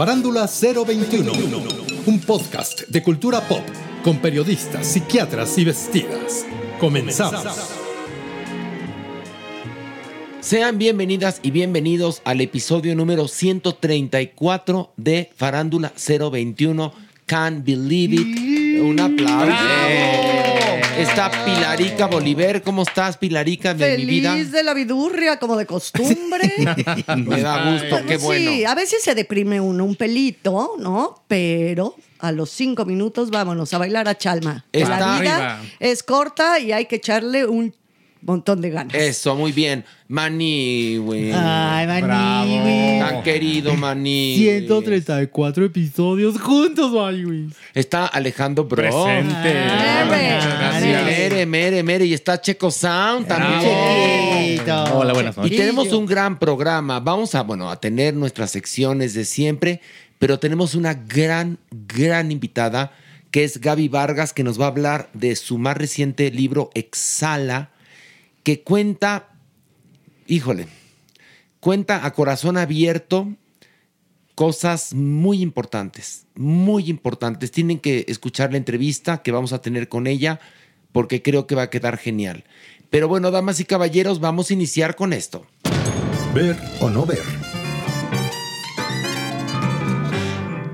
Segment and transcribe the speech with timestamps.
[0.00, 1.30] Farándula 021,
[2.06, 3.60] un podcast de cultura pop
[4.02, 6.46] con periodistas, psiquiatras y vestidas.
[6.78, 7.44] Comenzamos.
[10.40, 16.94] Sean bienvenidas y bienvenidos al episodio número 134 de Farándula 021.
[17.26, 18.80] Can't believe it.
[18.80, 20.79] Un aplauso.
[20.98, 22.62] Está Pilarica Bolívar.
[22.62, 24.32] ¿Cómo estás, Pilarica de mi vida?
[24.32, 26.52] Feliz de la vidurria, como de costumbre.
[27.16, 28.50] Me da gusto, qué bueno.
[28.50, 31.22] Sí, a veces se deprime uno un pelito, ¿no?
[31.28, 34.64] Pero a los cinco minutos vámonos a bailar a Chalma.
[34.72, 35.62] Está la vida arriba.
[35.78, 37.74] es corta y hay que echarle un
[38.22, 38.94] montón de ganas.
[38.94, 39.84] Eso, muy bien.
[40.08, 41.30] Mani, güey.
[41.32, 42.98] Ay, güey.
[42.98, 44.34] Tan querido, Mani.
[44.36, 47.54] 134 episodios juntos, Maywis.
[47.74, 48.76] Está Alejandro Bro.
[48.76, 49.54] Presente.
[49.68, 51.04] Ah, Muchas gracias.
[51.04, 52.04] Mere, mere, mere.
[52.04, 54.56] Y está Checo Sound también.
[54.56, 54.84] Chiquito.
[54.96, 55.56] Hola, buenas Y noches.
[55.56, 57.00] tenemos un gran programa.
[57.00, 59.80] Vamos a, bueno, a tener nuestras secciones de siempre,
[60.18, 62.92] pero tenemos una gran, gran invitada
[63.30, 67.70] que es Gaby Vargas, que nos va a hablar de su más reciente libro, Exhala,
[68.42, 69.28] que cuenta,
[70.26, 70.68] híjole,
[71.60, 73.28] cuenta a corazón abierto
[74.34, 77.50] cosas muy importantes, muy importantes.
[77.50, 80.40] Tienen que escuchar la entrevista que vamos a tener con ella
[80.92, 82.44] porque creo que va a quedar genial.
[82.88, 85.46] Pero bueno, damas y caballeros, vamos a iniciar con esto.
[86.34, 87.22] Ver o no ver.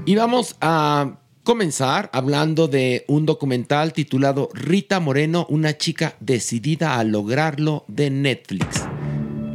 [0.05, 7.05] Y vamos a comenzar hablando de un documental titulado Rita Moreno, una chica decidida a
[7.05, 8.83] lograrlo de Netflix.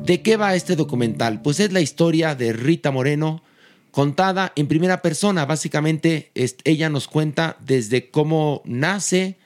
[0.05, 1.41] ¿De qué va este documental?
[1.41, 3.43] Pues es la historia de Rita Moreno
[3.91, 5.45] contada en primera persona.
[5.45, 6.31] Básicamente
[6.63, 9.37] ella nos cuenta desde cómo nace,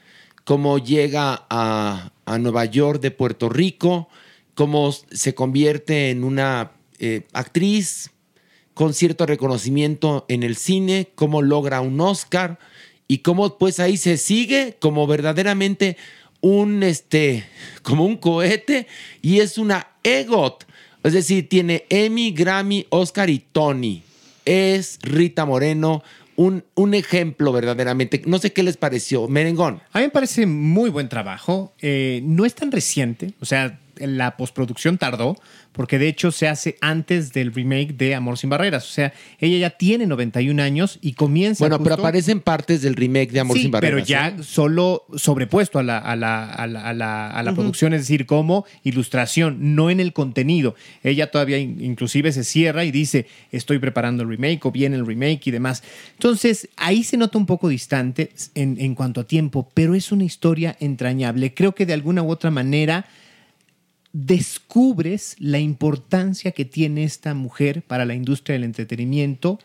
[0.44, 4.08] cómo llega a, a Nueva York de Puerto Rico,
[4.54, 8.12] cómo se convierte en una eh, actriz
[8.76, 12.60] con cierto reconocimiento en el cine, cómo logra un Oscar
[13.08, 15.98] y cómo pues ahí se sigue como verdaderamente
[16.42, 17.46] un este
[17.82, 18.86] como un cohete
[19.22, 20.66] y es una EGOT,
[21.04, 24.04] es decir, tiene Emmy, Grammy, Oscar y Tony.
[24.44, 26.04] Es Rita Moreno
[26.36, 28.22] un, un ejemplo verdaderamente.
[28.26, 29.82] No sé qué les pareció, Merengón.
[29.92, 31.74] A mí me parece muy buen trabajo.
[31.82, 35.38] Eh, no es tan reciente, o sea, la postproducción tardó,
[35.72, 38.86] porque de hecho se hace antes del remake de Amor sin Barreras.
[38.90, 41.64] O sea, ella ya tiene 91 años y comienza.
[41.64, 43.96] Bueno, pero aparecen partes del remake de Amor sí, sin Barreras.
[43.96, 44.44] pero ya ¿eh?
[44.44, 48.26] solo sobrepuesto a la, a la, a la, a la- a la producción, es decir,
[48.26, 50.76] como ilustración, no en el contenido.
[51.04, 55.06] Ella todavía in- inclusive se cierra y dice, estoy preparando el remake o viene el
[55.06, 55.84] remake y demás.
[56.14, 60.24] Entonces, ahí se nota un poco distante en, en cuanto a tiempo, pero es una
[60.24, 61.54] historia entrañable.
[61.54, 63.06] Creo que de alguna u otra manera
[64.16, 69.60] descubres la importancia que tiene esta mujer para la industria del entretenimiento,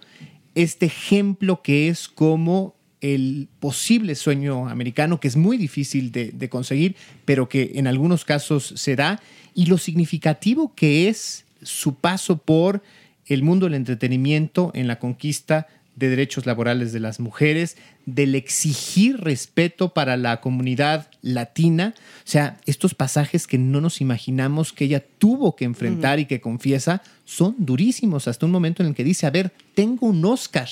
[0.57, 6.97] este ejemplo que es como el posible sueño americano, que es muy difícil de, conseguir,
[7.25, 9.23] pero que en algunos casos se da,
[9.55, 12.83] y lo significativo que es su paso por
[13.27, 19.21] el mundo del entretenimiento en la conquista de derechos laborales de las mujeres, del exigir
[19.21, 21.95] respeto para la comunidad latina.
[21.97, 26.41] O sea, estos pasajes que no nos imaginamos que ella tuvo que enfrentar y que
[26.41, 30.69] confiesa son durísimos hasta un momento en el que dice, a ver, tengo un Oscar,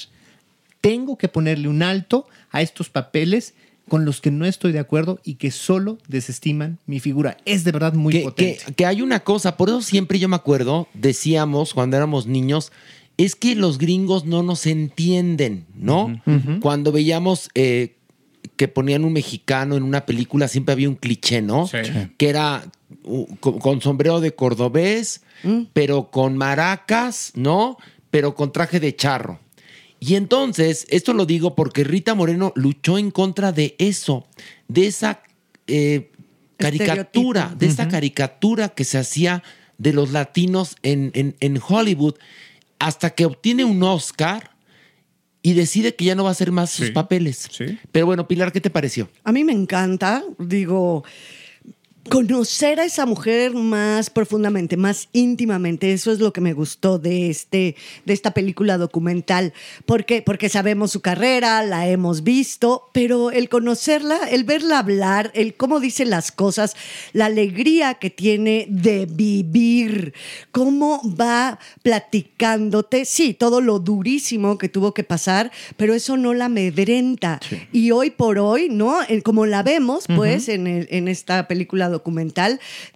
[0.81, 3.55] tengo que ponerle un alto a estos papeles
[3.89, 7.39] con los que no estoy de acuerdo y que solo desestiman mi figura.
[7.47, 8.61] Es de verdad muy que, potente.
[8.67, 12.71] que- que hay una cosa, por eso siempre yo me acuerdo, decíamos cuando éramos niños,
[13.17, 16.21] es que los gringos no nos entienden, ¿no?
[16.61, 17.97] Cuando veíamos eh,
[18.59, 21.67] que ponían un mexicano en una película, siempre había un cliché, ¿no?
[21.67, 21.79] Sí.
[22.19, 22.65] Que era
[23.41, 25.23] con, sombrero de cordobés,
[25.73, 27.79] pero con maracas, ¿no?
[28.11, 29.41] Pero con traje de charro.
[30.01, 34.27] Y entonces, esto lo digo porque Rita Moreno luchó en contra de eso,
[34.69, 35.23] de esa
[35.67, 36.11] eh,
[36.57, 39.43] caricatura, de esa caricatura que se hacía
[39.79, 42.15] de los latinos en, en- en Hollywood,
[42.79, 44.51] hasta que obtiene un Oscar
[45.43, 46.93] y decide que ya no va a hacer más sus Sí.
[46.93, 47.49] papeles.
[47.51, 47.79] Sí.
[47.93, 49.09] Pero bueno, Pilar, ¿qué te pareció?
[49.25, 51.05] A mí me encanta, digo,
[52.09, 55.93] conocer a esa mujer más profundamente, más íntimamente.
[55.93, 59.53] Eso es lo que me gustó de, este, de esta película documental.
[59.87, 60.23] ¿Por qué?
[60.23, 65.81] Porque sabemos su carrera, la hemos visto, pero el conocerla, el verla hablar, el cómo
[65.81, 66.77] dice las cosas,
[67.13, 70.15] la alegría que tiene de vivir,
[70.53, 76.47] cómo va platicándote, sí, todo lo durísimo que tuvo que pasar, pero eso no la
[76.47, 77.41] amedrenta.
[77.73, 78.97] Y hoy por hoy, ¿no?
[79.25, 81.98] Como la vemos, pues, en, el- en esta película documental,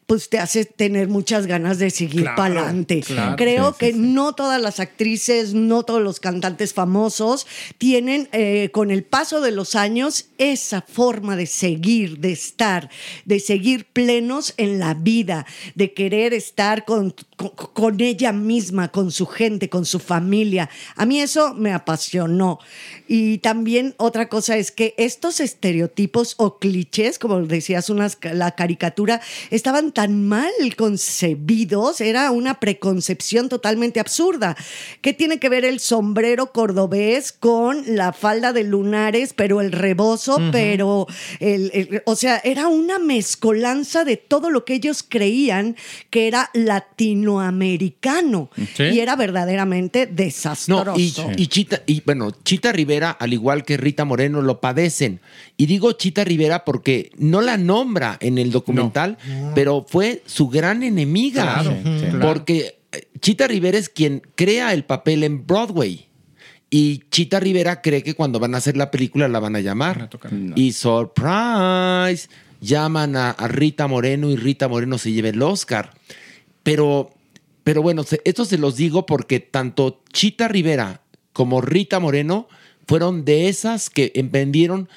[0.07, 3.01] pues te hace tener muchas ganas de seguir Claro, para adelante.
[3.01, 3.37] claro.
[3.37, 3.99] Creo sí, que sí.
[3.99, 7.47] no todas las actrices, no todos los cantantes famosos
[7.79, 12.91] tienen eh, con el paso de los años esa forma de seguir, de estar,
[13.25, 19.11] de seguir plenos en la vida, de querer estar con, con, con ella misma, con
[19.11, 20.69] su gente, con su familia.
[20.97, 22.59] A mí eso me apasionó.
[23.09, 28.92] Y también otra cosa es que estos estereotipos o clichés, como decías, unas, la caricatura,
[29.51, 34.57] estaban tan mal concebidos, era una preconcepción totalmente absurda.
[35.01, 40.39] ¿Qué tiene que ver el sombrero cordobés con la falda de lunares, pero el rebozo,
[40.53, 41.07] pero
[41.41, 45.77] el, el- o sea, era una mezcolanza de todo lo que ellos creían
[46.11, 48.85] que era latinoamericano Sí.
[48.85, 50.95] y era verdaderamente No, desastroso.
[50.97, 55.21] y, y Chita, y bueno, Chita Rivera, al igual que Rita Moreno, lo padecen.
[55.57, 58.72] Y digo Chita Rivera porque no la nombra en el documental,
[59.55, 61.43] pero fue su gran enemiga.
[61.63, 62.07] Claro, sí.
[62.21, 66.07] Porque eh, Chita Rivera es quien crea el papel en Broadway.
[66.71, 69.57] Y Chita Rivera cree que cuando van a hacer la película la van a Van
[69.57, 70.09] a llamar.
[70.57, 72.29] Y surprise,
[72.61, 75.93] llaman a, a Rita Moreno y Rita Moreno se lleva el Oscar.
[76.63, 77.11] Pero,
[77.65, 81.03] pero bueno, se- esto se los digo porque tanto Chita Rivera
[81.33, 82.49] como Rita Moreno
[82.87, 84.89] fueron de esas que emprendieron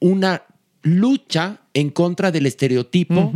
[0.00, 0.42] una
[0.82, 3.32] lucha en contra del estereotipo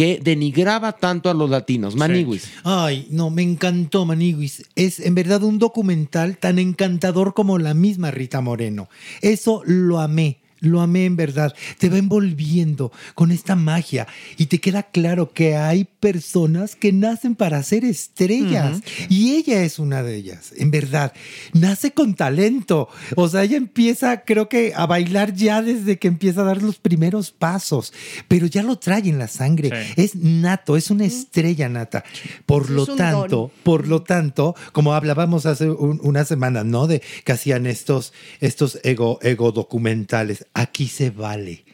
[0.00, 1.94] que denigraba tanto a los latinos.
[1.94, 2.50] Maniwis.
[2.64, 4.64] Ay, no, me encantó Maniguis.
[4.74, 8.88] Es en verdad un documental tan encantador como la misma Rita Moreno.
[9.20, 10.39] Eso lo amé.
[10.60, 11.54] Lo amé en verdad.
[11.78, 17.34] Te va envolviendo con esta magia y te queda claro que hay personas que nacen
[17.34, 20.52] para ser estrellas y ella es una de ellas.
[20.56, 21.12] En verdad,
[21.52, 22.88] nace con talento.
[23.16, 26.76] O sea, ella empieza, creo que, a bailar ya desde que empieza a dar los
[26.78, 27.92] primeros pasos,
[28.28, 29.70] pero ya lo trae en la sangre.
[29.86, 29.92] Sí.
[29.96, 32.04] Es nato, es una estrella nata.
[32.46, 33.50] Por Es lo tanto, don.
[33.62, 36.86] por lo tanto, como hablábamos hace un- una semana, ¿no?
[36.86, 40.44] De que hacían estos, estos ego, ego documentales.
[40.54, 41.64] Aquí se vale.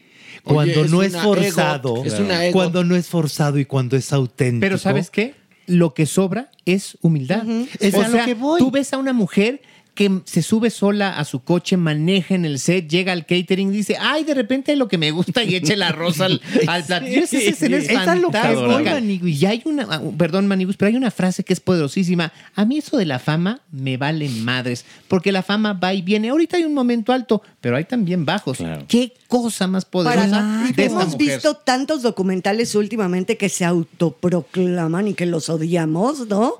[0.43, 2.53] Cuando no es forzado, es una ego.
[2.53, 4.61] cuando no es forzado y cuando es auténtico.
[4.61, 5.35] Pero ¿sabes qué?
[5.65, 7.45] Lo que sobra es humildad.
[7.79, 8.59] Es o a lo sea, que voy.
[8.59, 9.61] tú ves a una mujer
[9.97, 13.97] que se sube sola a su coche, maneja en el set, llega al catering, dice,
[13.99, 17.23] ay, de repente lo que me gusta y eche la rosa al, al platillo.
[17.23, 18.99] Esa escena es fantástica.
[19.01, 22.31] Y hay una, ah, perdón, Maniguis, pero hay una frase que es poderosísima.
[22.55, 26.29] A mí eso de la fama me vale madres, porque la fama va y viene.
[26.29, 28.59] Ahorita hay un momento alto, pero hay también bajos.
[28.87, 31.17] ¿Qué cosa más poderosa Para- de esta hemos mujer?
[31.33, 36.53] visto tantos documentales últimamente que se autoproclaman y que los odiamos, ¿no?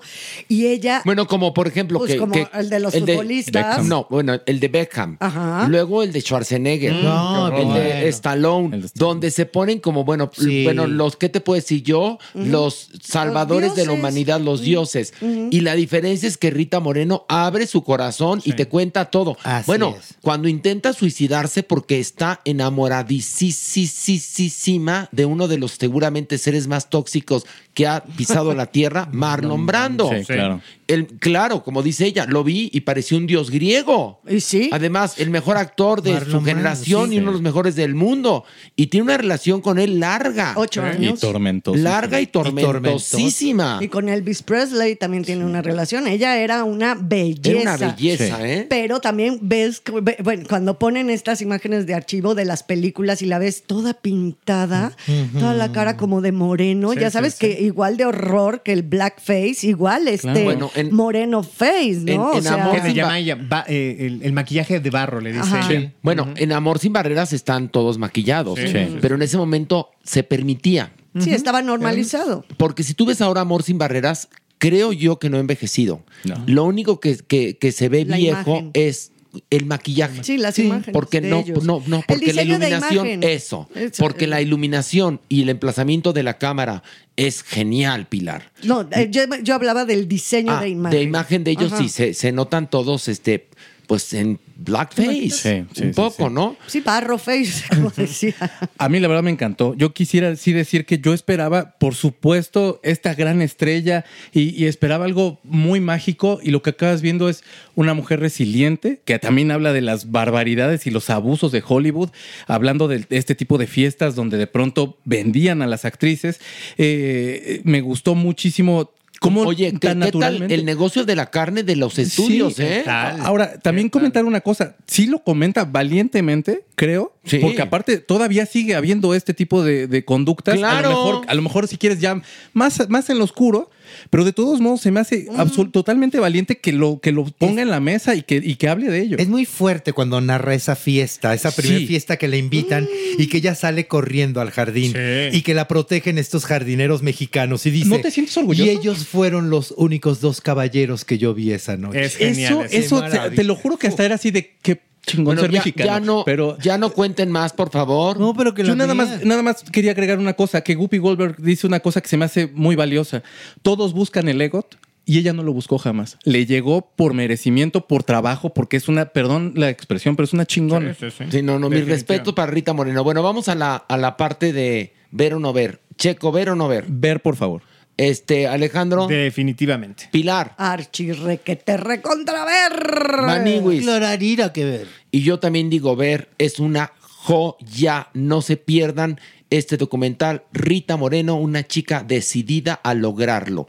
[0.47, 3.15] Y ella, Bueno, como por ejemplo Pues que, como que- el de los el de,
[3.27, 3.85] futbolistas.
[3.85, 5.17] No, bueno, el de Beckham.
[5.19, 5.67] Ajá.
[5.69, 6.93] Luego el de Schwarzenegger.
[6.95, 7.77] No, el de bueno.
[8.07, 8.81] Stallone.
[8.95, 10.63] donde se ponen como, bueno, Sí.
[10.63, 12.17] bueno, los, ¿qué te puedo decir yo?
[12.33, 15.13] Los salvadores de la humanidad, los dioses.
[15.21, 19.37] Y la diferencia es que Rita Moreno abre su corazón y te cuenta todo.
[19.43, 20.15] Así bueno, es.
[20.21, 27.87] cuando intenta suicidarse porque está enamoradísima de uno de los seguramente seres más tóxicos que
[27.87, 30.09] ha pisado la tierra, Marlon Brando.
[30.09, 30.61] Sí, claro.
[30.87, 34.21] El, claro, como dice ella, lo vi y pareció un dios griego.
[34.27, 34.69] Y sí.
[34.71, 37.15] Además, el mejor actor de Marlon su Brando, generación sí.
[37.15, 38.43] y uno de los mejores del mundo.
[38.75, 40.53] Y tiene una relación con él larga.
[40.55, 41.19] Ocho Y años.
[41.19, 41.77] tormentoso.
[41.77, 43.79] Larga y tormentosísima.
[43.81, 46.07] Y con Elvis Presley también tiene una relación.
[46.07, 47.49] Ella era una belleza.
[47.49, 48.65] Era una belleza, ¿eh?
[48.69, 49.81] Pero también ves,
[50.23, 54.95] bueno, cuando ponen estas imágenes de archivo de las películas y la ves toda pintada,
[55.33, 57.39] toda la cara como de moreno, Sí, ya sabes sí.
[57.47, 62.11] que igual de horror que el blackface, igual este Bueno, en- moreno face, ¿no?
[62.33, 62.81] en- O sea, Amor
[63.17, 65.93] Ella ba- eh, el, el maquillaje de barro, le dice.
[66.01, 68.59] Bueno, en Amor sin Barreras están todos maquillados.
[68.59, 68.67] Sí.
[68.67, 68.97] Sí.
[69.01, 70.93] Pero en ese momento se permitía.
[71.19, 72.45] sí, estaba normalizado.
[72.57, 76.03] Porque si tú ves ahora Amor sin Barreras, creo yo que no ha envejecido.
[76.23, 76.35] No.
[76.47, 78.71] Lo único que, que- que se ve La viejo imagen.
[78.73, 79.11] es
[79.49, 80.23] el maquillaje.
[80.23, 80.93] Sí, las imágenes.
[80.93, 81.63] Porque de no, ellos.
[81.63, 84.27] no, no, porque la iluminación, eso, Eso, porque eh.
[84.27, 86.83] la iluminación y el emplazamiento de la cámara
[87.15, 88.51] es genial, Pilar.
[88.63, 90.97] No, eh, yo, yo hablaba del diseño Ah, de imagen.
[90.97, 91.81] de imagen de ellos Ajá.
[91.81, 93.47] sí, se, se notan todos, este,
[93.87, 96.33] pues en blackface, Sí, sí, un sí, poco, sí.
[96.33, 96.55] ¿no?
[96.67, 98.35] Sí, barro face, como decía.
[98.77, 99.75] A mí la verdad me encantó.
[99.75, 105.05] Yo quisiera sí decir que yo esperaba, por supuesto, esta gran estrella y, y esperaba
[105.05, 107.43] algo muy mágico y lo que acabas viendo es
[107.75, 112.09] una mujer resiliente que también habla de las barbaridades y los abusos de Hollywood,
[112.47, 116.39] hablando de este tipo de fiestas donde de pronto vendían a las actrices.
[116.77, 118.91] Eh, me gustó muchísimo.
[119.19, 120.53] ¿Cómo Oye, ¿qué, tan qué tal naturalmente?
[120.53, 122.83] el negocio de la carne de los estudios, Sí, eh?
[122.87, 124.75] Ahora, también comentar una cosa.
[124.87, 127.13] Sí lo comenta valientemente, creo.
[127.23, 127.39] Sí.
[127.39, 130.55] Porque aparte todavía sigue habiendo este tipo de, de conductas.
[130.55, 130.89] A Claro.
[130.91, 132.21] lo, mejor, a lo mejor si quieres ya
[132.53, 133.69] más, más en lo oscuro.
[134.09, 135.27] Pero de todos modos se me hace
[135.71, 138.89] totalmente valiente que lo, que lo ponga en la mesa y que, y que hable
[138.89, 139.17] de ello.
[139.17, 141.87] Es muy fuerte cuando narra esa fiesta, esa primera Sí.
[141.87, 145.37] fiesta que le invitan y que ella sale corriendo al jardín Sí.
[145.37, 148.65] y que la protegen estos jardineros mexicanos y dice, ¿No te sientes orgulloso?
[148.71, 152.03] Y ellos fueron los únicos dos caballeros que yo vi esa noche.
[152.05, 152.53] Es genial.
[152.53, 153.03] eso, es eso,
[153.35, 155.89] te lo juro que hasta era así de qué chingón Bueno, ser ya, mexicano.
[155.89, 158.19] ya no, pero ya no cuenten más, por favor.
[158.19, 161.37] No, pero que Yo nada más, nada más quería agregar una cosa, que Guppy Goldberg
[161.41, 163.23] dice una cosa que se me hace muy valiosa.
[163.63, 166.17] Todos buscan el EGOT y ella no lo buscó jamás.
[166.25, 170.45] Le llegó por merecimiento, por trabajo, porque es una, perdón la expresión, pero es una
[170.45, 170.93] chingona.
[170.93, 171.31] Sí, sí, sí.
[171.31, 173.03] Sí, no, no, mi respeto para Rita Moreno.
[173.03, 175.79] Bueno, vamos a la, a la parte de ver o no ver.
[175.97, 176.85] Checo, ver o no ver.
[176.89, 177.61] Ver, por favor.
[177.97, 180.07] Este, Alejandro, Definitivamente.
[180.11, 183.23] Pilar, Archie requete recontraver.
[183.25, 183.81] Maniwis.
[183.81, 184.87] Clararira que ver.
[185.09, 188.09] Y yo también digo ver, es una joya.
[188.13, 190.43] No se pierdan este documental.
[190.53, 193.67] Rita Moreno, una chica decidida a lograrlo.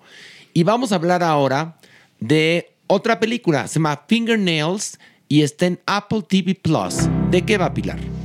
[0.53, 1.79] Y vamos a hablar ahora
[2.21, 3.67] de otra película.
[3.67, 7.09] Se llama Fingernails y está en Apple TV Plus.
[7.31, 8.18] ¿De qué va Pilar?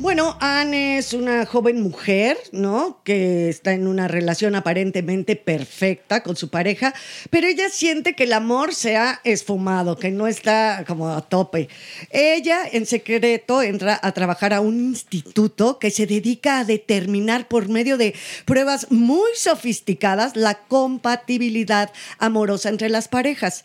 [0.00, 3.00] Bueno, Anne es una joven mujer, ¿no?
[3.02, 6.94] Que está en una relación aparentemente perfecta con su pareja,
[7.30, 11.68] pero ella siente que el amor se ha esfumado, que no está como a tope.
[12.10, 17.68] Ella, en secreto, entra a trabajar a un instituto que se dedica a determinar por
[17.68, 18.14] medio de
[18.44, 21.90] pruebas muy sofisticadas la compatibilidad
[22.20, 23.64] amorosa entre las parejas.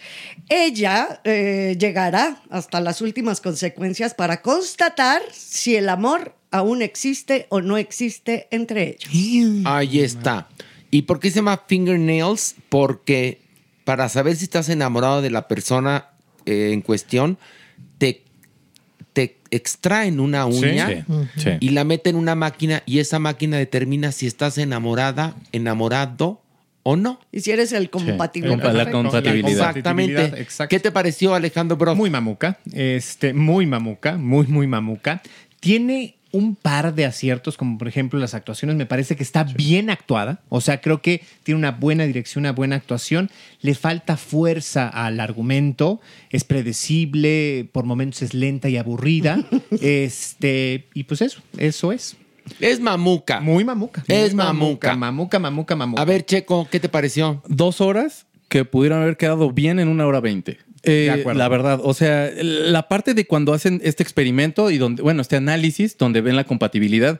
[0.49, 7.61] Ella eh, llegará hasta las últimas consecuencias para constatar si el amor aún existe o
[7.61, 9.61] no existe entre ellos.
[9.65, 10.47] Ahí está.
[10.91, 12.55] ¿Y por qué se llama Fingernails?
[12.69, 13.41] Porque
[13.83, 16.07] para saber si estás enamorado de la persona
[16.45, 17.37] eh, en cuestión,
[17.97, 18.23] te,
[19.13, 21.03] te extraen una uña Sí,
[21.37, 21.49] sí.
[21.59, 26.41] y la meten en una máquina y esa máquina determina si estás enamorada, enamorado
[26.83, 27.19] o no.
[27.31, 28.51] Y si eres el compatible.
[28.51, 29.69] Compa- la compatibilidad.
[29.69, 30.25] Exactamente.
[30.41, 30.69] exacto.
[30.69, 31.95] ¿Qué te pareció, Alejandro Bro?
[31.95, 35.21] Muy mamuca, este, muy mamuca, muy, muy mamuca.
[35.59, 39.91] Tiene un par de aciertos, como por ejemplo las actuaciones, me parece que está bien
[39.91, 43.29] actuada, o sea, creo que tiene una buena dirección, una buena actuación,
[43.61, 49.45] le falta fuerza al argumento, es predecible, por momentos es lenta y aburrida,
[49.79, 52.17] este, y pues eso, eso es.
[52.59, 53.39] Es mamuca.
[53.39, 54.03] Muy mamuca.
[54.07, 54.95] Es mamuca.
[54.95, 56.01] Mamuca, mamuca, mamuca.
[56.01, 57.43] A ver, Checo, ¿qué te pareció?
[57.47, 60.57] Dos horas que pudieron haber quedado bien en una hora veinte.
[60.83, 65.21] Eh, la verdad, o sea, la parte de cuando hacen este experimento y donde, bueno,
[65.21, 67.19] este análisis donde ven la compatibilidad,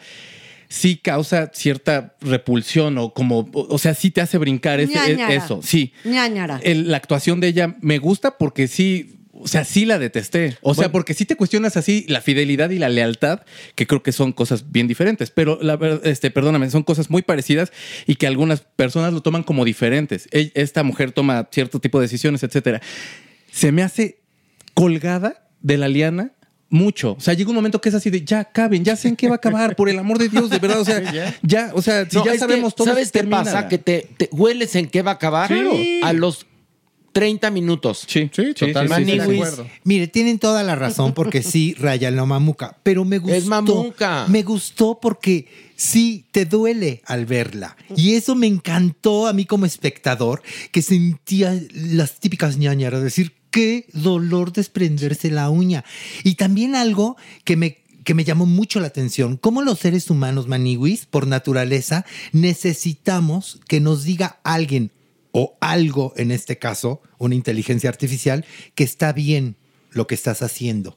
[0.70, 5.34] sí causa cierta repulsión o como, o o sea, sí te hace brincar ese- Ñañara.
[5.34, 5.94] eso, sí.
[6.04, 6.60] Ñañara.
[6.64, 10.58] El- la actuación de ella me gusta porque sí, o sea, sí la detesté.
[10.62, 13.42] O sea, porque si te cuestionas así la fidelidad y la lealtad,
[13.76, 15.32] que creo que son cosas bien diferentes.
[15.32, 17.72] Pero la verdad, este, perdóname, son cosas muy parecidas
[18.08, 20.28] y que algunas personas lo toman como diferentes.
[20.32, 22.82] E- Esta mujer toma cierto tipo de decisiones, etcétera.
[23.54, 24.20] Se me hace
[24.74, 26.32] colgada de la liana
[26.70, 27.12] mucho.
[27.14, 29.28] O sea, llega un momento que es así de ya caben, ya sé en qué
[29.28, 30.80] va a acabar, por el amor de Dios, de verdad.
[30.82, 32.88] O sea, ya, o sea, si No, ya sabemos todo.
[32.88, 33.68] ¿Sabes qué pasa?
[33.68, 36.02] Que te, te hueles en qué va a acabar Sí.
[36.04, 36.48] a los
[37.12, 38.06] 30 minutos.
[38.08, 39.28] Sí, Sí, totalmente Maniwis.
[39.28, 39.68] de acuerdo.
[39.84, 43.36] Mire, tienen toda la razón porque sí raya la mamuca, pero me gustó.
[43.38, 44.26] Es mamuca.
[44.30, 45.46] Me gustó porque
[45.76, 47.78] sí te duele al verla.
[47.96, 50.42] Y eso me encantó a mí como espectador,
[50.72, 55.86] que sentía las típicas ñañaras, decir, qué dolor desprenderse la uña.
[56.24, 60.50] Y también algo que me que me llamó mucho la atención, cómo los seres humanos
[60.50, 64.92] maniwis, por naturaleza, necesitamos que nos diga alguien
[65.32, 68.44] o algo, en este caso, una inteligencia artificial,
[68.76, 69.56] que está bien
[69.92, 70.96] lo que estás haciendo.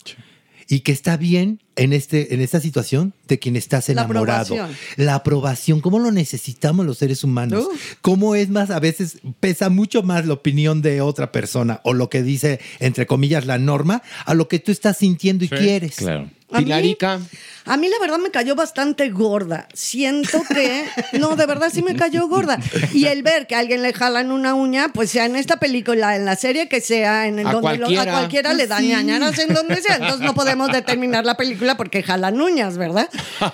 [0.69, 4.55] Y que está bien en, este, en esta situación de quien estás La enamorado.
[4.55, 4.77] aprobación.
[4.97, 7.69] La aprobación, cómo lo necesitamos los seres humanos.
[8.01, 12.09] Cómo es más, a veces pesa mucho más la opinión de otra persona o lo
[12.11, 15.97] que dice, entre comillas, la norma, a lo que tú estás sintiendo y quieres.
[15.97, 16.31] Claro.
[16.49, 17.19] A mí- Pilarica.
[17.65, 19.67] A mí la verdad me cayó bastante gorda.
[19.75, 20.85] Siento que,
[21.19, 22.61] no, de verdad sí me cayó gorda.
[22.95, 26.15] Y el ver que a alguien le jalan una uña, pues sea en esta película,
[26.15, 28.03] en la serie que sea, en el A donde lo- cualquiera.
[28.13, 28.89] a cualquiera le dan Sí.
[28.91, 29.97] ñañaras en donde sea.
[29.97, 33.09] Entonces no podemos determinar la película porque jalan uñas, ¿verdad?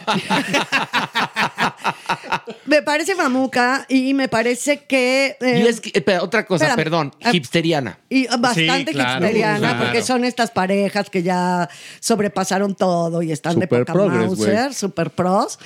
[2.66, 5.37] me parece mamuca y me parece que...
[5.40, 6.85] eh, y es que, espera, otra cosa, espérame.
[6.85, 7.99] perdón, Ah, hipsteriana.
[8.09, 9.85] Y bastante Sí, claro, hipsteriana, claro.
[9.85, 11.69] porque son estas parejas que ya
[12.00, 15.59] sobrepasaron todo y están de Super poca progress, Mauser, super pros.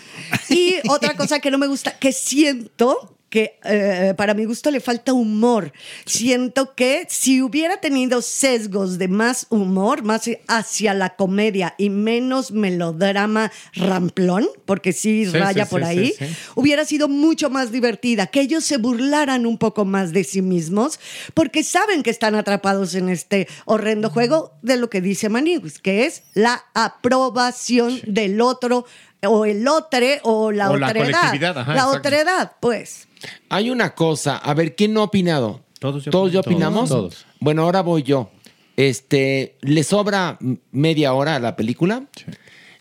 [0.49, 4.81] Y otra cosa que no me gusta, que siento que eh, para mi gusto le
[4.81, 5.71] falta humor.
[6.07, 12.50] Siento que si hubiera tenido sesgos de más humor, más hacia la comedia y menos
[12.50, 16.14] melodrama ramplón, porque sí, Sí, raya sí, por ahí,
[16.55, 20.99] hubiera sido mucho más divertida, que ellos se burlaran un poco más de sí mismos,
[21.35, 26.07] porque saben que están atrapados en este horrendo juego de lo que dice Maniguis, que
[26.07, 28.87] es la aprobación del otro
[29.26, 31.21] o el otre o la O la otredad.
[31.21, 31.99] colectividad, ajá, la exacto.
[31.99, 33.06] otredad, pues.
[33.49, 35.62] Hay una cosa, a ver, ¿quién no ha opinado?
[35.78, 36.88] Todos ya ¿Todos ya opinamos.
[36.88, 37.26] Todos.
[37.40, 38.31] Bueno, ahora voy yo.
[38.76, 40.38] Este, ¿le sobra
[40.70, 42.05] media hora a la película?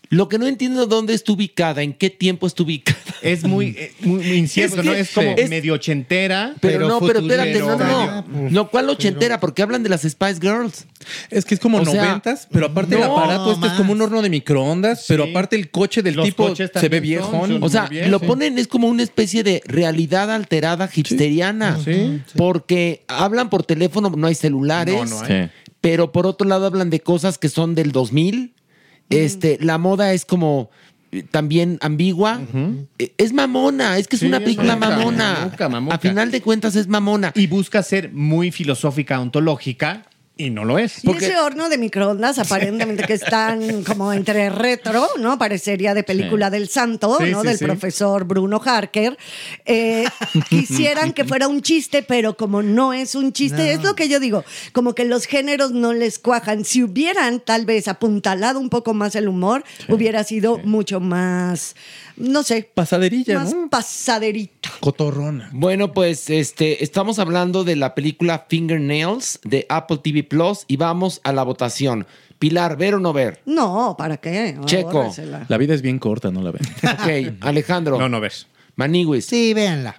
[0.09, 2.97] Lo que no entiendo dónde está ubicada, en qué tiempo está ubicada.
[3.21, 4.93] Es muy, eh, muy, muy incierto, Es que ¿no?
[4.93, 6.53] Es como es- medio ochentera.
[6.61, 8.49] Pero, no, pero espérate, no, no, no.
[8.51, 9.39] No, ¿cuál ochentera?
[9.39, 10.85] Porque hablan de las Spice Girls.
[11.29, 13.93] Es que es como O sea, noventas, pero aparte el no, aparato este es como
[13.93, 17.69] un horno de microondas, pero aparte el coche del Los tipo se ve son O
[17.69, 18.25] sea, bien, lo sí.
[18.25, 21.79] ponen, es como una especie de realidad alterada hipsteriana.
[21.83, 22.21] Sí.
[22.35, 24.95] Porque hablan por teléfono, no hay celulares.
[24.95, 25.43] No, no hay.
[25.45, 25.49] Sí.
[25.81, 28.53] Pero por otro lado hablan de cosas que son del 2000.
[29.09, 30.69] Este, la moda es como
[31.11, 32.41] eh, también ambigua.
[32.99, 35.33] Eh, Es mamona, es que es Sí, una es película mamuca, mamona.
[35.41, 35.95] mamuca, mamuca.
[35.95, 37.31] A final de cuentas es mamona.
[37.35, 40.03] Y busca ser muy filosófica, ontológica,
[40.37, 41.03] y no lo es.
[41.03, 45.37] Y ese horno de microondas, aparentemente que están como entre retro, ¿no?
[45.37, 47.41] Parecería de película del santo, Sí, ¿no?
[47.41, 49.17] sí, del profesor Bruno Harker.
[49.65, 50.05] Eh,
[50.49, 54.19] quisieran que fuera un chiste, pero como no es un chiste, es lo que yo
[54.19, 54.43] digo,
[54.73, 56.65] como que los géneros no les cuajan.
[56.65, 61.75] Si hubieran tal vez apuntalado un poco más el humor, hubiera sido mucho más,
[62.17, 63.69] no sé, Pasaderilla, más ¿no?
[63.69, 64.69] pasaderito.
[64.79, 65.49] Cotorrona.
[65.53, 71.21] Bueno, pues este, estamos hablando de la película Fingernails de Apple TV Plus y vamos
[71.23, 72.05] a la votación.
[72.39, 73.41] Pilar, ¿ver o no ver?
[73.45, 74.57] No, ¿para qué?
[74.65, 75.11] Checo.
[75.47, 76.61] La vida es bien corta, no la ven.
[76.83, 77.97] Ok, Alejandro.
[77.97, 78.47] No, no ves.
[78.75, 79.25] Maniwis.
[79.25, 79.95] Sí, véanla.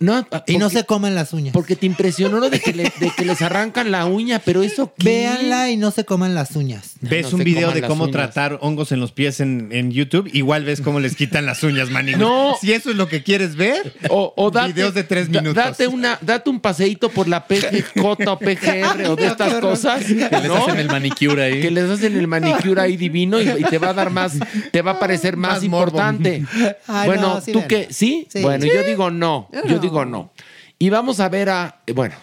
[0.00, 1.52] No, Y no se coman las uñas.
[1.52, 4.94] Porque te impresionó lo de que, le- de que les arrancan la uña, pero eso
[4.98, 5.04] qué?
[5.04, 6.94] Véanla y no se coman las uñas.
[7.02, 8.12] Ves No un video de cómo uñas.
[8.12, 11.90] tratar hongos en los pies en, en YouTube, igual ves cómo les quitan las uñas,
[11.90, 12.18] manigüis.
[12.18, 12.56] No.
[12.58, 15.62] Si eso es lo que quieres ver, O, o date, videos de tres da- minutos.
[15.62, 20.02] Date, una, date un paseíto por la PGJ o PGR o de estas cosas.
[20.04, 20.56] Que les ¿no?
[20.56, 21.60] hacen el manicure ahí.
[21.60, 24.32] Que les hacen el manicure ahí divino y, y te va a dar más,
[24.72, 26.42] te va a parecer más, importante.
[26.86, 27.88] Ay, bueno, no, sí, ¿tú qué?
[27.90, 28.26] ¿Sí?
[28.32, 28.40] Sí.
[28.40, 29.48] Bueno, yo digo no.
[29.68, 30.32] Yo digo no.
[30.78, 31.80] Y vamos a ver a.
[31.86, 32.14] eh, Bueno.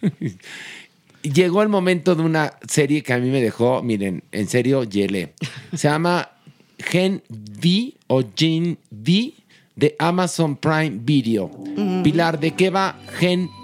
[1.22, 5.32] Llegó el momento de una serie que a mí me dejó, miren, en serio, yele.
[5.74, 6.28] Se llama
[6.78, 9.32] Gen V o Gen V
[9.74, 11.50] de Amazon Prime Video.
[12.02, 13.63] Pilar, ¿de qué va Gen V?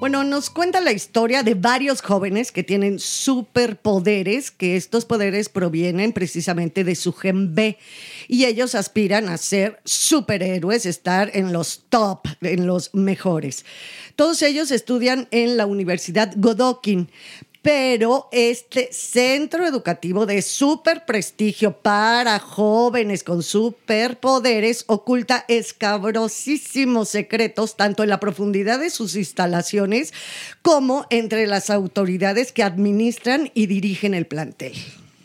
[0.00, 6.12] Bueno, nos cuenta la historia de varios jóvenes que tienen superpoderes, que estos poderes provienen
[6.12, 7.78] precisamente de su gen B.
[8.26, 13.64] Y ellos aspiran a ser superhéroes, estar en los top, en los mejores.
[14.16, 17.08] Todos ellos estudian en la Universidad Godokin.
[17.64, 28.02] Pero este centro educativo de super prestigio para jóvenes con superpoderes oculta escabrosísimos secretos tanto
[28.02, 30.12] en la profundidad de sus instalaciones
[30.60, 34.74] como entre las autoridades que administran y dirigen el plantel.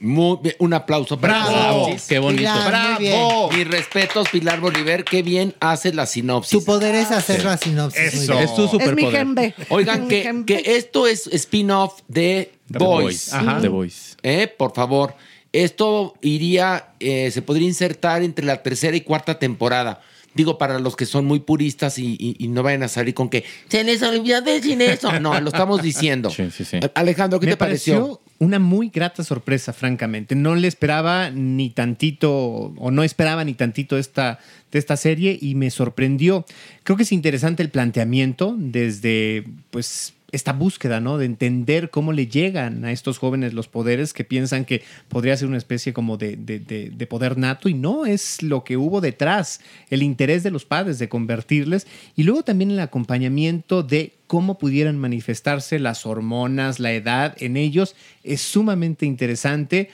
[0.02, 1.90] Muy bien, un aplauso para Bravo.
[2.08, 2.40] Qué bonito.
[2.42, 3.52] Pilar, muy ¡Bravo!
[3.52, 5.04] Mis respetos, Pilar Bolívar.
[5.04, 6.58] Qué bien hace la sinopsis.
[6.60, 8.14] Tu poder es hacer la sinopsis.
[8.16, 8.34] muy Eso.
[8.34, 8.44] bien.
[8.46, 9.12] Es tu Es mi superpoder.
[9.18, 9.56] gembe.
[9.70, 10.46] Oigan, Mi que, gembe.
[10.64, 13.04] que esto es spin-off de The Boys.
[13.04, 13.34] Boys.
[13.34, 13.60] Ajá.
[13.62, 14.18] The Boys.
[14.24, 15.16] Eh, Por favor.
[15.52, 20.00] Esto iría, eh, se podría insertar entre la tercera y cuarta temporada.
[20.36, 23.30] Digo, para los que son muy puristas y, y- y no vayan a salir con
[23.30, 25.12] que se les olvidó decir eso.
[25.20, 26.30] No, lo estamos diciendo.
[26.36, 26.78] Sí, sí, sí.
[26.78, 28.22] Eh, Alejandro, ¿qué Me te pareció?
[28.40, 30.34] Una muy grata sorpresa, francamente.
[30.36, 34.40] No le esperaba ni tantito, o no esperaba ni tantito esta,
[34.72, 36.46] de esta serie y me sorprendió.
[36.84, 41.18] Creo que es interesante el planteamiento desde, pues, esta búsqueda, ¿no?
[41.18, 45.48] De entender cómo le llegan a estos jóvenes los poderes que piensan que podría ser
[45.48, 49.02] una especie como de, de- de- de poder nato y no es lo que hubo
[49.02, 54.58] detrás, el interés de los padres de convertirles y luego también el acompañamiento de cómo
[54.60, 59.90] pudieran manifestarse las hormonas, la edad en ellos es sumamente interesante.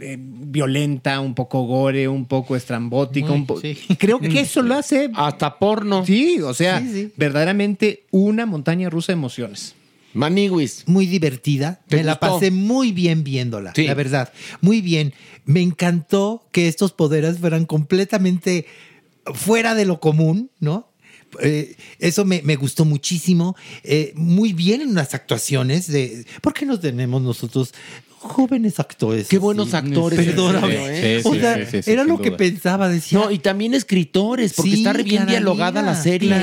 [0.00, 3.28] Eh, violenta, un poco gore, un poco estrambótica.
[3.28, 3.76] Muy, un po- sí.
[3.98, 6.04] Creo que eso lo hace Hasta porno.
[6.04, 7.12] Sí, o sea, Sí, sí.
[7.16, 9.74] verdaderamente una montaña rusa de emociones.
[10.12, 10.84] Maniguis.
[10.86, 11.80] muy divertida.
[11.88, 13.84] ¿Te Me la pasé muy bien viéndola, Sí.
[13.86, 14.32] la verdad.
[14.62, 15.12] Muy bien.
[15.44, 18.64] Me encantó que estos poderes fueran completamente
[19.34, 20.88] fuera de lo común, ¿no?
[21.42, 23.56] Eh, eso me, me gustó muchísimo.
[23.84, 25.86] Eh, muy bien en las actuaciones.
[25.88, 27.74] De, ¿Por qué no tenemos nosotros
[28.26, 29.28] jóvenes actores?
[29.28, 30.18] Qué buenos actores.
[30.18, 30.76] Perdóname.
[30.90, 31.20] ¿eh?
[31.22, 32.36] Sí, o sea, era lo que duda.
[32.36, 33.18] pensaba, decía.
[33.18, 36.34] No, y también escritores, porque está re bien dialogada la serie.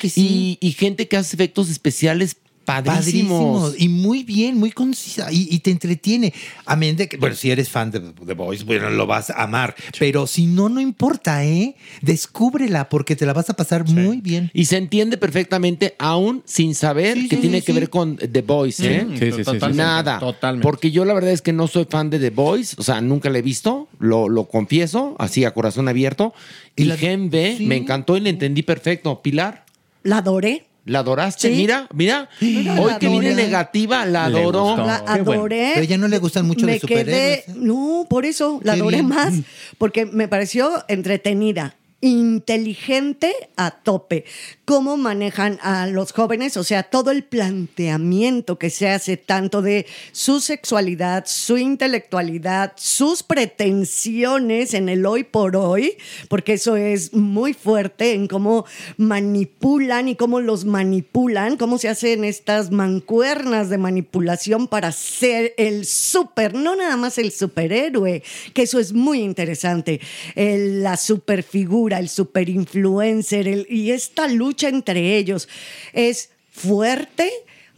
[0.00, 0.58] que sí.
[0.60, 3.72] Y, y gente que hace efectos especiales padrísimos.
[3.72, 3.74] Padrísimos.
[3.80, 5.32] Y muy bien, muy concisa.
[5.32, 6.34] Y, y te entretiene.
[6.66, 9.44] A menos de que, bueno, si eres fan de The Boys, bueno, lo vas a
[9.44, 9.74] amar.
[9.98, 11.76] Pero si no, no importa, ¿eh?
[12.02, 14.50] Descúbrela porque te la vas a pasar muy bien.
[14.52, 17.78] Y se entiende perfectamente, aún sin saber Sí, que sí, tiene sí, que sí.
[17.78, 19.06] ver con The Boys, ¿eh?
[19.12, 20.18] Sí, sí, sí, sí, Totalmente, Nada.
[20.18, 20.62] Totalmente.
[20.62, 23.30] Porque yo la verdad es que no soy fan de The Boys, o sea, nunca
[23.30, 26.34] la he visto, lo, lo confieso, así a corazón abierto.
[26.74, 27.66] Y, Y la- Gen B sí.
[27.66, 29.22] me encantó y le entendí perfecto.
[29.22, 29.64] Pilar,
[30.02, 30.64] La adoré.
[30.86, 31.50] ¿La adoraste?
[31.50, 31.54] Sí.
[31.56, 32.28] Mira, mira.
[32.40, 33.44] Mira, Hoy que viene adoré.
[33.44, 34.76] negativa, la adoró.
[34.78, 35.40] La qué bueno.
[35.42, 35.72] adoré.
[35.74, 37.44] Pero ya no le gustan mucho me los superhéroes, quedé, ¿eh?
[37.54, 39.08] no, por eso la adoré bien.
[39.08, 39.34] más,
[39.78, 44.24] porque me pareció entretenida, inteligente a tope.
[44.64, 49.86] Cómo manejan a los jóvenes, o sea, todo el planteamiento que se hace tanto de
[50.12, 55.96] su sexualidad, su intelectualidad, sus pretensiones en el hoy por hoy,
[56.28, 58.64] porque eso es muy fuerte en cómo
[58.96, 65.84] manipulan y cómo los manipulan, cómo se hacen estas mancuernas de manipulación para ser el
[65.86, 68.22] super, no nada más el superhéroe,
[68.54, 70.00] que eso es muy interesante,
[70.34, 75.48] el- la superfigura, el superinfluencer, el- y esta lucha entre ellos
[75.92, 77.30] es fuerte,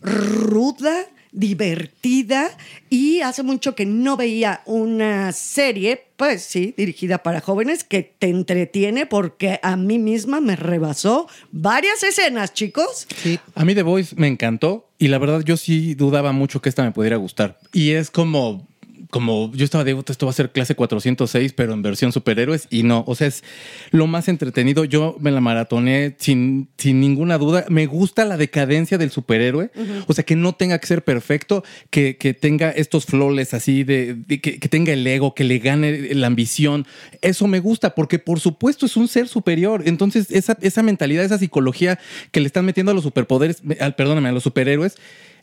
[0.02, 2.56] ruda, divertida
[2.90, 8.28] y hace mucho que no veía una serie, pues sí, dirigida para jóvenes que te
[8.28, 13.06] entretiene porque a mí misma me rebasó varias escenas, chicos.
[13.54, 16.82] A mí The Voice me encantó y la verdad yo sí dudaba mucho que esta
[16.84, 17.58] me pudiera gustar.
[17.72, 18.66] Y es como,
[19.10, 22.66] como yo estaba de "Puta, esto va a ser clase 406, pero en versión superhéroes
[22.70, 23.42] y no, o sea, es
[23.90, 24.84] lo más entretenido.
[24.84, 27.64] Yo me la maratoné sin, sin ninguna duda.
[27.68, 29.70] Me gusta la decadencia del superhéroe,
[30.06, 34.14] o sea, que no tenga que ser perfecto, que, que tenga estos flores así, de,
[34.14, 36.86] de que, que tenga el ego, que le gane la ambición.
[37.22, 39.82] Eso me gusta porque por supuesto es un ser superior.
[39.86, 41.98] Entonces, esa, esa mentalidad, esa psicología
[42.30, 44.96] que le están metiendo a los superpoderes, al- perdóname, a los superhéroes,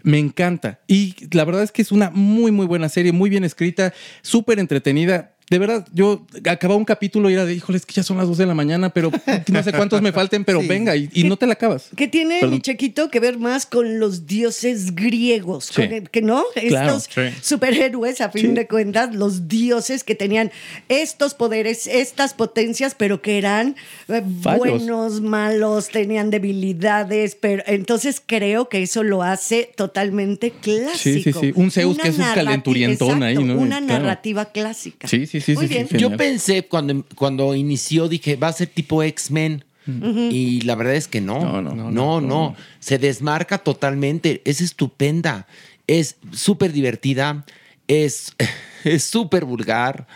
[0.05, 0.79] me encanta.
[0.87, 3.91] Y la verdad es que es una muy, muy buena serie, muy bien escrita,
[4.21, 5.34] súper entretenida.
[5.47, 8.27] De verdad, yo acababa un capítulo y era de, híjole, es que ya son las
[8.27, 9.11] 2 de la mañana, pero
[9.47, 10.67] no sé cuántos me falten, pero Sí.
[10.67, 11.89] venga, y, y no te la acabas.
[11.95, 12.55] Que tiene, Perdón.
[12.55, 15.73] mi chequito, que ver más con los dioses griegos, Sí.
[15.83, 17.21] con el- que no, Claro, estos sí.
[17.43, 20.51] superhéroes, a fin de cuentas, los dioses que tenían
[20.89, 23.75] estos poderes, estas potencias, pero que eran
[24.07, 24.59] eh, Fallos.
[24.59, 30.97] buenos, malos, tenían debilidades, pero entonces creo que eso lo hace totalmente clásico.
[30.97, 31.51] Sí, sí, sí.
[31.55, 33.55] Un Zeus Una que es un calenturientón ahí, ¿no?
[33.57, 34.01] Una Claro.
[34.03, 35.07] narrativa clásica.
[35.07, 35.87] Sí, sí, sí, Muy sí, bien.
[35.89, 39.63] sí, Yo pensé cuando, cuando inició, dije, va a ser tipo X-Men.
[39.87, 41.39] Y la verdad es que no.
[41.39, 42.55] No, No, no, no, no.
[42.79, 44.41] Se desmarca totalmente.
[44.43, 45.45] Es estupenda.
[45.85, 47.45] Es súper divertida.
[47.87, 48.33] Es
[48.83, 50.07] es súper vulgar.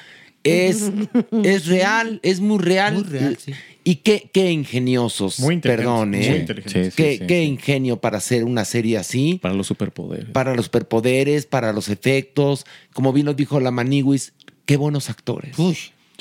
[0.43, 0.89] Es,
[1.43, 2.95] es real, es muy real.
[2.95, 3.53] Muy real, sí.
[3.83, 5.39] Y qué, qué ingeniosos.
[5.39, 6.37] Muy inteligentes, Perdón, muy ¿eh?
[6.37, 6.93] inteligentes.
[6.93, 7.43] Sí, qué, sí, qué sí.
[7.49, 9.39] ingenio para hacer una serie así.
[9.41, 10.29] Para los superpoderes.
[10.29, 12.65] Para los superpoderes, para los efectos.
[12.93, 14.33] Como bien lo dijo la Maniwis,
[14.69, 15.57] qué buenos actores.
[15.57, 15.75] Uy,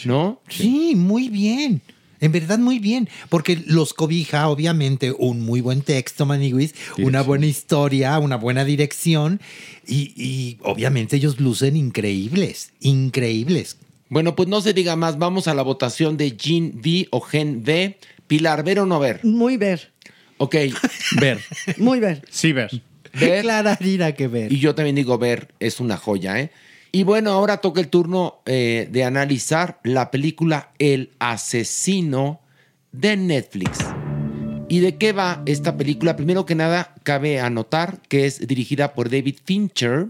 [0.07, 0.41] ¿No?
[0.49, 1.83] sí, muy bien.
[2.19, 3.07] En verdad, muy bien.
[3.29, 9.39] Porque los cobija, obviamente, un muy buen texto, Maniguis, una buena historia, una buena dirección.
[9.87, 13.77] Y, y obviamente ellos lucen increíbles, increíbles.
[14.09, 15.19] Bueno, pues no se diga más.
[15.19, 17.99] Vamos a la votación de Gen V o Gen V.
[18.29, 19.21] Pilar, ¿ver o no ver?
[19.25, 19.93] Muy ver,
[20.39, 20.57] Ok,
[21.21, 21.39] Ver.
[21.77, 22.25] muy ver.
[22.31, 22.71] Sí, ver.
[23.13, 23.43] ver.
[23.43, 24.51] Clararira que ver.
[24.51, 26.51] Y yo también digo ver, es una joya, ¿eh?
[26.91, 32.41] Y bueno, ahora toca el turno eh, de analizar la película El asesino
[32.93, 33.79] de Netflix.
[34.71, 36.17] ¿Y de qué va esta película?
[36.17, 40.09] Primero que nada, cabe anotar que es dirigida por David Fincher,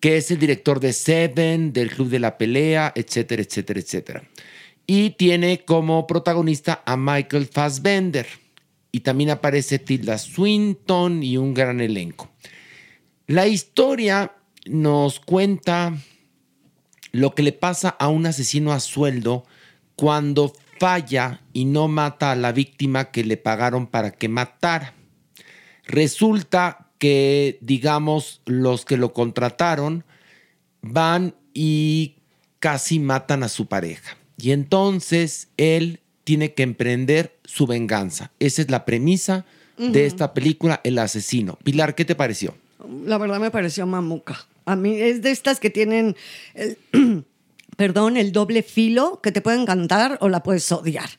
[0.00, 4.22] que es el director de Seven, del Club de la Pelea, etcétera, etcétera, etcétera.
[4.86, 8.26] Y tiene como protagonista a Michael Fassbender.
[8.90, 12.30] Y también aparece Tilda Swinton y un gran elenco.
[13.26, 14.32] La historia
[14.66, 15.96] nos cuenta
[17.12, 19.44] lo que le pasa a un asesino a sueldo
[19.96, 24.94] cuando falla y no mata a la víctima que le pagaron para que matara.
[25.84, 30.04] Resulta que, digamos, los que lo contrataron
[30.80, 32.16] van y
[32.58, 34.16] casi matan a su pareja.
[34.38, 38.30] Y entonces él tiene que emprender su venganza.
[38.38, 39.44] Esa es la premisa
[39.76, 41.58] de esta película, El asesino.
[41.64, 42.54] Pilar, ¿qué te pareció?
[43.04, 44.46] La verdad me pareció mamuca.
[44.64, 46.16] A mí es de estas que tienen,
[46.54, 46.78] el-
[47.76, 51.10] perdón, el doble filo, que te puede encantar o la puedes odiar.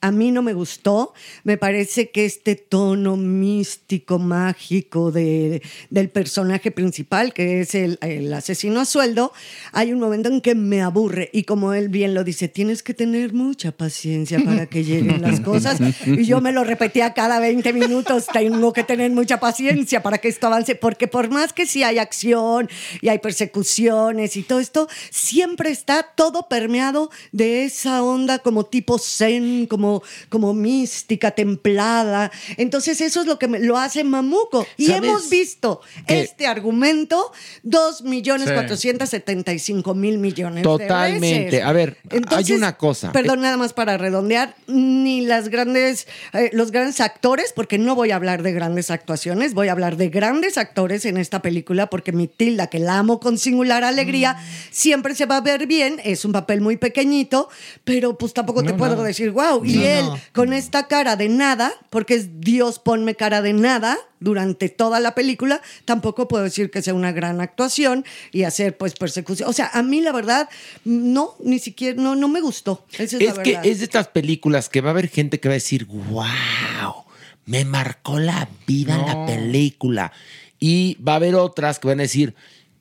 [0.00, 1.14] A mí no me gustó.
[1.44, 8.32] Me parece que este tono místico, mágico de, del personaje principal, que es el, el
[8.32, 9.32] asesino a sueldo,
[9.72, 11.30] hay un momento en que me aburre.
[11.32, 15.40] Y como él bien lo dice, tienes que tener mucha paciencia para que lleguen las
[15.40, 15.78] cosas.
[16.06, 20.28] Y yo me lo repetía cada 20 minutos, tengo que tener mucha paciencia para que
[20.28, 22.68] esto avance, porque por más que sí hay acción
[23.00, 28.98] y hay persecuciones y todo esto, siempre está todo permeado de esa onda como tipo
[28.98, 29.85] zen, como,
[30.28, 32.30] como mística, templada.
[32.56, 34.66] Entonces eso es lo que me- lo hace mamuco.
[34.76, 38.54] Y ¿Sabes hemos visto este argumento 2 millones Sí.
[38.54, 41.44] 475 mil millones de Totalmente.
[41.46, 41.62] veces.
[41.64, 41.96] A ver,
[42.28, 43.12] hay una cosa.
[43.12, 48.10] Perdón, nada más para redondear, ni las grandes, eh, los grandes actores, porque no voy
[48.10, 52.12] a hablar de grandes actuaciones, voy a hablar de grandes actores en esta película, porque
[52.12, 54.44] mi tilda, que la amo con singular alegría, Mm.
[54.70, 57.48] siempre se va a ver bien, es un papel muy pequeñito,
[57.84, 60.20] pero pues tampoco te puedo decir, wow, y No, él no.
[60.32, 65.14] con esta cara de nada, porque es Dios ponme cara de nada durante toda la
[65.14, 69.48] película, tampoco puedo decir que sea una gran actuación y hacer pues persecución.
[69.48, 70.48] O sea, a mí la verdad,
[70.84, 72.84] no, ni siquiera, no, no me gustó.
[72.92, 73.66] Esa es, Es la que verdad.
[73.66, 77.04] es de estas películas que va a haber gente que va a decir, wow,
[77.44, 80.12] me marcó la vida la película.
[80.58, 82.34] Y va a haber otras que van a decir,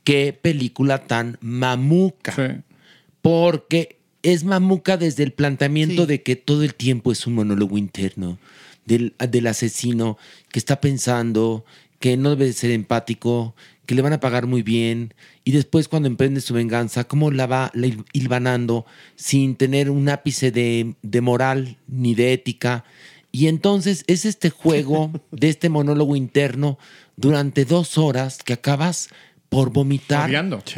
[0.04, 2.34] qué película tan mamuca.
[2.34, 2.62] Sí.
[3.22, 4.00] Porque
[4.34, 6.08] es mamuca desde el planteamiento Sí.
[6.08, 8.38] de que todo el tiempo es un monólogo interno
[8.86, 10.18] del, del asesino
[10.52, 11.66] que está pensando
[12.00, 15.88] que no debe de ser empático, que le van a pagar muy bien y después
[15.88, 18.86] cuando emprende su venganza, cómo la va la il- hilvanando
[19.16, 22.84] sin tener un ápice de, de moral ni de ética.
[23.32, 26.78] Y entonces es este juego de este monólogo interno
[27.18, 29.10] durante dos horas que acabas
[29.50, 30.30] por vomitar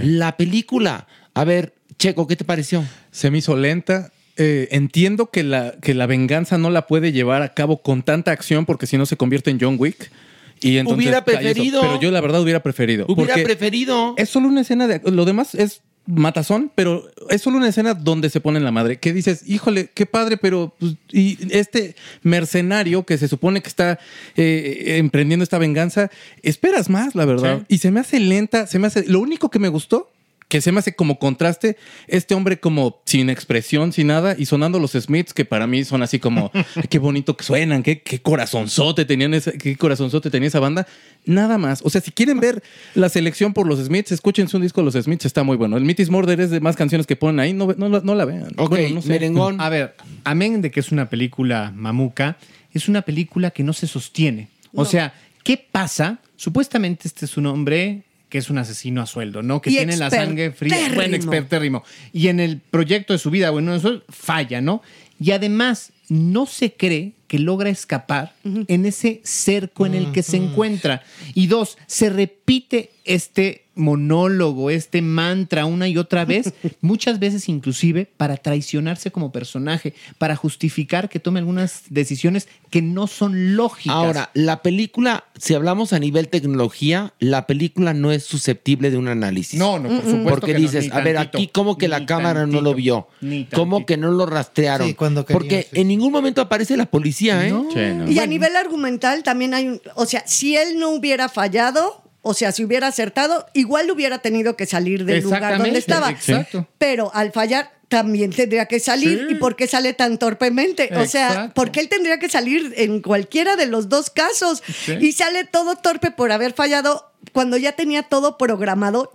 [0.04, 1.08] la película.
[1.34, 2.84] A ver, Checo, ¿qué te pareció?
[3.12, 4.12] Se me hizo lenta.
[4.40, 8.32] Eh, entiendo que la, que la venganza no la puede llevar a cabo con tanta
[8.32, 10.12] acción porque si no se convierte en John Wick.
[10.60, 11.26] Y entonces Hubiera eso.
[11.26, 11.82] preferido.
[11.82, 13.06] Pero yo la verdad hubiera preferido.
[13.10, 14.14] Hubiera preferido.
[14.18, 15.02] Es solo una escena de...
[15.12, 18.98] Lo demás es matazón, pero es solo una escena donde se pone en la madre.
[18.98, 20.76] Que dices, híjole, qué padre, pero...
[20.80, 24.00] pues, y este mercenario que se supone que está
[24.36, 26.12] eh, emprendiendo esta venganza,
[26.44, 27.60] esperas más, la verdad.
[27.62, 27.76] Sí.
[27.76, 29.06] Y se me hace lenta, se me hace...
[29.08, 30.12] Lo único que me gustó
[30.48, 31.76] que se me hace como contraste
[32.08, 36.04] este hombre como sin expresión, sin nada y sonando los Smiths que para mí son
[36.04, 40.48] así como "Ay, qué bonito que suenan, qué, qué corazonzote tenían esa, qué corazonzote tenía
[40.48, 40.88] esa banda.
[41.26, 41.82] Nada más.
[41.84, 42.64] O sea, si quieren ver
[42.96, 45.76] la selección por los Smiths, escúchense un disco de los Smiths, está muy bueno.
[45.76, 48.54] El Mitis Murder es de más canciones que ponen ahí, no, no, no la vean.
[48.56, 49.10] Ok, Bueno, no sé.
[49.10, 49.60] merengón.
[49.60, 52.38] A ver, amén de que es una película mamuca,
[52.72, 54.48] es una película que no se sostiene.
[54.74, 56.20] O sea, ¿qué pasa?
[56.38, 58.04] Supuestamente este es un hombre
[58.38, 59.64] que es un asesino a sueldo, ¿no?
[59.64, 60.76] Que Y tiene la sangre fría.
[60.94, 61.16] Bueno, expertérrimo.
[61.16, 61.84] expertérrimo.
[62.14, 64.84] Y en el proyecto de su vida, bueno, eso falla, ¿no?
[65.20, 70.38] Y además, no se cree que logra escapar en ese cerco en el que se
[70.38, 71.04] encuentra.
[71.34, 78.08] Y dos, se repite este monólogo, este mantra una y otra vez, muchas veces inclusive
[78.18, 83.96] para traicionarse como personaje, para justificar que tome algunas decisiones que no son lógicas.
[83.96, 89.08] Ahora, la película, si hablamos a nivel tecnología, la película no es susceptible de un
[89.08, 89.58] análisis.
[89.58, 92.06] No, no, por supuesto Porque que no, dices, a ver, tantito, aquí como que la
[92.06, 93.08] cámara no lo vio.
[93.22, 94.88] ni Como que no lo rastrearon.
[94.88, 98.06] Sí, cuando querían, Porque en ningún momento aparece la policía, ¿eh?
[98.08, 102.34] Y a nivel argumental también hay un, o sea, si él no hubiera fallado, o
[102.34, 106.10] sea, si hubiera acertado, igual hubiera tenido que salir del lugar donde estaba.
[106.10, 106.68] exacto.
[106.78, 109.28] Pero al fallar también tendría que salir.
[109.28, 109.36] Sí.
[109.36, 110.90] ¿Y por qué sale tan torpemente?
[110.98, 114.62] O sea, porque él tendría que salir en cualquiera de los dos casos.
[114.86, 114.98] Sí.
[115.00, 119.14] Y sale todo torpe por haber fallado cuando ya tenía todo programado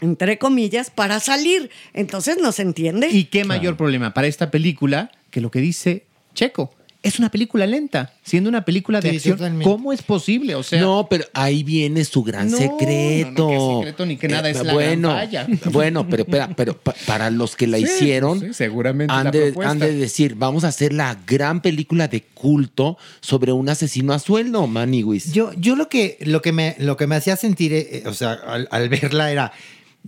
[0.00, 1.70] entre comillas, para salir.
[1.92, 3.08] Entonces no se entiende.
[3.10, 6.74] ¿Y qué mayor problema para esta película que lo que dice Checo?
[7.04, 9.36] Es una película lenta, siendo una película de Sí, acción.
[9.36, 9.64] totalmente.
[9.70, 10.54] ¿Cómo es posible?
[10.54, 13.46] O sea, no, pero ahí viene su gran No, secreto.
[13.46, 15.46] no, no, secreto ni que nada, es la bueno, gran falla.
[15.70, 19.30] Bueno, pero espera, pero pa- para los que la Sí, hicieron, sí, seguramente han la
[19.30, 19.70] de, propuesta.
[19.70, 24.18] han de decir, vamos a hacer la gran película de culto sobre un asesino a
[24.18, 25.30] sueldo, Maniwis.
[25.32, 28.32] Yo, yo lo que, lo que me, lo que me hacía sentir, eh, o sea,
[28.32, 29.52] al, al verla era,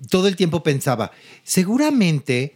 [0.09, 1.13] todo el tiempo pensaba,
[1.45, 2.55] seguramente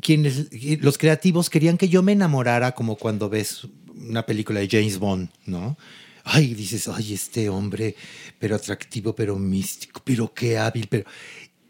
[0.00, 0.48] quienes,
[0.80, 5.30] los creativos querían que yo me enamorara como cuando ves una película de James Bond,
[5.46, 5.76] ¿no?
[6.24, 7.96] Ay, dices, ay, este hombre,
[8.38, 11.04] pero atractivo, pero místico, pero qué hábil, pero...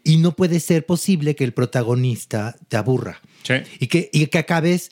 [0.03, 3.21] Y no puede ser posible que el protagonista te aburra.
[3.79, 4.91] Y, que, y que acabes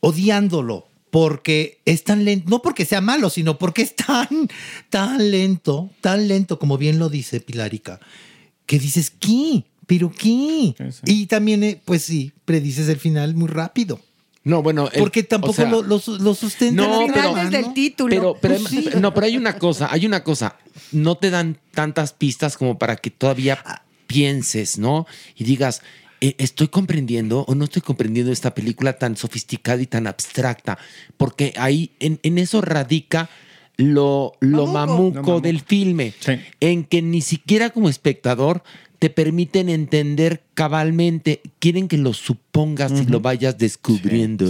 [0.00, 4.48] odiándolo porque es tan lento, no porque sea malo, sino porque es tan,
[4.90, 8.00] tan lento, tan lento, como bien lo dice Pilarica,
[8.66, 9.64] que dices, ¿qué?
[9.86, 10.74] ¿Pero qué?
[11.06, 14.00] Y también, eh, pues sí, predices el final muy rápido.
[14.44, 16.82] No, bueno, el- Porque tampoco o sea, lo, lo, lo sustenta.
[16.82, 18.10] No, la pero- trama, desde el título.
[18.10, 18.88] Pero, pero, Pues sí.
[19.00, 20.56] no, pero hay una cosa, hay una cosa.
[20.92, 25.06] No te dan tantas pistas como para que todavía pienses, ¿no?
[25.34, 25.80] Y digas,
[26.20, 30.78] eh, ¿estoy comprendiendo o no estoy comprendiendo esta película tan sofisticada y tan abstracta?
[31.16, 33.30] Porque ahí, en, en eso radica
[33.76, 36.12] lo, lo mamuco, del filme,
[36.60, 38.62] en que ni siquiera como espectador
[39.00, 44.46] te permiten entender cabalmente, quieren que lo supongas y lo vayas descubriendo.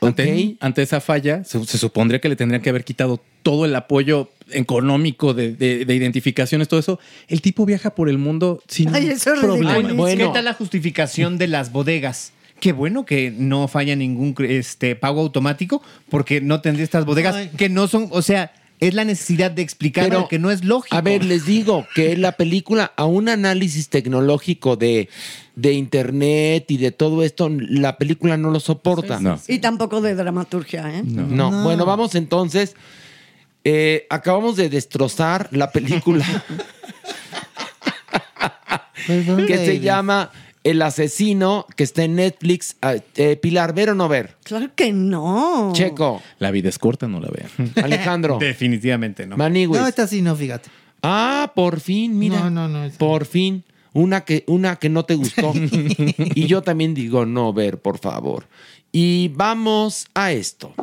[0.00, 3.74] Ante, ante esa falla, se, se supondría que le tendrían que haber quitado todo el
[3.76, 6.98] apoyo económico de, de- de identificaciones, todo eso.
[7.28, 9.74] El tipo viaja por el mundo sin Ay, eso es problema.
[9.76, 10.06] ridículo.
[10.06, 12.32] ¿Qué tal la justificación de las bodegas?
[12.60, 17.68] Qué bueno que no falla ningún este, pago automático, porque no tendría estas bodegas que
[17.68, 20.96] no son, o sea, es la necesidad de explicar Pero, algo que no es lógico.
[20.96, 25.08] A ver, les digo que la película, a un análisis tecnológico de,
[25.54, 29.20] de internet y de todo esto, la película no lo soporta.
[29.20, 29.40] No.
[29.48, 31.02] Y tampoco de dramaturgia, ¿eh?
[31.04, 31.62] No.
[31.62, 32.76] Bueno, vamos entonces.
[33.68, 36.24] Eh, acabamos de destrozar la película
[39.06, 40.30] que se llama
[40.66, 42.74] El asesino, que está en Netflix.
[42.82, 44.34] Ah, eh, Pilar, ¿ver o no ver?
[44.42, 45.70] Claro que no.
[45.72, 46.20] Checo.
[46.40, 47.72] La vida es corta, no la vean.
[47.84, 48.38] Alejandro.
[48.40, 49.36] Definitivamente no.
[49.36, 49.80] Manigües.
[49.80, 50.68] No, esta sí no, fíjate.
[51.04, 52.40] Ah, por fin, mira.
[52.40, 52.90] No, no, no.
[52.98, 53.62] Por fin.
[53.92, 55.52] Una que, una que no te gustó.
[56.34, 58.48] y yo también digo, no, ver, por favor.
[58.90, 60.74] Y vamos a esto.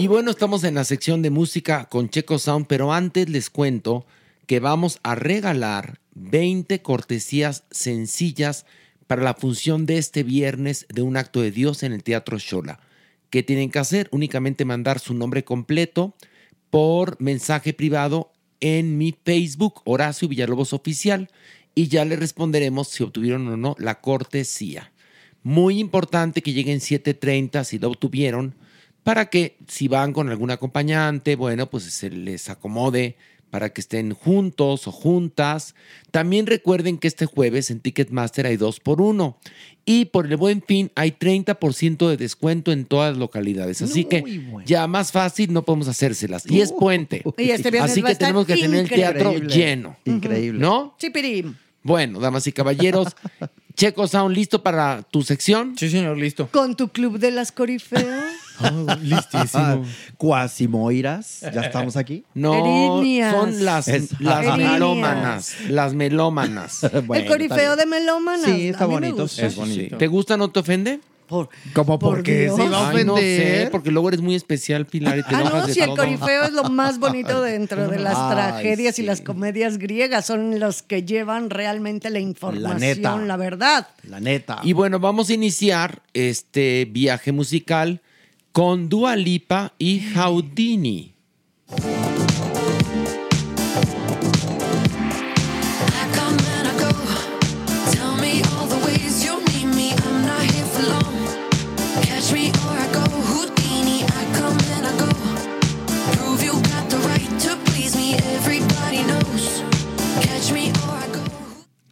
[0.00, 4.06] Y bueno, estamos en la sección de música con Checo Sound, pero antes les cuento
[4.46, 8.64] que vamos a regalar 20 cortesías sencillas
[9.06, 12.80] para la función de este viernes de un acto de Dios en el Teatro Shola.
[13.28, 14.08] ¿Qué tienen que hacer?
[14.10, 16.14] Únicamente mandar su nombre completo
[16.70, 21.28] por mensaje privado en mi Facebook, Horacio Villalobos Oficial,
[21.74, 24.92] y ya le responderemos si obtuvieron o no la cortesía.
[25.42, 28.54] Muy importante que lleguen 7.30 si lo obtuvieron,
[29.02, 33.16] para que si van con algún acompañante, bueno, pues se les acomode
[33.50, 35.74] para que estén juntos o juntas.
[36.10, 39.38] También recuerden que este jueves en Ticketmaster hay dos por uno.
[39.84, 43.82] Y por el buen fin hay 30% de descuento en todas las localidades.
[43.82, 46.44] Así que ya más fácil no podemos hacérselas.
[46.48, 47.22] Y es puente.
[47.36, 49.96] Y este viernes Así va a que tenemos que tener el teatro lleno.
[50.04, 50.60] Increíble.
[50.60, 50.94] ¿No?
[50.98, 51.56] Chipirín.
[51.82, 53.08] Bueno, damas y caballeros,
[53.74, 55.76] Checo Sound, ¿listo para tu sección?
[55.78, 56.48] Sí, señor, listo.
[56.52, 58.34] Con tu club de las corifeas.
[59.02, 59.84] Listísimo.
[60.16, 62.24] Cuasimoiras, ya estamos aquí.
[62.34, 62.54] No,
[62.98, 63.34] Erinias.
[63.34, 64.72] son las, Es- las Erinias.
[64.72, 65.54] melómanas.
[65.68, 66.84] Las melómanas.
[66.92, 68.44] el corifeo de melómanas.
[68.44, 69.22] Sí, está A mí me bonito.
[69.22, 69.46] gusta.
[69.46, 69.96] Es bonito.
[69.98, 71.00] ¿Te gusta, no te ofende?
[71.26, 72.56] Por, Como por porque Dios.
[72.56, 73.70] se iba a Ay, no sé, ofender.
[73.70, 75.96] porque luego eres muy especial, Pilar, y te Ah, enojas no, de si el todo.
[75.98, 79.06] corifeo es lo más bonito dentro de las Ay, tragedias y sí.
[79.06, 83.16] las comedias griegas, son los que llevan realmente la información, neta.
[83.16, 83.86] la verdad.
[84.08, 84.58] La neta.
[84.64, 88.00] Y bueno, vamos a iniciar este viaje musical
[88.52, 91.09] con Dua Lipa y Houdini.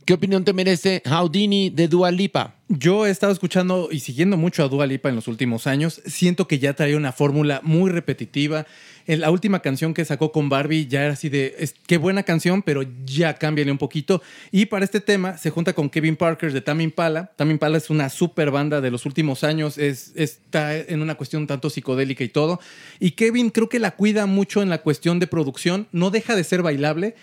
[0.09, 2.54] ¿Qué opinión te merece Houdini de Dua Lipa?
[2.68, 6.00] Yo he estado escuchando y siguiendo mucho a Dua Lipa en los últimos años.
[6.06, 8.66] Siento que ya traía una fórmula muy repetitiva.
[9.06, 12.84] La última canción que sacó con Barbie ya era así de, qué buena canción, pero
[13.04, 14.22] ya cámbiale un poquito.
[14.50, 17.32] Y para este tema se junta con Kevin Parker de Tame Impala.
[17.36, 21.46] Tame Impala es una super banda de los últimos años, es, está en una cuestión
[21.46, 22.61] tanto psicodélica y todo.
[22.98, 26.44] Y Kevin creo que la cuida mucho en la cuestión de producción, no deja de
[26.44, 27.14] ser bailable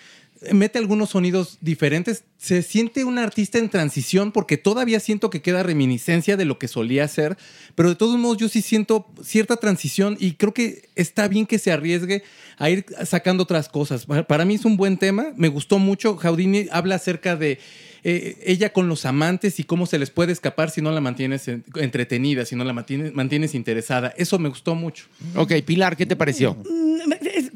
[0.53, 2.23] mete algunos sonidos diferentes.
[2.37, 6.67] Se siente un artista en transición porque todavía siento que queda reminiscencia de lo que
[6.67, 7.37] solía hacer,
[7.75, 11.59] pero de todos modos yo sí siento cierta transición y creo que está bien que
[11.59, 12.23] se arriesgue
[12.57, 14.05] a ir sacando otras cosas.
[14.05, 16.15] Para- mí es un buen tema, me gustó mucho.
[16.17, 17.59] Jaudini habla acerca de
[18.07, 21.47] eh, ella con los amantes y cómo se les puede escapar si no la mantienes
[21.47, 24.13] en- entretenida, si no la mantienes, mantienes interesada.
[24.15, 25.05] Eso me gustó mucho.
[25.35, 26.55] Ok, Pilar, ¿qué te pareció?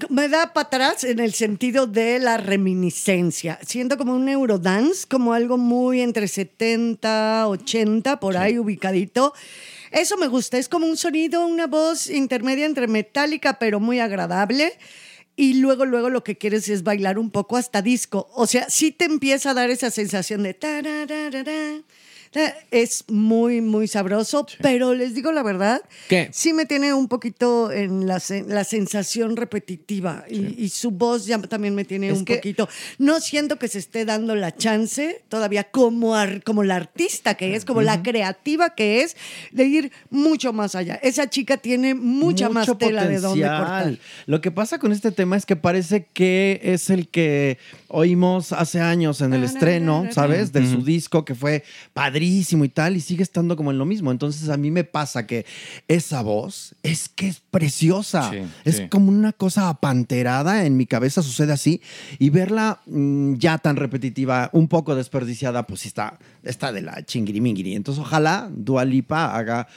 [0.10, 3.60] Me, da para atrás en el sentido de la reminiscencia.
[3.66, 9.34] Siento como un Eurodance, como algo muy entre 70, 80, por ahí ubicadito.
[9.92, 14.74] Eso me gusta, es como un sonido, una voz intermedia entre metálica, pero muy agradable.
[15.36, 18.30] Y luego, luego lo que quieres es bailar un poco hasta disco.
[18.34, 20.54] O sea, sí te empieza a dar esa sensación de...
[22.70, 26.30] Es muy, muy sabroso, pero les digo la verdad, ¿Qué?
[26.32, 31.42] sí me tiene un poquito en la, la sensación repetitiva y, y su voz ya
[31.42, 32.70] también me tiene Es un que- poquito.
[33.00, 37.56] No siento que se esté dando la chance todavía como, ar- como la artista que
[37.56, 39.18] es, como la creativa que es,
[39.52, 41.00] de ir mucho más allá.
[41.02, 43.98] Esa chica tiene mucha más tela de dónde cortar.
[44.28, 47.58] Lo que pasa con este tema es que parece que es el que
[47.88, 50.52] oímos hace años en el estreno, ¿sabes?
[50.54, 51.64] De su disco que fue
[51.94, 54.12] padrísimo y tal, y sigue estando como en lo mismo.
[54.12, 55.46] Entonces a mí me pasa que
[55.88, 58.30] esa voz es que es preciosa.
[58.30, 58.90] Sí, es sí.
[58.90, 61.82] como una cosa apanterada, en mi cabeza sucede así,
[62.18, 67.76] y verla mm, ya tan repetitiva, un poco desperdiciada, pues está, está de la chingirimingiri.
[67.76, 69.68] Entonces ojalá Dua Lipa haga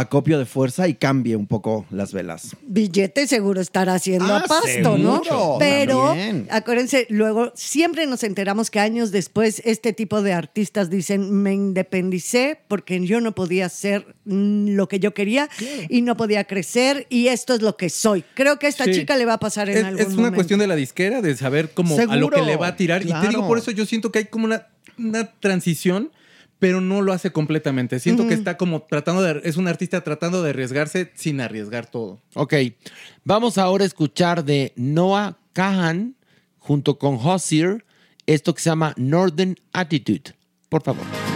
[0.00, 2.56] acopio de fuerza y cambie un poco las velas.
[2.66, 5.22] Billete seguro estará haciendo Ah, a pasto, ¿no?
[5.24, 6.46] seguro, Pero también.
[6.50, 12.58] acuérdense, luego siempre nos enteramos que años después este tipo de artistas dicen, me independicé
[12.68, 15.48] porque yo no podía hacer lo que yo quería
[15.88, 18.24] y no podía crecer y esto es lo que soy.
[18.34, 18.92] Creo que a esta Sí.
[18.92, 20.34] chica le va a pasar en es, algún es una momento.
[20.36, 23.02] cuestión de la disquera, de saber cómo a lo que le va a tirar.
[23.04, 24.66] Y te digo, por eso yo siento que hay como una,
[24.98, 26.10] una transición,
[26.58, 28.00] pero no lo hace completamente.
[28.00, 29.40] Siento que está como tratando de.
[29.44, 32.20] Es un artista tratando de arriesgarse sin arriesgar todo.
[32.34, 32.54] Ok,
[33.24, 36.16] vamos ahora a escuchar de Noah Kahan
[36.58, 37.84] junto con Hozier
[38.26, 40.34] esto que se llama Northern Attitude.
[40.68, 41.35] Por favor.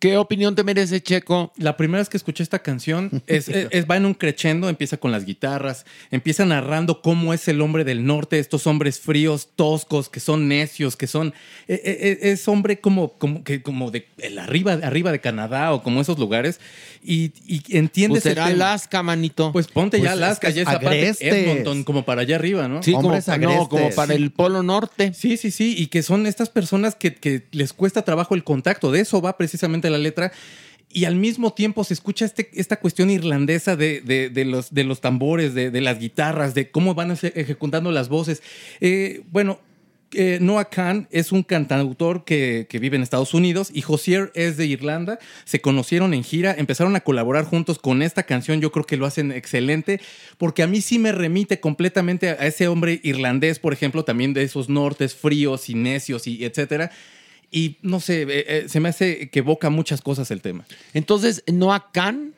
[0.00, 1.52] ¿Qué opinión te merece, Checo?
[1.56, 4.96] La primera vez que escuché esta canción es, es- es- va en un crescendo, empieza
[4.96, 10.08] con las guitarras, empieza narrando cómo es el hombre del norte, estos hombres fríos, toscos,
[10.08, 11.34] que son necios, que son.
[11.66, 15.72] eh, eh, eh, es hombre como, como, que, como de el arriba, arriba de Canadá
[15.72, 16.60] o como esos lugares.
[17.02, 18.22] Y, y entiendes.
[18.22, 18.64] Pues el será tema.
[18.66, 19.52] Alaska, manito.
[19.52, 21.32] Pues ponte ya Pues es Alaska, que ya esa parte agrestes.
[21.32, 22.82] Edmonton, como para allá arriba, ¿no?
[22.82, 25.12] sí, como, no, como para el Polo Norte.
[25.14, 28.90] Sí, sí, sí, y que son estas personas que, que les cuesta trabajo el contacto,
[28.92, 30.32] de eso va precisamente la letra.
[30.90, 34.84] Y al mismo tiempo se escucha este, esta cuestión irlandesa de, de- de los, de
[34.84, 38.42] los tambores, de, de las guitarras, de cómo van eje- ejecutando las voces.
[38.80, 39.60] Eh, bueno,
[40.40, 45.18] Noah Khan es un cantautor que, vive en Estados Unidos y Josier es de Irlanda.
[45.44, 48.60] Se conocieron en gira, empezaron a colaborar juntos con esta canción.
[48.60, 50.00] Yo creo que lo hacen excelente
[50.38, 54.32] porque a mí sí me remite completamente a, a ese hombre irlandés, por ejemplo, también
[54.32, 56.90] de esos nortes fríos y necios y etcétera.
[57.50, 60.66] Y no sé, eh, eh, se me hace que evoca muchas cosas el tema.
[60.92, 62.34] Entonces, Noah Khan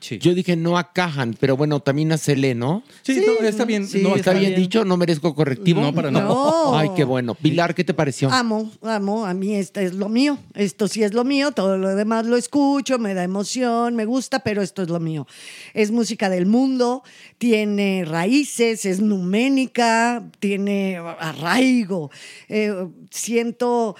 [0.00, 2.82] Yo dije no a Cajan, pero bueno, también a Celé, ¿no?
[3.02, 3.86] Sí, no, está bien.
[3.86, 5.80] Sí, no, está, bien, dicho, no merezco correctivo.
[5.80, 6.26] No, para nada.
[6.26, 6.76] No.
[6.76, 7.34] Ay, qué bueno.
[7.34, 8.30] Pilar, ¿qué te pareció?
[8.30, 11.94] Amo, amo, a mí esto es lo mío, esto sí es lo mío, todo lo
[11.94, 15.26] demás lo escucho, me da emoción, me gusta, pero esto es lo mío.
[15.74, 17.02] Es música del mundo,
[17.38, 22.10] tiene raíces, es numénica, tiene arraigo.
[22.48, 23.96] Eh, siento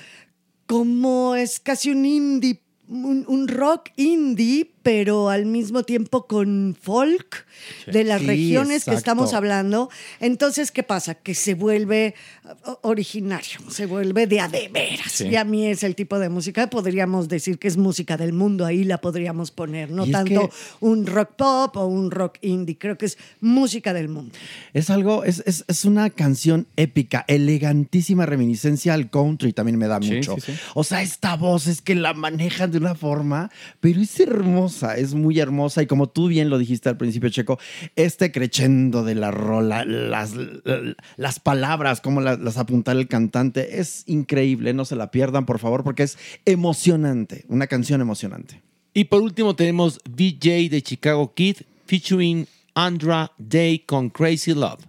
[0.67, 7.47] como es casi un indie, un, un rock indie, pero al mismo tiempo con folk
[7.87, 9.91] de las Sí, regiones que estamos hablando.
[10.21, 11.15] Entonces, ¿qué pasa?
[11.15, 12.15] Que se vuelve
[12.83, 15.13] originario, se vuelve de a de veras.
[15.13, 15.29] Sí.
[15.29, 18.65] Y a mí es el tipo de música, podríamos decir que es música del mundo,
[18.67, 22.97] ahí la podríamos poner, no tanto que- un rock pop o un rock indie, creo
[22.99, 24.33] que es música del mundo.
[24.73, 30.01] Es algo, es, es, es una canción épica, elegantísima reminiscencia al country, también me da
[30.01, 30.37] Sí, mucho.
[30.37, 30.59] sí, sí.
[30.75, 33.51] O sea, esta voz es que la manejan de una forma,
[33.81, 35.83] pero es hermosa, es muy hermosa.
[35.83, 37.59] Y como tú bien lo dijiste al principio, Checo,
[37.97, 40.35] este crescendo de la rola, las,
[41.17, 44.73] las palabras, cómo las, las apunta el cantante, es increíble.
[44.73, 48.63] No se la pierdan, por favor, porque es emocionante, una canción emocionante.
[48.93, 54.81] Y por último tenemos DJ de Chicago Kid featuring Andra Day con Crazy Love.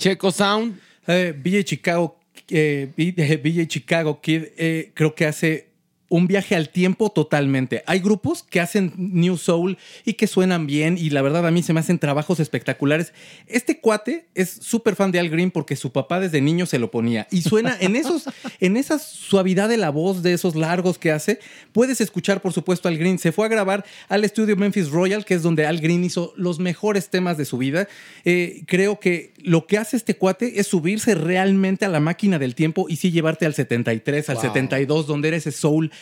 [0.00, 0.80] Checo Sound.
[1.06, 2.16] Eh, VJ Chicago,
[2.48, 5.69] eh, VJ Chicago Kid, eh, creo que hace
[6.10, 7.84] un viaje al tiempo totalmente.
[7.86, 11.62] Hay grupos que hacen New Soul y que suenan bien y la verdad a mí
[11.62, 13.12] se me hacen trabajos espectaculares.
[13.46, 16.90] Este cuate es súper fan de Al Green porque su papá desde niño se lo
[16.90, 18.24] ponía y suena en esos
[18.60, 21.38] en esa suavidad de la voz de esos largos que hace.
[21.72, 23.20] Puedes escuchar por supuesto Al Green.
[23.20, 26.58] Se fue a grabar al estudio Memphis Royal que es donde Al Green hizo los
[26.58, 27.86] mejores temas de su vida.
[28.24, 32.56] Eh, creo que lo que hace este cuate es subirse realmente a la máquina del
[32.56, 34.44] tiempo y sí llevarte al 73, al Wow.
[34.44, 35.92] 72 donde era ese soul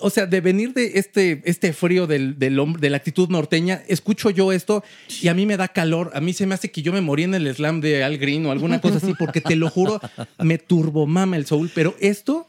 [0.00, 4.30] o sea, de venir de este, este frío del, del de la actitud norteña, escucho
[4.30, 4.84] yo esto
[5.20, 6.10] y a mí me da calor.
[6.14, 8.46] A mí se me hace que yo me morí en el slam de Al Green
[8.46, 10.00] o alguna cosa así, porque te lo juro,
[10.38, 11.70] me turbomama el soul.
[11.74, 12.46] Pero esto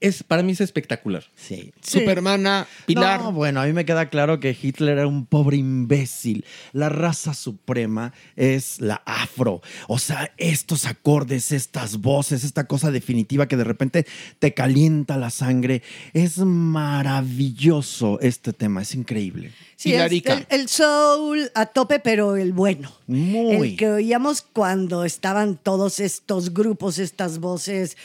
[0.00, 1.24] es, para mí es espectacular.
[1.34, 1.72] Sí.
[1.80, 3.20] Supermana, Pilar.
[3.20, 6.44] No, bueno, a mí me queda claro que Hitler era un pobre imbécil.
[6.72, 9.60] La raza suprema es la afro.
[9.88, 14.06] O sea, estos acordes, estas voces, esta cosa definitiva que de repente
[14.38, 15.82] te calienta la sangre.
[16.12, 19.52] Es maravilloso este tema, es increíble.
[19.78, 22.92] Sí, el, el soul a tope, pero el bueno.
[23.06, 23.68] Muy.
[23.68, 27.96] El que oíamos cuando estaban todos estos grupos, estas voces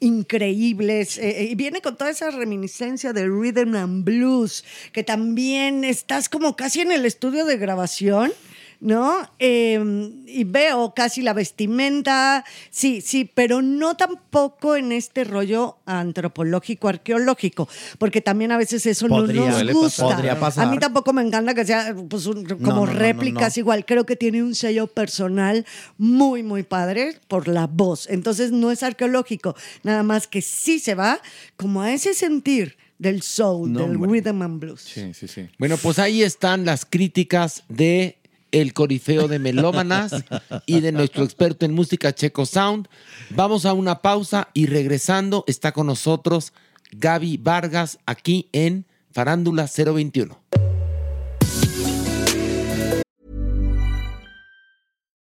[0.00, 1.16] increíbles.
[1.16, 4.62] eh, eh, y viene con toda esa reminiscencia de rhythm and blues,
[4.92, 8.30] que también estás como casi en el estudio de grabación.
[8.78, 9.16] ¿No?
[9.38, 16.88] Eh, y veo casi la vestimenta, sí, sí, pero no tampoco en este rollo antropológico,
[16.88, 17.68] arqueológico,
[17.98, 20.02] porque también a veces eso Podría, no nos gusta.
[20.02, 20.16] pasar.
[20.16, 20.66] Podría pasar.
[20.66, 23.60] A mí tampoco me encanta que sea pues, un- como no, no, no, réplicas no.
[23.60, 23.84] igual.
[23.86, 25.64] Creo que tiene un sello personal
[25.96, 28.06] muy, muy padre por la voz.
[28.10, 31.20] Entonces no es arqueológico, nada más que sí se va
[31.56, 34.10] como a ese sentir del soul, No, del hombre.
[34.20, 34.80] rhythm and blues.
[34.82, 35.48] Sí, sí, sí.
[35.58, 38.18] Bueno, pues ahí están las críticas de
[38.60, 40.24] el corifeo de melómanas
[40.64, 42.88] y de nuestro experto en música Checo Sound.
[43.30, 46.54] Vamos a una pausa y regresando está con nosotros
[46.92, 50.38] Gaby Vargas aquí en Farándula 021.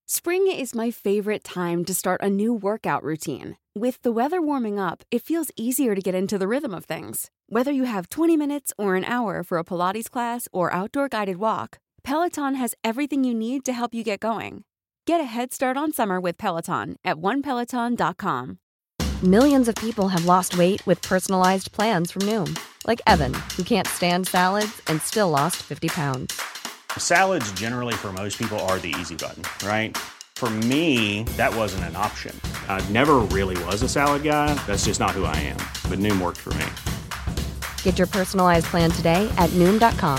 [0.06, 3.56] Spring is my favorite time to start a new workout routine.
[3.74, 7.30] With the weather warming up, it feels easier to get into the rhythm of things.
[7.48, 11.38] Whether you have 20 minutes or an hour for a Pilates class or outdoor guided
[11.38, 14.64] walk, Peloton has everything you need to help you get going.
[15.06, 18.58] Get a head start on summer with Peloton at onepeloton.com.
[19.22, 23.86] Millions of people have lost weight with personalized plans from Noom, like Evan, who can't
[23.86, 26.42] stand salads and still lost 50 pounds.
[26.98, 29.96] Salads, generally, for most people, are the easy button, right?
[30.34, 32.38] For me, that wasn't an option.
[32.68, 34.52] I never really was a salad guy.
[34.66, 35.58] That's just not who I am.
[35.88, 36.66] But Noom worked for me.
[37.84, 40.18] Get your personalized plan today at Noom.com.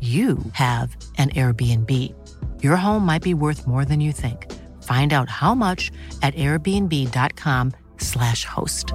[0.00, 1.90] you have an Airbnb.
[2.62, 4.46] Your home might be worth more than you think.
[4.84, 5.90] Find out how much
[6.22, 8.94] at airbnb.com/slash host.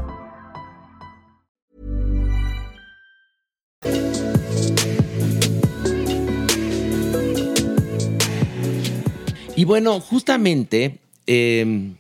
[9.58, 11.96] Y bueno, justamente eh,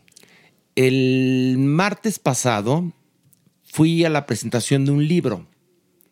[0.75, 2.91] el martes pasado
[3.63, 5.47] fui a la presentación de un libro.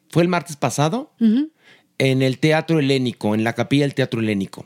[0.09, 1.11] ¿Fue el martes pasado?
[1.97, 4.65] En el Teatro Helénico, en la capilla del Teatro Helénico.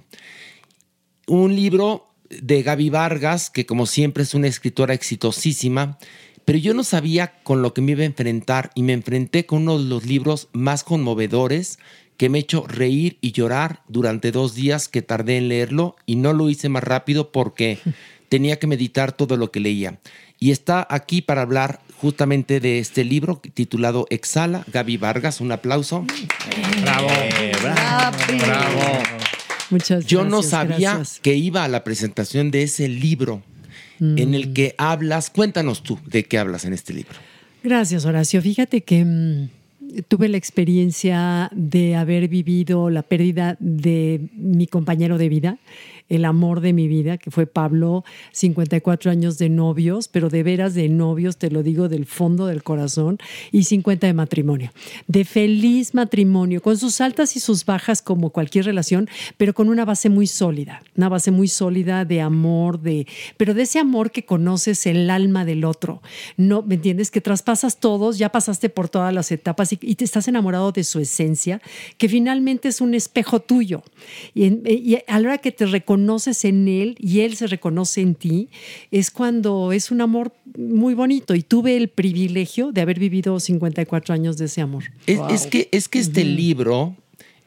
[1.28, 5.98] Un libro de Gaby Vargas, que como siempre es una escritora exitosísima,
[6.46, 9.64] pero yo no sabía con lo que me iba a enfrentar y me enfrenté con
[9.64, 11.78] uno de los libros más conmovedores
[12.16, 16.16] que me ha hecho reír y llorar durante dos días que tardé en leerlo y
[16.16, 17.80] no lo hice más rápido porque
[18.30, 20.00] tenía que meditar todo lo que leía.
[20.40, 25.42] Y está aquí para hablar justamente de este libro titulado Exhala, Gaby Vargas.
[25.42, 26.06] Un aplauso.
[26.82, 27.08] Bravo.
[27.62, 29.04] Bravo.
[29.70, 31.20] Muchas Yo no gracias, sabía gracias.
[31.22, 33.44] que iba a la presentación de ese libro
[34.00, 35.30] en el que hablas.
[35.30, 37.16] Cuéntanos tú de qué hablas en este libro.
[37.64, 38.42] Gracias, Horacio.
[38.42, 39.50] Fíjate que mm,
[40.08, 45.58] tuve la experiencia de haber vivido la pérdida de mi compañero de vida,
[46.10, 50.74] el amor de mi vida, que fue Pablo, 54 años de novios, pero de veras
[50.74, 53.18] de novios, te lo digo del fondo del corazón,
[53.52, 54.72] y 50 de matrimonio.
[55.08, 59.86] De feliz matrimonio, con sus altas y sus bajas como cualquier relación, pero con una
[59.86, 64.26] base muy sólida, una base muy sólida de amor, de, pero de ese amor que
[64.26, 66.02] conoces el alma del otro.
[66.38, 67.12] No, ¿me entiendes?
[67.12, 71.00] Que traspasas todos, ya pasaste por todas las etapas y, te estás enamorado de su
[71.00, 71.60] esencia,
[71.98, 73.82] que finalmente es un espejo tuyo.
[74.36, 78.16] Y, y a la hora que te reconoces en él y él se reconoce en
[78.16, 78.50] ti,
[78.92, 81.36] es cuando es un amor muy bonito.
[81.36, 84.84] Y tuve el privilegio de haber vivido 54 años de ese amor.
[85.06, 86.96] Es, es que, es que este libro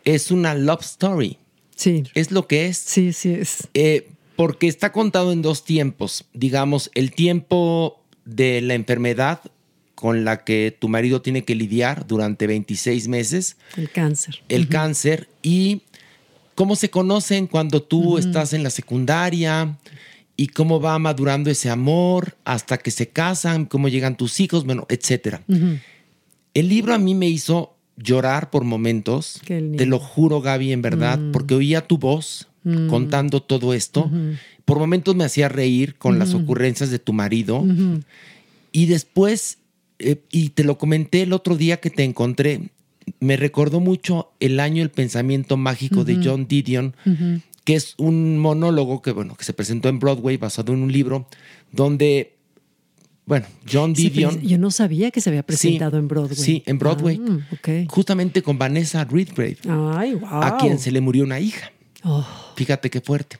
[0.05, 1.39] es una love story.
[1.77, 2.05] Sí.
[2.15, 2.77] Es lo que es.
[2.77, 3.69] Sí, sí es.
[4.37, 6.25] porque está contado en dos tiempos.
[6.33, 9.41] Digamos, el tiempo de la enfermedad
[9.95, 14.43] con la que tu marido tiene que lidiar durante 26 meses, El cáncer.
[14.49, 15.83] el cáncer y
[16.61, 19.79] cómo se conocen cuando tú estás en la secundaria
[20.37, 24.85] y cómo va madurando ese amor hasta que se casan, cómo llegan tus hijos, bueno,
[24.91, 25.43] etcétera.
[26.53, 29.41] El libro a mí me hizo llorar por momentos.
[29.47, 31.33] Te lo juro, Gaby, en verdad, Mm.
[31.33, 32.89] porque oía tu voz Mm.
[32.89, 34.11] contando todo esto.
[34.67, 37.65] Por momentos me hacía reír con las ocurrencias de tu marido.
[38.71, 39.57] Y después,
[39.99, 42.69] eh, y te lo comenté el otro día que te encontré,
[43.21, 46.21] me recordó mucho el año El pensamiento mágico de.
[46.23, 46.95] John Didion,
[47.65, 51.27] que es un monólogo que, bueno, que se presentó en Broadway basado en un libro
[51.73, 52.37] donde,
[53.27, 54.41] bueno, John Didion...
[54.41, 56.37] yo no sabía que se había presentado en Broadway.
[56.37, 57.21] Sí, en Broadway.
[57.29, 57.85] Ah.
[57.89, 60.43] Justamente con Vanessa Redgrave, Ay, wow.
[60.43, 61.71] a quien se le murió una hija.
[62.03, 63.37] Oh, Fíjate qué fuerte.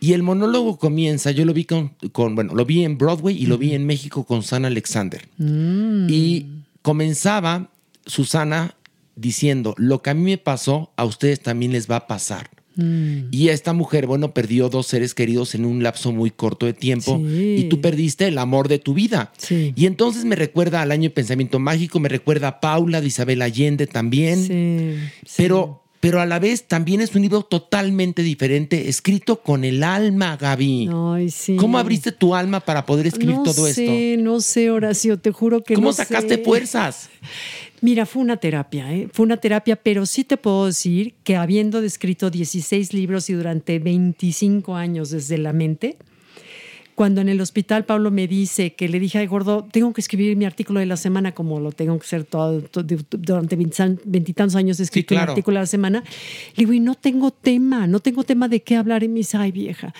[0.00, 3.46] Y el monólogo comienza, yo lo vi con, con- bueno, lo vi en Broadway y
[3.46, 5.22] lo vi en México con Sana Alexander.
[5.38, 6.08] mm.
[6.10, 6.46] Y
[6.82, 7.70] comenzaba
[8.04, 8.74] Susana
[9.16, 12.50] diciendo, lo que a mí me pasó, a ustedes también les va a pasar.
[12.76, 13.28] Mm.
[13.30, 17.18] Y esta mujer, bueno, perdió dos seres queridos en un lapso muy corto de tiempo
[17.24, 17.54] Sí.
[17.60, 19.32] y tú perdiste el amor de tu vida.
[19.48, 23.42] Y entonces me recuerda al año de pensamiento mágico, me recuerda a Paula de Isabel
[23.42, 25.08] Allende también.
[25.36, 30.36] Pero, pero a la vez también es un libro totalmente diferente, escrito con el alma,
[30.36, 30.90] Gaby.
[30.92, 31.54] Ay, sí.
[31.54, 35.62] ¿Cómo abriste tu alma para poder escribir no todo sé, No sé, Horacio, te juro
[35.62, 36.42] que ¿Cómo no sacaste sé.
[36.44, 37.08] fuerzas?
[37.84, 39.08] Mira, fue una terapia, ¿eh?
[39.12, 43.78] fue una terapia, pero sí te puedo decir que habiendo escrito 16 libros y durante
[43.78, 45.98] 25 años desde la mente,
[46.94, 50.34] cuando en el hospital Pablo me dice que le dije, ay gordo, tengo que escribir
[50.34, 54.80] mi artículo de la semana como lo tengo que hacer todo, todo- durante veintitantos años
[54.80, 55.24] he escrito claro.
[55.24, 56.02] un artículo a la semana,
[56.56, 59.02] le digo, y no tengo tema, no tengo tema de qué hablar.
[59.08, 59.92] Me dice, ay vieja,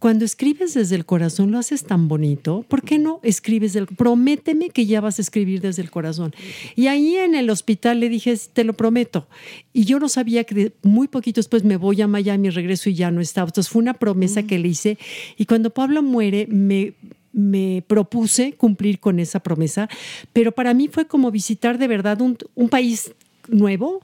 [0.00, 4.70] cuando escribes desde el corazón lo haces tan bonito, ¿por qué no escribes del Prométeme
[4.70, 6.34] que ya vas a escribir desde el corazón.
[6.74, 9.28] Y ahí en el hospital le dije, te lo prometo.
[9.74, 13.10] Y yo no sabía que muy poquito después me voy a Miami, regreso y ya
[13.10, 13.48] no estaba.
[13.48, 14.98] Entonces fue una promesa que le hice.
[15.36, 16.94] Y cuando Pablo muere, me
[17.32, 19.88] me propuse cumplir con esa promesa,
[20.32, 23.14] pero para mí fue como visitar de verdad un, un país
[23.46, 24.02] nuevo,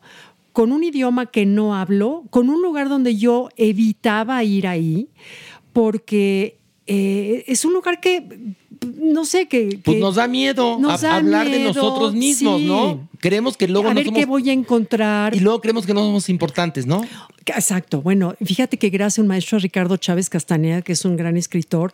[0.53, 5.09] con un idioma que no hablo, con un lugar donde yo evitaba ir ahí,
[5.77, 6.57] porque
[6.87, 8.27] eh, es un lugar que,
[8.97, 9.79] no sé, que...
[9.85, 12.67] Pues nos da miedo nos a- da hablar de nosotros mismos, sí.
[12.67, 13.07] ¿no?
[13.21, 14.19] Creemos que luego a no ver somos...
[14.21, 15.35] qué voy a encontrar.
[15.35, 17.03] Y luego creemos que no somos importantes, ¿no?
[17.47, 18.03] Exacto.
[18.03, 21.93] Bueno, fíjate que gracias a un maestro Ricardo Chávez Castaneda, que es un gran escritor,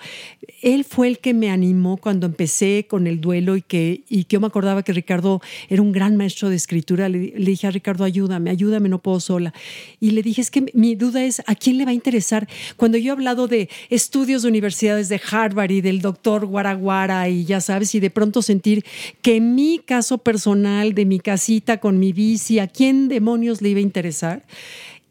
[0.62, 4.34] él fue el que me animó cuando empecé con el duelo y que, y que
[4.34, 7.08] yo me acordaba que Ricardo era un gran maestro de escritura.
[7.08, 9.52] Le, le dije a Ricardo, ayúdame, ayúdame, no puedo sola.
[10.00, 12.48] Y le dije, es que mi duda es, ¿a quién le va a interesar?
[12.76, 17.44] Cuando yo he hablado de estudios de universidades de Harvard y del doctor Guaraguara y
[17.44, 18.84] ya sabes, y de pronto sentir
[19.20, 23.78] que mi caso personal de mi casita con mi bici, ¿a quién demonios le iba
[23.78, 24.42] a interesar?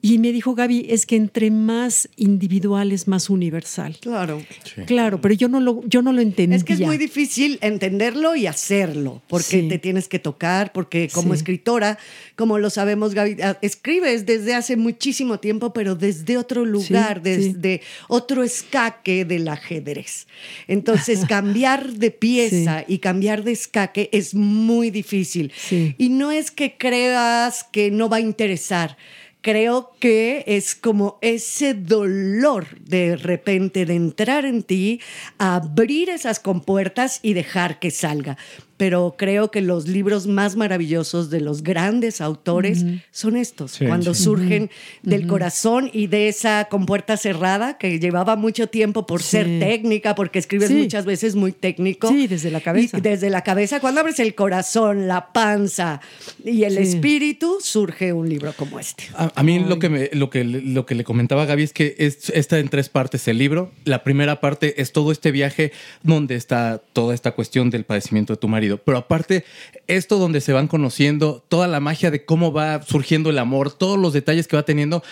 [0.03, 3.97] Y me dijo Gaby, es que entre más individual es más universal.
[4.01, 4.41] Claro.
[4.87, 6.57] Claro, pero yo no lo, yo no lo entendía.
[6.57, 9.67] Es que es muy difícil entenderlo y hacerlo, porque Sí.
[9.69, 11.37] te tienes que tocar, porque como Sí.
[11.39, 11.99] escritora,
[12.35, 17.29] como lo sabemos, Gaby, ah, escribes desde hace muchísimo tiempo, pero desde otro lugar, sí.
[17.29, 20.25] desde otro escaque del ajedrez.
[20.67, 25.51] Entonces, cambiar de pieza y cambiar de escaque es muy difícil.
[25.97, 28.97] Y no es que creas que no va a interesar.
[29.41, 35.01] Creo que es como ese dolor de repente de entrar en ti,
[35.39, 38.37] abrir esas compuertas y dejar que salga.
[38.81, 44.15] Pero creo que los libros más maravillosos de los grandes autores son estos, Sí, cuando
[44.15, 44.23] sí.
[44.23, 44.71] surgen
[45.03, 49.29] del corazón y de esa compuerta cerrada que llevaba mucho tiempo por Sí.
[49.37, 50.73] ser técnica, porque escribes Sí.
[50.77, 52.07] muchas veces muy técnico.
[52.07, 52.97] Sí, desde la cabeza.
[52.97, 56.01] Y desde la cabeza, cuando abres el corazón, la panza
[56.43, 56.79] y el Sí.
[56.95, 59.03] espíritu, surge un libro como este.
[59.13, 61.61] A, a mí lo que, me, lo, que, le- lo que le comentaba a Gaby
[61.61, 63.71] es que es, está en tres partes el libro.
[63.85, 65.71] La primera parte es todo este viaje
[66.01, 68.70] donde está toda esta cuestión del padecimiento de tu marido.
[68.77, 69.45] Pero aparte,
[69.87, 73.97] esto donde se van conociendo, toda la magia de cómo va surgiendo el amor, todos
[73.97, 75.03] los detalles que va teniendo.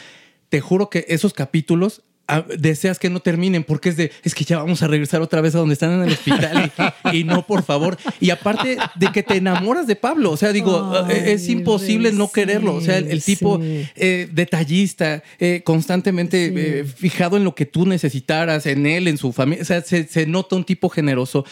[0.49, 4.43] Te juro que esos capítulos ah, deseas que no terminen porque es de, es que
[4.43, 6.71] ya vamos a regresar otra vez a donde están en el hospital
[7.13, 7.97] y, y no, por favor.
[8.19, 12.31] Y aparte de que te enamoras de Pablo, o sea, digo, eh, es imposible no
[12.31, 12.75] quererlo.
[12.75, 17.85] O sea, el, el tipo eh, detallista, eh, constantemente eh, fijado en lo que tú
[17.85, 19.61] necesitaras, en él, en su familia.
[19.61, 21.45] O sea, se, se nota un tipo generoso.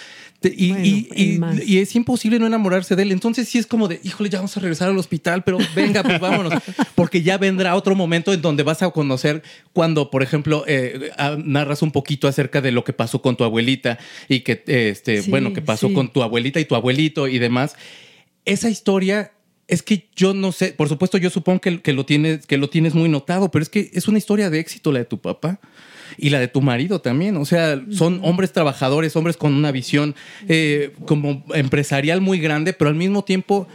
[0.44, 3.12] Y, y- y- y es imposible no enamorarse de él.
[3.12, 6.20] Entonces sí es como de, híjole, ya vamos a regresar al hospital, pero venga, pues
[6.20, 6.54] vámonos.
[6.96, 9.42] Porque ya vendrá otro momento en donde vas a conocer
[9.74, 11.10] cuando, por ejemplo, eh,
[11.44, 13.98] narras un poquito acerca de lo que pasó con tu abuelita
[14.30, 15.94] y que, eh, este, Sí, bueno, que pasó sí.
[15.94, 17.76] con tu abuelita y tu abuelito y demás.
[18.46, 19.32] Esa historia
[19.68, 22.70] es que yo no sé, por supuesto yo supongo que, que lo tienes, que lo
[22.70, 25.60] tienes muy notado, pero es que es una historia de éxito la de tu papá
[26.18, 27.38] y la de tu marido también.
[27.38, 30.16] O sea, son hombres trabajadores, hombres con una visión
[30.48, 33.68] eh, como empresarial muy grande, pero al mismo tiempo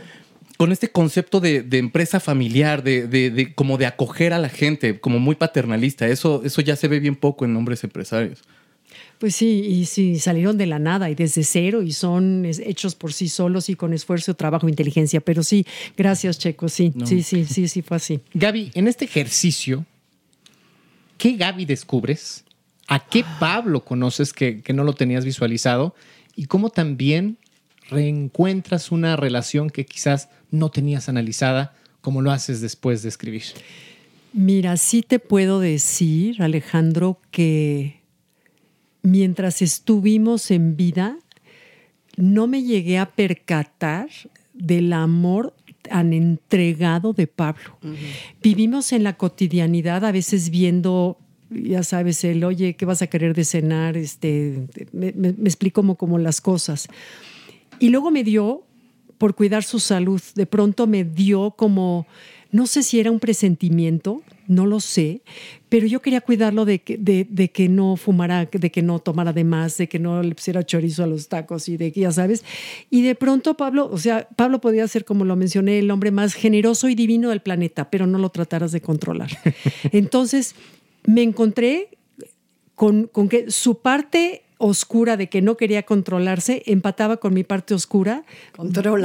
[0.59, 4.49] con este concepto de, de empresa familiar, de, de- de- como de acoger a la
[4.49, 6.07] gente, como muy paternalista.
[6.07, 8.43] Eso, eso ya se ve bien poco en hombres empresarios.
[9.18, 13.12] Pues sí, y sí, salieron de la nada y desde cero y son hechos por
[13.12, 15.20] sí solos y con esfuerzo, trabajo, inteligencia.
[15.20, 15.64] Pero sí,
[15.97, 16.68] gracias, Checo.
[16.68, 17.07] Sí, No.
[17.07, 18.20] sí, sí, sí, sí, fue así.
[18.35, 19.87] Gaby, en este ejercicio,
[21.23, 22.43] ¿qué Gaby descubres?
[22.89, 25.95] ¿A qué Pablo conoces que, que no lo tenías visualizado?
[26.35, 27.39] ¿Y cómo también
[27.89, 33.45] reencuentras una relación que quizás no tenías analizada como lo haces después de escribir?
[34.33, 38.01] Mira, sí te puedo decir, Alejandro, que
[39.03, 41.18] mientras estuvimos en vida,
[42.16, 44.09] no me llegué a percatar
[44.55, 45.55] del amor
[45.93, 47.76] tan entregado de Pablo.
[48.43, 51.18] Vivimos en la cotidianidad, a veces viendo,
[51.51, 53.99] ya sabes, el, oye, ¿qué vas a querer de cenar?
[53.99, 56.88] Este, me, me- me explico como, como las cosas.
[57.78, 58.62] Y luego me dio,
[59.18, 62.07] por cuidar su salud, de pronto me dio como,
[62.51, 64.22] no sé si era un presentimiento,
[64.55, 65.22] no lo sé,
[65.68, 69.32] pero yo quería cuidarlo de que, de, de que no fumara, de que no tomara
[69.32, 72.12] de más, de que no le pusiera chorizo a los tacos y de que, ya
[72.12, 72.44] sabes.
[72.90, 76.34] Y de pronto Pablo, o sea, Pablo podía ser, como lo mencioné, el hombre más
[76.34, 79.30] generoso y divino del planeta, pero no lo trataras de controlar.
[79.92, 80.55] Entonces,
[81.07, 81.88] me encontré
[82.74, 87.75] con, con que su parte oscura de que no quería controlarse empataba con mi parte
[87.75, 88.23] oscura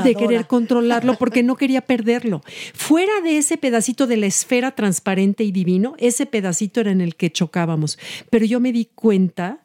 [0.03, 2.43] de querer controlarlo porque no quería perderlo.
[2.75, 7.15] Fuera de ese pedacito de la esfera transparente y divino, ese pedacito era en el
[7.15, 7.97] que chocábamos.
[8.29, 9.63] Pero yo me di cuenta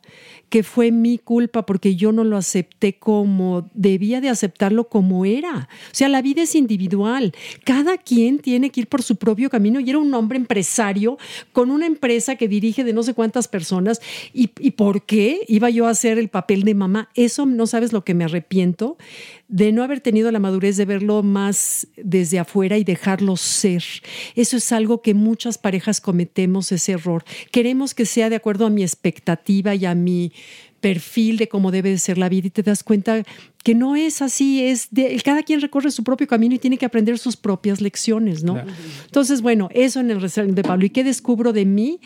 [0.52, 5.66] que fue mi culpa porque yo no lo acepté como debía de aceptarlo como era.
[5.86, 7.32] O sea, la vida es individual.
[7.64, 11.16] Cada quien tiene que ir por su propio camino y era un hombre empresario
[11.54, 14.02] con una empresa que dirige de no sé cuántas personas.
[14.34, 17.08] ¿Y, y por qué iba yo a hacer el papel de mamá?
[17.14, 18.98] Eso no sabes lo que me arrepiento
[19.48, 23.84] de no haber tenido la madurez de verlo más desde afuera y dejarlo ser.
[24.34, 27.24] Eso es algo que muchas parejas cometemos, ese error.
[27.50, 30.32] Queremos que sea de acuerdo a mi expectativa y a mi
[30.80, 33.22] perfil de cómo debe de ser la vida y te das cuenta
[33.62, 36.84] que no es así, es de cada quien recorre su propio camino y tiene que
[36.84, 38.60] aprender sus propias lecciones, ¿no?
[39.04, 40.84] Entonces, bueno, eso en el restaurante de Pablo.
[40.84, 42.00] ¿Y qué descubro de mí?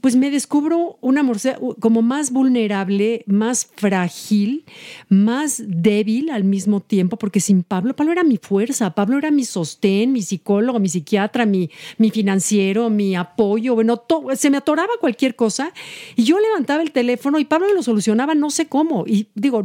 [0.00, 4.64] Pues me descubro una mujer como más vulnerable, más frágil,
[5.08, 9.44] más débil al mismo tiempo, porque sin Pablo, Pablo era mi fuerza, Pablo era mi
[9.44, 14.88] sostén, mi psicólogo, mi psiquiatra, mi, mi financiero, mi apoyo, bueno, to- se me atoraba
[15.00, 15.72] cualquier cosa
[16.16, 19.04] y yo levantaba el teléfono y Pablo lo solucionaba, no sé cómo.
[19.06, 19.62] Y digo,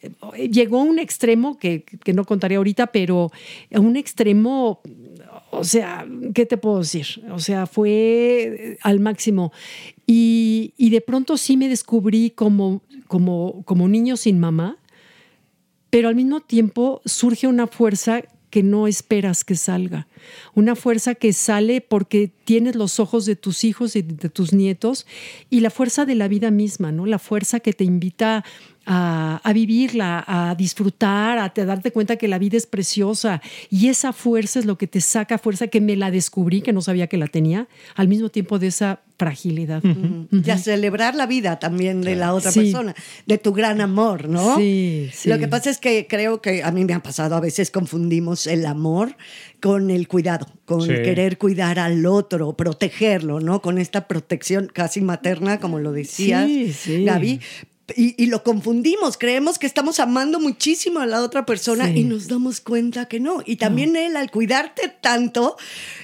[0.00, 3.30] eh, llegó a un extremo que, que no contaré ahorita, pero
[3.72, 4.80] un extremo
[5.56, 7.22] o sea, ¿qué te puedo decir?
[7.30, 9.52] O sea, fue al máximo.
[10.06, 14.76] Y, y de pronto sí me descubrí como, como, como niño sin mamá,
[15.90, 20.06] pero al mismo tiempo surge una fuerza que no esperas que salga.
[20.54, 25.06] Una fuerza que sale porque tienes los ojos de tus hijos y de tus nietos
[25.50, 27.06] y la fuerza de la vida misma, ¿no?
[27.06, 28.44] La fuerza que te invita
[28.88, 33.42] a, a vivirla, a disfrutar, a, te- darte cuenta que la vida es preciosa.
[33.68, 36.80] Y esa fuerza es lo que te saca fuerza, que me la descubrí, que no
[36.82, 37.66] sabía que la tenía,
[37.96, 39.82] al mismo tiempo de esa fragilidad.
[40.30, 42.60] Y a celebrar la vida también de la otra Sí.
[42.60, 42.94] persona,
[43.26, 44.56] de tu gran amor, ¿no?
[44.56, 45.28] Sí, sí.
[45.30, 48.46] Lo que pasa es que creo que a mí me ha pasado, a veces confundimos
[48.46, 49.16] el amor
[49.60, 50.88] con el cuidado, con Sí.
[50.88, 53.60] querer cuidar al otro, protegerlo, ¿no?
[53.60, 57.04] Con esta protección casi materna, como lo decías, Sí, sí.
[57.04, 57.40] Gaby.
[57.94, 61.98] Y, y lo confundimos, creemos que estamos amando muchísimo a la otra persona Sí.
[62.00, 63.42] y nos damos cuenta que no.
[63.46, 65.56] Y también él al cuidarte tanto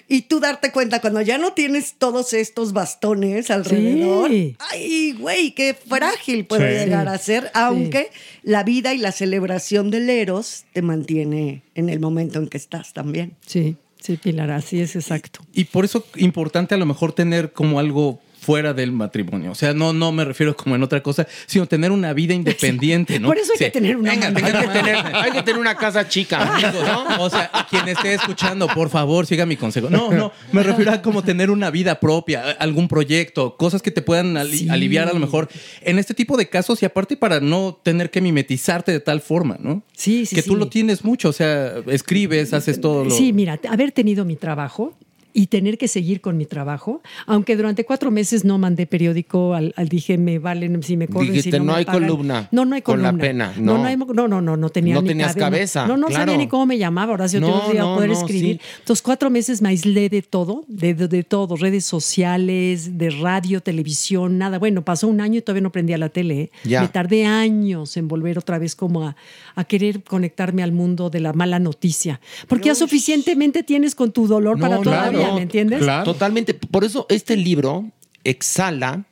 [0.06, 4.54] y tú darte cuenta cuando ya no tienes todos estos bastones alrededor, Sí.
[4.70, 6.84] ay, güey, qué frágil puede Sí.
[6.84, 8.10] llegar a ser, aunque
[8.44, 12.92] la vida y la celebración del Eros te mantiene en el momento en que estás
[12.92, 13.32] también.
[13.44, 15.40] Sí, sí, Pilar, así es exacto.
[15.52, 19.52] Y por eso importante a lo mejor tener como algo fuera del matrimonio.
[19.52, 23.20] O sea, no, no me refiero como en otra cosa, sino tener una vida independiente,
[23.20, 23.28] ¿no?
[23.28, 26.08] Por eso hay que tener una Venga, hay que Tener- hay que tener una casa
[26.08, 26.54] chica.
[26.54, 27.22] Amigos, ¿no?
[27.24, 29.88] O sea, quien esté escuchando, por favor, siga mi consejo.
[29.88, 34.02] No, no, me refiero a como tener una vida propia, algún proyecto, cosas que te
[34.02, 34.68] puedan ali- Sí.
[34.68, 35.48] aliviar a lo mejor
[35.80, 39.56] en este tipo de casos y aparte para no tener que mimetizarte de tal forma,
[39.60, 39.82] ¿no?
[39.96, 40.58] Sí, sí, que tú sí.
[40.58, 43.10] lo tienes mucho, o sea, escribes, haces todo lo...
[43.10, 44.94] Sí, mira, haber tenido mi trabajo
[45.34, 49.72] y tener que seguir con mi trabajo, aunque durante cuatro meses no mandé periódico, al,
[49.76, 52.02] al dije, me valen si me corren, Dijiste, si no, no me hay pagan".
[52.02, 53.22] columna No, no hay con la columna.
[53.26, 53.78] pena, No, no.
[53.78, 56.24] no, hay- no, no, no, no tenía No ni tenías cabeza, No, no claro.
[56.24, 58.58] sabía ni cómo me llamaba, ahora sí No, iba a poder escribir.
[58.62, 58.66] sí.
[58.80, 61.84] Entonces, cuatro meses me aislé de todo, de, de, de todo, redes
[62.26, 64.58] sociales, de radio, televisión, nada.
[64.58, 66.40] Bueno, pasó un año y todavía no prendía la tele.
[66.40, 66.50] ¿eh?
[66.64, 66.82] Ya.
[66.82, 69.16] Me tardé años en volver otra vez como a,
[69.54, 72.20] a querer conectarme al mundo de la mala noticia.
[72.48, 75.84] Porque ya suficientemente tienes con tu dolor para No, toda la claro, vida, ¿me entiendes?
[76.04, 76.54] Totalmente.
[76.54, 77.90] Por eso este libro,
[78.24, 79.04] Exhala,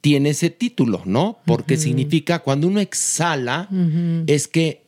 [0.00, 1.38] tiene ese título, ¿no?
[1.44, 3.68] Porque significa cuando uno exhala,
[4.26, 4.82] es que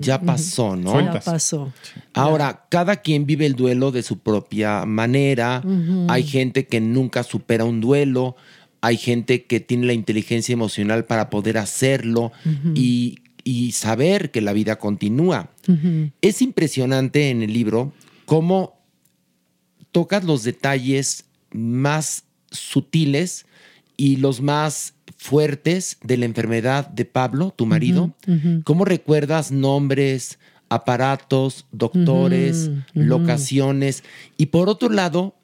[0.00, 1.00] ya pasó, ¿no?
[1.00, 1.72] Ya pasó.
[2.12, 5.62] Ahora, cada quien vive el duelo de su propia manera.
[6.08, 8.36] Hay gente que nunca supera un duelo.
[8.80, 12.32] Hay gente que tiene la inteligencia emocional para poder hacerlo
[12.74, 15.50] y, y saber que la vida continúa.
[16.20, 17.92] Es impresionante en el libro
[18.24, 18.78] cómo
[19.90, 23.46] tocas los detalles más sutiles
[23.96, 28.14] y los más fuertes de la enfermedad de Pablo, tu marido.
[28.64, 34.04] ¿Cómo recuerdas nombres, aparatos, doctores, locaciones?
[34.36, 35.34] Y por otro lado,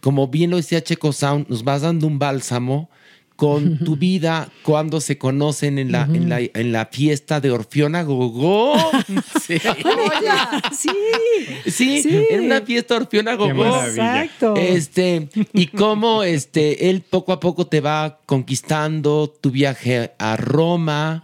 [0.00, 2.90] como bien lo decía Checo Sound, nos vas dando un bálsamo
[3.36, 8.02] con tu vida cuando se conocen en la, en la, en la fiesta de Orfiona
[8.02, 8.74] Gogó.
[9.40, 9.56] Sí.
[10.72, 10.90] sí.
[11.66, 12.26] Sí, Sí.
[12.30, 13.82] en una fiesta Orfiona Gogó.
[13.82, 14.54] Exacto.
[14.56, 21.22] Este, y cómo este, él poco a poco te va conquistando tu viaje a Roma,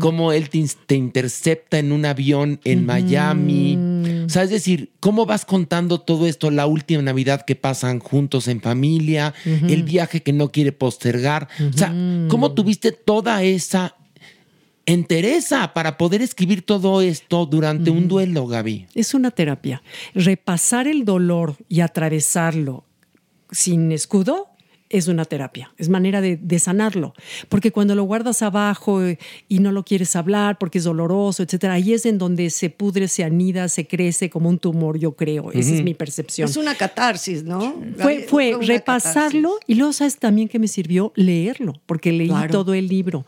[0.00, 3.76] cómo él te, te intercepta en un avión en Miami.
[4.24, 8.48] O sea, es decir, cómo vas contando todo esto, la última Navidad que pasan juntos
[8.48, 11.48] en familia, el viaje que no quiere postergar.
[11.68, 11.94] O sea,
[12.28, 13.96] cómo tuviste toda esa
[14.86, 18.86] entereza para poder escribir todo esto durante un duelo, Gaby.
[18.94, 19.82] Es una terapia.
[20.14, 22.84] Repasar el dolor y atravesarlo
[23.50, 24.48] sin escudo
[24.92, 27.14] es una terapia, es manera de, de sanarlo.
[27.48, 29.00] Porque cuando lo guardas abajo
[29.48, 33.08] y no lo quieres hablar porque es doloroso, etcétera, ahí es en donde se pudre,
[33.08, 35.50] se anida, se crece como un tumor, yo creo.
[35.52, 36.48] Esa es mi percepción.
[36.48, 37.74] Es una catarsis, ¿no?
[37.98, 42.50] Fue, fue repasarlo y luego sabes también que me sirvió leerlo, porque leí Claro.
[42.52, 43.24] todo el libro.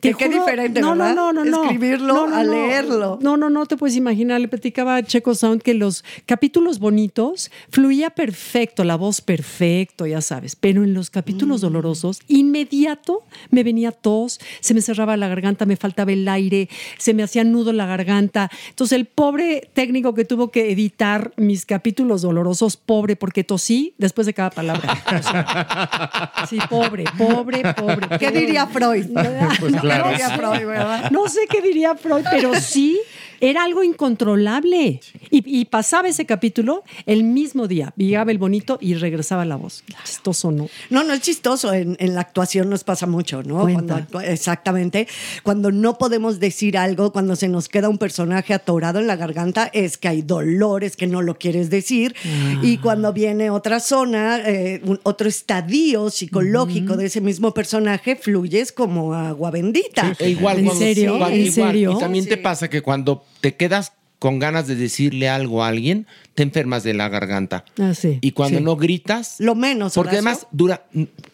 [0.00, 1.14] Qué- qué diferente, no, ¿verdad?
[1.14, 1.64] No, no, no.
[1.64, 3.18] Escribirlo No, no, a leerlo.
[3.22, 4.40] No, no, no te puedes imaginar.
[4.40, 10.20] Le platicaba a Checo Sound que los capítulos bonitos fluía perfecto, la voz perfecto, ya
[10.20, 10.56] sabes.
[10.56, 11.62] Pero en los capítulos Mm.
[11.62, 17.14] dolorosos, inmediato me venía tos, se me cerraba la garganta, me faltaba el aire, se
[17.14, 18.50] me hacía nudo la garganta.
[18.70, 24.26] Entonces, el pobre técnico que tuvo que editar mis capítulos dolorosos, pobre, porque tosí después
[24.26, 24.96] de cada palabra.
[26.48, 28.18] Sí, pobre, pobre, pobre.
[28.18, 29.06] ¿Qué diría Freud?
[29.60, 30.04] Pues claro.
[30.04, 31.10] no, ¿Qué diría sé, Freud, verdad?
[31.10, 32.98] no sé qué diría Freud, pero sí
[33.40, 35.00] era algo incontrolable.
[35.30, 37.92] Y, y pasaba ese capítulo el mismo día.
[37.96, 39.82] Llegaba el bonito y regresaba la voz.
[40.04, 40.68] Chistoso, ¿no?
[40.90, 41.72] No, no es chistoso.
[41.72, 43.60] En, en la actuación nos pasa mucho, ¿no?
[43.62, 44.06] Cuenta.
[44.24, 45.08] exactamente.
[45.42, 49.70] Cuando no podemos decir algo, cuando se nos queda un personaje atorado en la garganta,
[49.72, 52.14] es que hay dolores que no lo quieres decir.
[52.24, 52.60] Ah.
[52.62, 58.72] Y cuando viene otra zona, eh, un- otro estadio psicológico de ese mismo personaje, fluyes
[58.72, 60.14] como agua bendita.
[60.18, 61.52] E igual, cuando- igual, ¿En igual.
[61.52, 61.92] serio?
[61.96, 66.08] Y también te pasa que cuando te quedas con ganas de decirle algo a alguien,
[66.34, 67.64] te enfermas de la garganta.
[67.78, 68.18] Ah, sí.
[68.20, 68.64] Y cuando Sí.
[68.64, 69.36] no gritas.
[69.38, 69.94] Lo menos.
[69.94, 70.28] Porque Horacio.
[70.30, 70.84] además dura.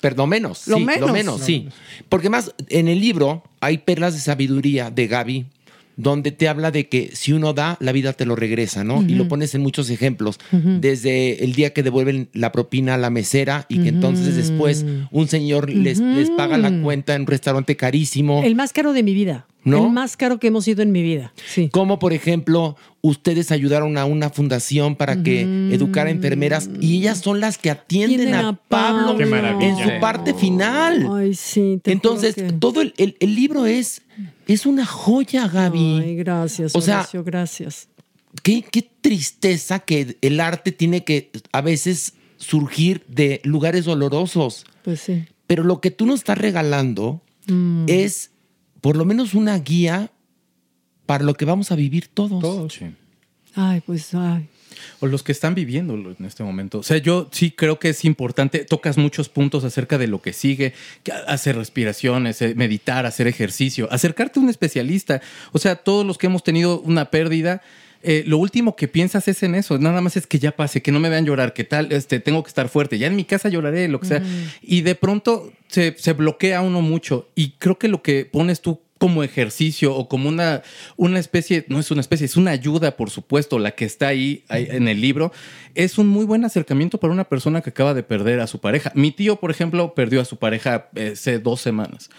[0.03, 0.67] Perdón, menos.
[0.69, 1.07] Lo sí, menos.
[1.07, 1.71] Lo menos, sí.
[2.11, 5.47] Porque más en el libro hay perlas de sabiduría de Gaby.
[5.97, 9.03] Donde te habla de que si uno da, la vida te lo regresa, ¿no?
[9.03, 10.39] Y lo pones en muchos ejemplos.
[10.81, 15.29] Desde el día que devuelven la propina a la mesera y que entonces después un
[15.29, 18.43] señor les, les paga la cuenta en un restaurante carísimo.
[18.45, 19.47] El más caro de mi vida.
[19.65, 19.87] ¿No?
[19.87, 21.33] El más caro que hemos ido en mi vida.
[21.47, 21.69] Sí.
[21.71, 27.39] Como por ejemplo, ustedes ayudaron a una fundación para que educara enfermeras y ellas son
[27.39, 29.17] las que atienden a, a Pablo
[29.61, 31.07] en su parte final.
[31.13, 31.79] Ay, sí.
[31.81, 34.03] te Entonces, que- todo el, el- el libro es,
[34.53, 36.01] es una joya, Gaby.
[36.05, 37.89] Ay, gracias, O sea, gracias.
[38.43, 44.65] qué, qué tristeza que el arte tiene que a veces surgir de lugares dolorosos.
[44.83, 45.25] Pues sí.
[45.47, 47.87] Pero lo que tú nos estás regalando Mm.
[47.89, 48.31] es
[48.81, 50.13] por lo menos una guía
[51.07, 52.79] para lo que vamos a vivir todos.
[53.55, 54.49] Ay, pues, ay.
[55.01, 56.79] O los que están viviéndolo en este momento.
[56.79, 60.33] O sea, yo sí creo que es importante, tocas muchos puntos acerca de lo que
[60.33, 60.75] sigue,
[61.27, 65.21] hacer respiraciones, eh, meditar, hacer ejercicio, acercarte a un especialista.
[65.53, 67.63] O sea, todos los que hemos tenido una pérdida,
[68.03, 70.91] eh, lo último que piensas es en eso, nada más es que ya pase, que
[70.91, 73.49] no me vean llorar, que tal, este, tengo que estar fuerte, ya en mi casa
[73.49, 74.19] lloraré, lo que sea.
[74.19, 74.29] Ujú.
[74.63, 77.29] Y de pronto se, se bloquea uno mucho.
[77.35, 80.63] Y creo que lo que pones tú como ejercicio o como una,
[80.97, 84.45] una especie, no es una especie, es una ayuda, por supuesto, la que está ahí,
[84.49, 85.33] ahí en el libro,
[85.75, 88.93] es un muy buen acercamiento para una persona que acaba de perder a su pareja.
[88.95, 92.11] Mi tío, por ejemplo, perdió a su pareja eh, hace dos semanas.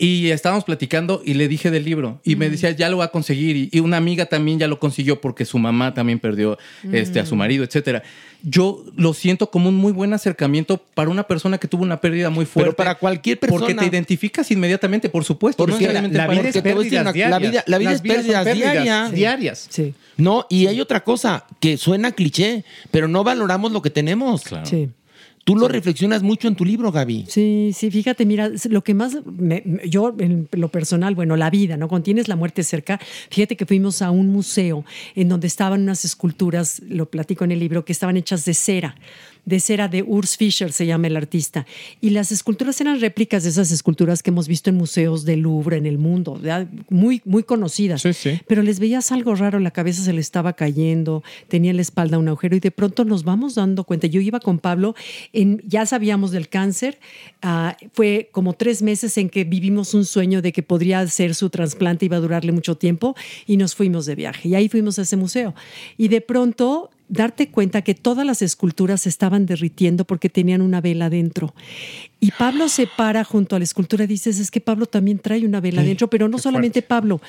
[0.00, 3.08] Y estábamos platicando y le dije del libro y me decía, ya lo va a
[3.08, 3.56] conseguir.
[3.56, 6.56] Y, y una amiga también ya lo consiguió porque su mamá también perdió
[6.92, 7.38] este, a su Mm.
[7.38, 8.04] marido, etcétera.
[8.44, 12.30] Yo lo siento como un muy buen acercamiento para una persona que tuvo una pérdida
[12.30, 12.66] muy fuerte.
[12.70, 13.58] Pero para cualquier persona.
[13.60, 15.56] Porque te identificas inmediatamente, por supuesto.
[15.66, 19.10] Porque la, necesariamente la para- vida es pérdidas La vida, la vida es pérdidas, diarias.
[19.12, 19.66] Diarias.
[19.68, 19.94] Sí.
[20.16, 24.44] No, y hay otra cosa que suena cliché, pero no valoramos lo que tenemos.
[24.62, 24.90] Sí.
[25.48, 27.24] Tú lo reflexionas mucho en tu libro, Gaby.
[27.28, 31.76] Sí, sí, fíjate, mira, lo que más, me- yo en lo personal, bueno, la vida,
[31.76, 31.88] ¿no?
[31.88, 34.84] Cuando tienes la muerte cerca, fíjate que fuimos a un museo
[35.14, 38.94] en donde estaban unas esculturas, lo platico en el libro, que estaban hechas de cera,
[39.48, 41.66] de cera de Urs Fischer, se llama el artista.
[42.02, 45.78] Y las esculturas eran réplicas de esas esculturas que hemos visto en museos del Louvre,
[45.78, 46.68] en el mundo, ¿verdad?
[46.90, 48.02] muy, muy conocidas.
[48.46, 52.18] Pero les veías algo raro, la cabeza se le estaba cayendo, tenía en la espalda
[52.18, 54.06] un agujero y de pronto nos vamos dando cuenta.
[54.06, 54.94] Yo iba con Pablo,
[55.32, 56.98] en, ya sabíamos del cáncer,
[57.40, 61.48] ah, fue como tres meses en que vivimos un sueño de que podría ser su
[61.48, 64.50] trasplante, iba a durarle mucho tiempo y nos fuimos de viaje.
[64.50, 65.54] Y ahí fuimos a ese museo.
[65.96, 70.80] Y de pronto darte cuenta que todas las esculturas se estaban derritiendo porque tenían una
[70.80, 71.54] vela dentro.
[72.20, 75.44] Y Pablo se para junto a la escultura y dices, es que Pablo también trae
[75.46, 77.20] una vela Sí, dentro, pero no solamente Pablo,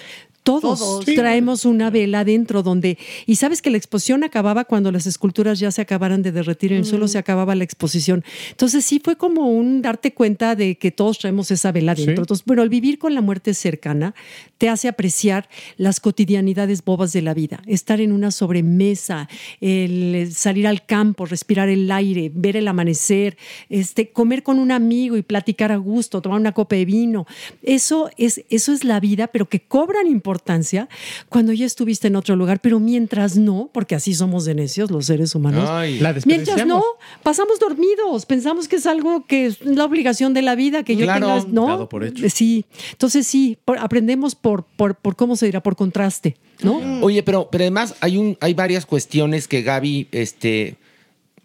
[0.41, 1.05] todos, Todos.
[1.05, 1.15] Sí.
[1.15, 5.69] traemos una vela dentro donde, y sabes que la exposición acababa cuando las esculturas ya
[5.69, 8.23] se acabaran de derretir en el suelo, se acababa la exposición.
[8.49, 12.05] Entonces sí fue como un darte cuenta de que todos traemos esa vela Sí.
[12.05, 12.23] dentro.
[12.23, 14.15] Entonces, bueno, el vivir con la muerte cercana
[14.57, 19.29] te hace apreciar las cotidianidades bobas de la vida, estar en una sobremesa,
[19.61, 23.37] el salir al campo, respirar el aire, ver el amanecer,
[23.69, 27.25] este, comer con una amigo y platicar a gusto, tomar una copa de vino.
[27.63, 30.87] Eso es, eso es la vida, pero que cobran importancia
[31.29, 35.05] cuando ya estuviste en otro lugar, pero mientras no, porque así somos de necios los
[35.05, 35.69] seres humanos.
[35.69, 35.99] Ay.
[35.99, 36.83] La mientras no,
[37.23, 41.05] pasamos dormidos, pensamos que es algo que es la obligación de la vida, que yo
[41.05, 41.27] Claro.
[41.27, 41.67] tenga, ¿no?
[41.67, 42.29] Dado por hecho.
[42.29, 45.61] Sí, entonces sí, por- aprendemos por, por, por, ¿cómo se dirá?
[45.61, 46.79] Por contraste, ¿no?
[47.01, 50.75] Oye, pero, pero además hay, un, hay varias cuestiones que Gaby este,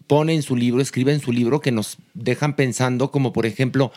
[0.06, 3.92] pone en su libro, escribe en su libro, que nos dejan pensando, como por ejemplo,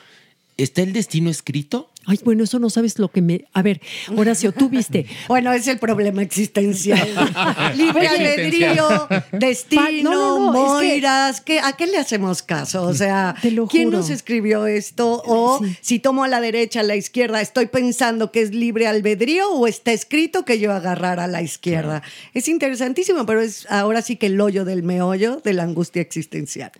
[0.57, 1.89] ¿está el destino escrito?
[2.09, 3.45] Ay, bueno, eso no sabes lo que me...
[3.53, 3.81] A ver,
[4.15, 5.05] Horacio, tú viste.
[5.27, 7.05] Bueno, es el problema existencial.
[7.75, 11.41] Libre albedrío, destino, Pa- no, no, no, es que- moiras.
[11.41, 12.83] ¿qué- ¿A qué le hacemos caso?
[12.83, 13.35] O sea,
[13.69, 15.21] ¿quién nos escribió esto?
[15.25, 15.75] O Sí.
[15.81, 19.67] si tomo a la derecha, a la izquierda, ¿estoy pensando que es libre albedrío o
[19.67, 22.03] está escrito que yo agarrar a la izquierda?
[22.33, 26.71] Es interesantísimo, pero es ahora sí que el hoyo del meollo de la angustia existencial.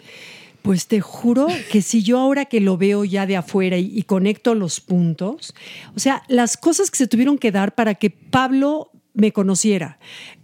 [0.67, 4.03] Pues te juro que si yo ahora que lo veo ya de afuera y, y
[4.03, 5.55] conecto los puntos,
[5.95, 9.97] o sea, las cosas que se tuvieron que dar para que Pablo me conociera.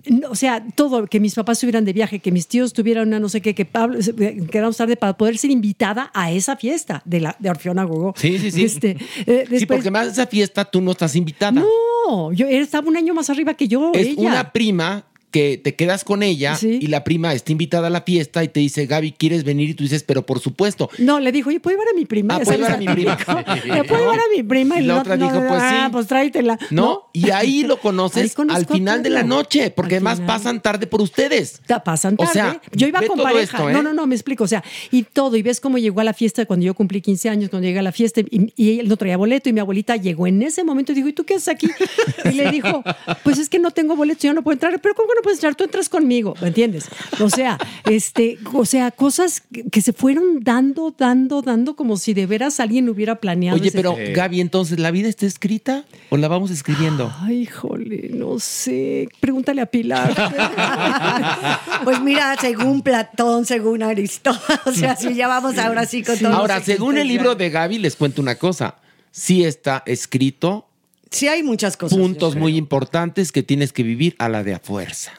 [0.09, 3.19] No, O sea, todo, que mis papás estuvieran de viaje, que mis tíos tuvieran una
[3.19, 4.15] no sé qué, que Pablo se-
[4.47, 8.13] quedamos tarde para poder ser invitada a esa fiesta de la de Orfeona Gogó.
[8.17, 8.63] Sí, sí, sí.
[8.63, 8.97] Este,
[9.27, 11.61] eh, sí, porque más de esa fiesta tú no estás invitada.
[11.61, 13.91] No, yo estaba un año más arriba que yo.
[13.93, 14.21] es ella.
[14.21, 18.43] una prima que te quedas con ella y la prima está invitada a la fiesta
[18.43, 19.71] y te dice, Gaby, ¿quieres venir?
[19.71, 20.89] Y tú dices, pero por supuesto.
[20.99, 22.35] No, le dijo, oye, ¿puedo llevar a mi prima?
[22.35, 23.55] Ah, Ya ¿puedo sabes, llevar a mi prima?
[23.75, 24.79] ¿Le puedo llevar a mi prima?
[24.79, 25.91] Y la no- otra no, dijo, pues ah, sí.
[25.91, 26.57] pues tráetela.
[26.69, 27.09] ¿No?
[27.15, 31.59] Y ahí lo conoces al final de la noche, porque además pasan tarde por ustedes.
[31.65, 32.33] Ta- Pasan O tarde.
[32.33, 33.57] sea, yo iba con pareja.
[33.57, 33.73] esto, ¿eh?
[33.73, 34.43] No, no, no, me explico.
[34.43, 35.35] O sea, y todo.
[35.35, 37.83] Y ves cómo llegó a la fiesta cuando yo cumplí 15 años, cuando llegué a
[37.83, 40.91] la fiesta y, y él no traía boleto y mi abuelita llegó en ese momento
[40.91, 41.67] y dijo, ¿y tú qué haces aquí?
[42.25, 42.83] Y le dijo,
[43.23, 44.79] pues es que no tengo boleto, yo no puedo entrar.
[44.81, 45.55] Pero ¿cómo que no puedes entrar?
[45.55, 46.85] Tú entras conmigo, ¿me entiendes?
[47.19, 47.57] O sea,
[47.89, 52.87] este, o sea, cosas que, se fueron dando, dando, dando como si de veras alguien
[52.89, 53.57] hubiera planeado.
[53.59, 57.11] Oye, ese- pero Gaby, entonces, ¿la vida está escrita o la vamos escribiendo?
[57.21, 59.09] Ay, híjole, no sé.
[59.19, 60.13] Pregúntale a Pilar.
[61.83, 66.33] Pues mira, según Platón, según Aristóteles, o sea, si ya vamos ahora sí con todo.
[66.33, 68.75] Ahora, según el libro de Gaby, les cuento una cosa.
[69.11, 70.67] Sí está escrito
[71.13, 71.97] Sí hay muchas cosas.
[71.97, 75.13] puntos muy importantes que tienes que vivir a la de a fuerza.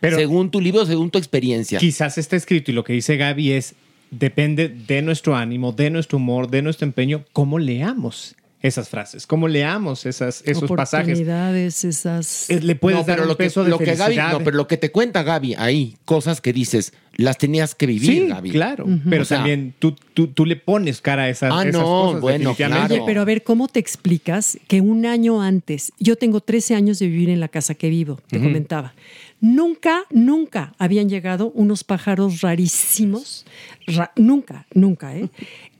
[0.00, 1.78] Pero- según tu libro, según tu experiencia.
[1.78, 3.74] Quizás está escrito y lo que dice Gaby es,
[4.10, 9.48] depende de nuestro ánimo, de nuestro humor, de nuestro empeño, cómo leamos esas frases, cómo
[9.48, 11.18] leamos esas, esos pasajes.
[11.18, 12.48] Oportunidades, esas.
[12.48, 14.38] Eh, Le puedes No, dar pero un lo que, peso de lo que Gaby, no,
[14.44, 18.28] pero lo que te cuenta Gaby ahí, cosas que dices, las tenías que vivir, sí,
[18.28, 18.50] Gaby.
[18.52, 18.86] claro.
[19.10, 21.86] Pero O sea, también tú, tú, tú le pones cara a esas, Ah, esas no,
[21.86, 22.20] cosas.
[22.20, 22.94] bueno, definitivamente.
[22.94, 26.98] Oye, pero a ver, ¿cómo te explicas que un año antes, yo tengo 13 años
[27.00, 28.94] de vivir en la casa que vivo, te comentaba,
[29.42, 33.44] nunca, nunca habían llegado unos pájaros rarísimos,
[33.86, 35.28] ra- nunca, nunca, ¿eh?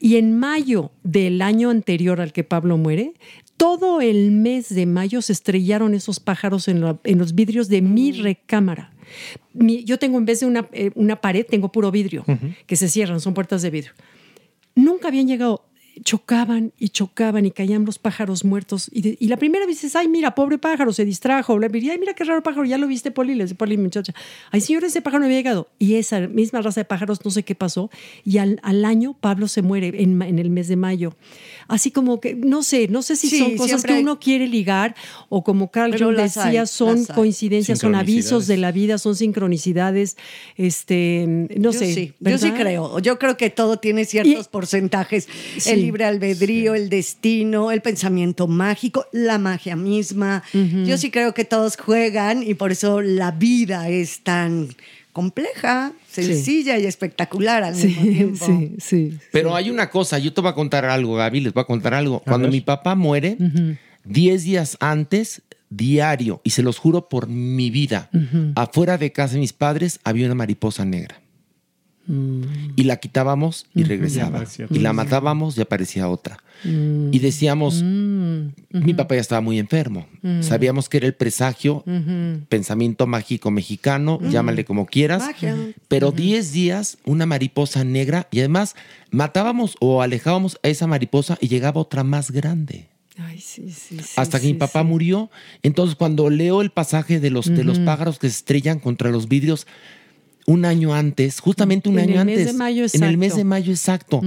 [0.01, 3.15] Y en mayo del año anterior al que Pablo muere,
[3.57, 7.81] todo el mes de mayo se estrellaron esos pájaros en, la- en los vidrios de
[7.81, 8.93] mi recámara.
[9.55, 12.25] Mi- yo tengo en vez de una, eh, una pared, tengo puro vidrio,
[12.67, 13.93] que se cierran, son puertas de vidrio
[14.75, 15.67] nunca habían llegado.
[16.05, 18.91] Chocaban y chocaban y caían los pájaros muertos.
[18.93, 21.59] Y, la primera vez dices, ay, mira, pobre pájaro, se distrajo.
[21.61, 23.35] Y, ay, mira qué raro pájaro, ya lo viste, Poli.
[23.35, 24.15] Le dice Poli, muchacha.
[24.51, 25.69] Ay, señor, ese pájaro no había llegado.
[25.79, 27.91] Y esa misma raza de pájaros, no sé qué pasó.
[28.25, 31.15] Y al, año, Pablo se muere en el mes de mayo.
[31.69, 34.47] Así como que, no sé, no sé si Sí, son cosas que hay- uno quiere
[34.49, 34.95] ligar
[35.29, 39.17] o como Carl Pero Jung hay, decía, son coincidencias, son avisos de la vida, son
[39.17, 40.17] sincronicidades.
[40.57, 41.95] Este, no yo sé.
[41.95, 42.99] Sí, yo sí creo.
[43.01, 45.29] Yo creo que todo tiene ciertos porcentajes.
[45.59, 45.71] Sí.
[45.71, 50.43] El libre albedrío, el destino, el pensamiento mágico, la magia misma.
[50.53, 54.69] Yo sí creo que todos juegan y por eso la vida es tan
[55.13, 58.47] compleja, sencilla y espectacular al mismo tiempo.
[58.47, 59.19] Sí, sí.
[59.31, 61.95] Pero hay una cosa, yo te voy a contar algo, Gaby, les voy a contar
[61.95, 62.21] algo.
[62.21, 62.53] Cuando ver.
[62.53, 63.37] mi papá muere,
[64.05, 68.11] 10 días antes, diario, y se los juro por mi vida,
[68.55, 71.21] afuera de casa de mis padres había una mariposa negra.
[72.09, 74.45] Y la quitábamos y regresaba.
[74.71, 76.39] Y la matábamos y aparecía otra.
[76.65, 77.09] Mm.
[77.13, 80.07] Y decíamos, mi papá ya estaba muy enfermo.
[80.23, 80.43] Mm.
[80.43, 81.85] Sabíamos que era el presagio,
[82.49, 85.23] pensamiento mágico mexicano, llámale como quieras.
[85.23, 85.57] Magia.
[85.89, 88.75] Pero 10 días, una mariposa negra, y además
[89.11, 92.89] matábamos o alejábamos a esa mariposa y llegaba otra más grande.
[93.19, 95.31] Ay, sí, sí, sí, hasta que sí, mi papá murió.
[95.63, 99.29] Entonces, cuando leo el pasaje de los, de los pájaros que se estrellan contra los
[99.29, 99.67] vidrios,
[100.47, 102.47] un año antes, justamente un En año el mes antes.
[102.53, 103.39] de mayo, En el mes exacto.
[103.39, 104.23] de mayo, exacto.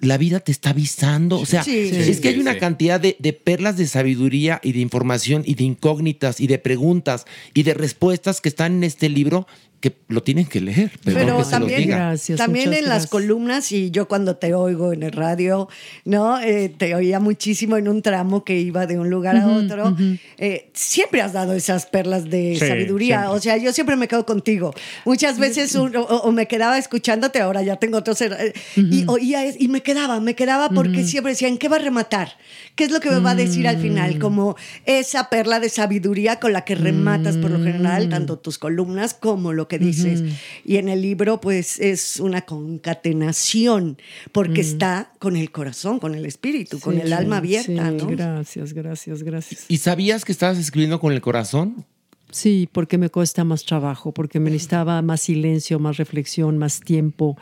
[0.00, 1.38] La vida te está avisando.
[1.40, 2.58] O sea, Sí, sí, es que hay sí, una sí.
[2.60, 7.24] cantidad de, de perlas de sabiduría y de información y de incógnitas y de preguntas
[7.54, 9.46] y de respuestas que están en este libro
[9.80, 10.90] que lo tienen que leer.
[11.04, 12.14] Perdón Pero que se los también, diga.
[12.36, 15.68] también en las columnas, y yo cuando te oigo en el radio,
[16.04, 16.40] ¿no?
[16.40, 19.94] Eh, te oía muchísimo en un tramo que iba de un lugar a otro.
[20.38, 23.18] Eh, siempre has dado esas perlas de Sí, sabiduría.
[23.20, 23.36] siempre.
[23.36, 24.74] O sea, yo siempre me quedo contigo.
[25.04, 28.20] Muchas veces un- o, o me quedaba escuchándote, ahora ya tengo otros.
[28.22, 31.80] eh, Y oía y me quedaba, me quedaba porque siempre decía, ¿en qué va a
[31.80, 32.30] rematar?
[32.76, 33.80] ¿Qué es lo que me va a decir al Mm.
[33.80, 34.18] final?
[34.18, 34.54] Como
[34.84, 37.64] esa perla de sabiduría con la que rematas por lo Mm.
[37.64, 40.22] general, tanto tus columnas como lo que dices.
[40.64, 43.98] Y en el libro, pues es una concatenación,
[44.32, 44.66] porque Mm.
[44.66, 48.06] está con el corazón, con el espíritu, con Sí, el alma abierta, sí, ¿no?
[48.08, 49.64] Gracias, gracias, gracias.
[49.68, 51.84] ¿Y sabías que estabas escribiendo con el corazón?
[52.30, 57.36] Sí, porque me cuesta más trabajo, porque me necesitaba más silencio, más reflexión, más tiempo.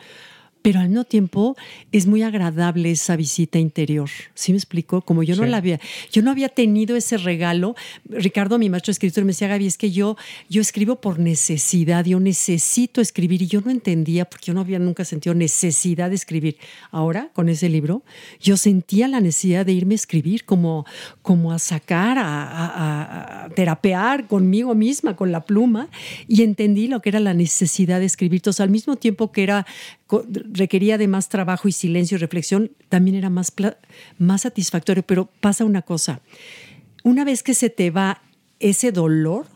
[0.65, 1.57] Pero al mismo tiempo
[1.93, 4.09] es muy agradable esa visita interior.
[4.33, 5.03] ¿Sí me explico?
[5.03, 5.51] Como yo no Sí.
[5.51, 5.79] la había,
[6.11, 7.75] yo no había tenido ese regalo.
[8.09, 10.17] Ricardo, mi maestro escritor, me decía, Gaby, es que yo,
[10.49, 13.43] yo escribo por necesidad, yo necesito escribir.
[13.43, 16.57] Y yo no entendía porque yo no había nunca sentido necesidad de escribir.
[16.91, 18.03] Ahora, con ese libro,
[18.41, 20.87] yo sentía la necesidad de irme a escribir, como,
[21.21, 25.91] como a sacar, a, a- a terapear conmigo misma, con la pluma,
[26.27, 28.39] y entendí lo que era la necesidad de escribir.
[28.39, 29.67] Entonces, al mismo tiempo que era
[30.53, 33.53] requería de más trabajo y silencio y reflexión, también era más,
[34.19, 35.03] más satisfactorio.
[35.03, 36.21] Pero pasa una cosa,
[37.03, 38.23] una vez que se te va
[38.61, 39.47] ese dolor,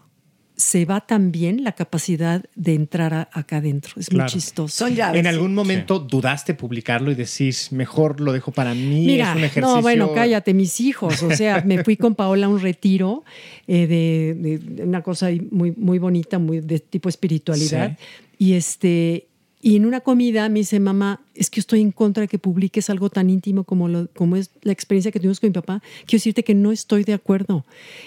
[0.56, 3.92] se va también la capacidad de entrar a- acá adentro.
[3.96, 4.24] Es Claro.
[4.24, 4.88] muy chistoso.
[4.88, 9.06] ¿En algún momento dudaste publicarlo y decís, mejor lo dejo para mí?
[9.06, 9.76] Mira, es un ejercicio.
[9.76, 11.22] no, bueno, cállate, mis hijos.
[11.22, 13.22] O sea, me fui con Paola a un retiro
[13.68, 17.96] eh, de, de- una cosa muy, muy bonita, muy de tipo espiritualidad.
[18.36, 19.27] Y este.
[19.60, 22.90] Y en una comida me dice, mamá, es que estoy en contra de que publiques
[22.90, 25.82] algo tan íntimo como, lo, como es la experiencia que tuvimos con mi papá.
[26.06, 27.64] Quiero decirte que no estoy de acuerdo.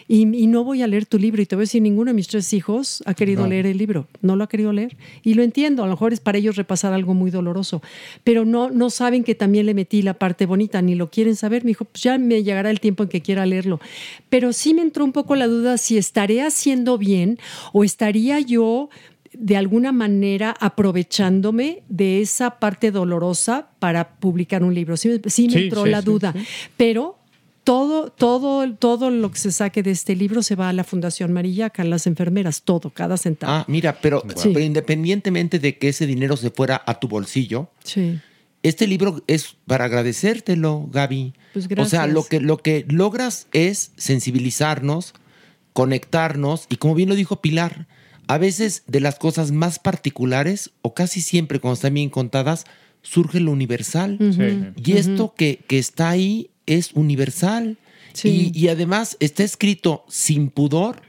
[0.07, 1.41] Y, y no voy a leer tu libro.
[1.41, 3.49] Y te voy a decir, ninguno de mis tres hijos ha querido No.
[3.49, 4.07] leer el libro.
[4.21, 4.95] No lo ha querido leer.
[5.23, 5.83] Y lo entiendo.
[5.83, 7.81] A lo mejor es para ellos repasar algo muy doloroso.
[8.23, 11.63] Pero no, no saben que también le metí la parte bonita, ni lo quieren saber.
[11.63, 13.79] Me dijo, pues ya me llegará el tiempo en que quiera leerlo.
[14.29, 17.39] Pero sí me entró un poco la duda si estaré haciendo bien
[17.73, 18.89] o estaría yo
[19.33, 24.97] de alguna manera aprovechándome de esa parte dolorosa para publicar un libro.
[24.97, 26.39] Sí, me- sí me Sí, entró sí, la sí, duda, sí.
[26.77, 27.17] pero
[27.63, 31.31] todo, todo, todo lo que se saque de este libro se va a la Fundación
[31.31, 33.53] Marillaca, a las enfermeras, todo, cada centavo.
[33.53, 34.49] Ah, mira, pero, Sí.
[34.53, 38.19] pero independientemente de que ese dinero se fuera a tu bolsillo, Sí.
[38.63, 41.33] este libro es para agradecértelo, Gaby.
[41.53, 42.09] Pues O sea, gracias.
[42.13, 45.13] lo que, lo que logras es sensibilizarnos,
[45.73, 47.87] conectarnos y como bien lo dijo Pilar,
[48.31, 52.63] a veces de las cosas más particulares o casi siempre cuando están bien contadas
[53.01, 54.17] surge lo universal.
[54.81, 57.77] Y esto que, que está ahí es universal.
[58.23, 61.01] Y, y además está escrito sin pudor,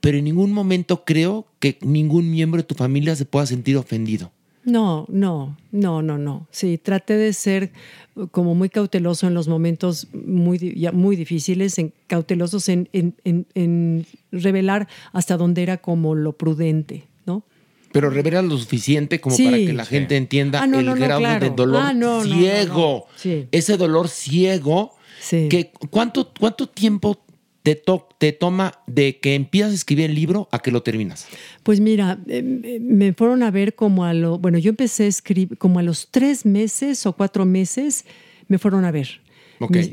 [0.00, 4.32] pero en ningún momento creo que ningún miembro de tu familia se pueda sentir ofendido.
[4.64, 6.46] No, no, no, no, no.
[6.50, 7.72] Sí, traté de ser
[8.16, 10.58] uh, como muy cauteloso en los momentos muy,
[10.94, 17.04] muy difíciles, en, cautelosos en, en- en- en revelar hasta dónde era como lo prudente,
[17.26, 17.44] ¿no?
[17.92, 19.44] Pero revela lo suficiente como Sí.
[19.44, 19.90] para que la Sí.
[19.90, 21.40] gente entienda Ah, no, el no, no, grado claro.
[21.50, 23.06] de dolor Ah, no, no, no, ciego.
[23.08, 23.16] no.
[23.18, 23.46] Sí.
[23.52, 24.92] Ese dolor ciego.
[25.30, 27.23] Que, ¿cuánto, ¿Cuánto tiempo
[27.64, 31.26] te, to- te toma de que empiezas a escribir el libro a que lo terminas?
[31.62, 32.42] Pues mira, eh,
[32.80, 36.08] me fueron a ver como a lo, bueno, yo empecé a escribir como a los
[36.10, 38.04] tres meses o cuatro meses,
[38.48, 39.20] me fueron a ver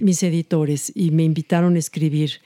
[0.01, 2.41] mis editores y me invitaron a escribir.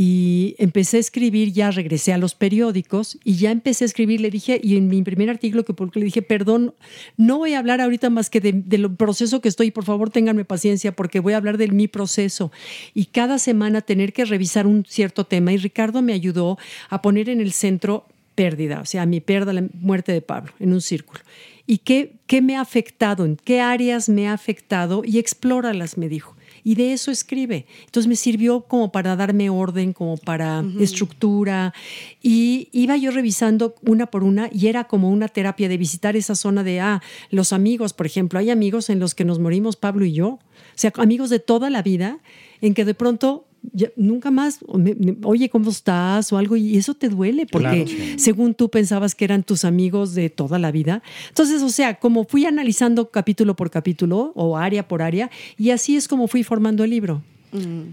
[0.00, 4.30] Y empecé a escribir, ya regresé a los periódicos y ya empecé a escribir, le
[4.30, 6.72] dije, y en mi primer artículo que publiqué, le dije, perdón,
[7.16, 10.44] no voy a hablar ahorita más que de- del proceso que estoy, por favor ténganme
[10.44, 12.52] paciencia porque voy a hablar de mi proceso.
[12.94, 16.58] Y cada semana tener que revisar un cierto tema y Ricardo me ayudó
[16.90, 18.06] a poner en el centro
[18.36, 21.18] pérdida, o sea, mi pérdida, la muerte de Pablo, en un círculo.
[21.66, 23.24] ¿Y qué, qué me ha afectado?
[23.24, 25.02] ¿En qué áreas me ha afectado?
[25.04, 26.36] Y explóralas, me dijo.
[26.64, 27.66] Y de eso escribe.
[27.86, 31.74] Entonces me sirvió como para darme orden, como para estructura.
[32.22, 36.34] Y iba yo revisando una por una y era como una terapia de visitar esa
[36.34, 38.38] zona de, ah, los amigos, por ejemplo.
[38.38, 40.28] Hay amigos en los que nos morimos, Pablo y yo.
[40.28, 40.40] O
[40.74, 42.18] sea, amigos de toda la vida,
[42.60, 46.32] en que de pronto ya nunca más, me- me- oye, ¿cómo estás?
[46.32, 48.14] O algo, y eso te duele, porque Claro, sí.
[48.18, 51.02] según tú pensabas que eran tus amigos de toda la vida.
[51.28, 55.96] Entonces, o sea, como fui analizando capítulo por capítulo o área por área, y así
[55.96, 57.22] es como fui formando el libro.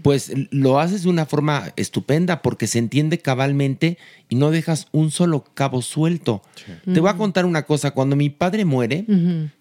[0.02, 3.96] Pues lo haces de una forma estupenda porque se entiende cabalmente
[4.28, 6.42] y no dejas un solo cabo suelto.
[6.84, 7.18] Te voy a Mm.
[7.18, 7.92] contar una cosa.
[7.92, 9.06] Cuando mi padre muere,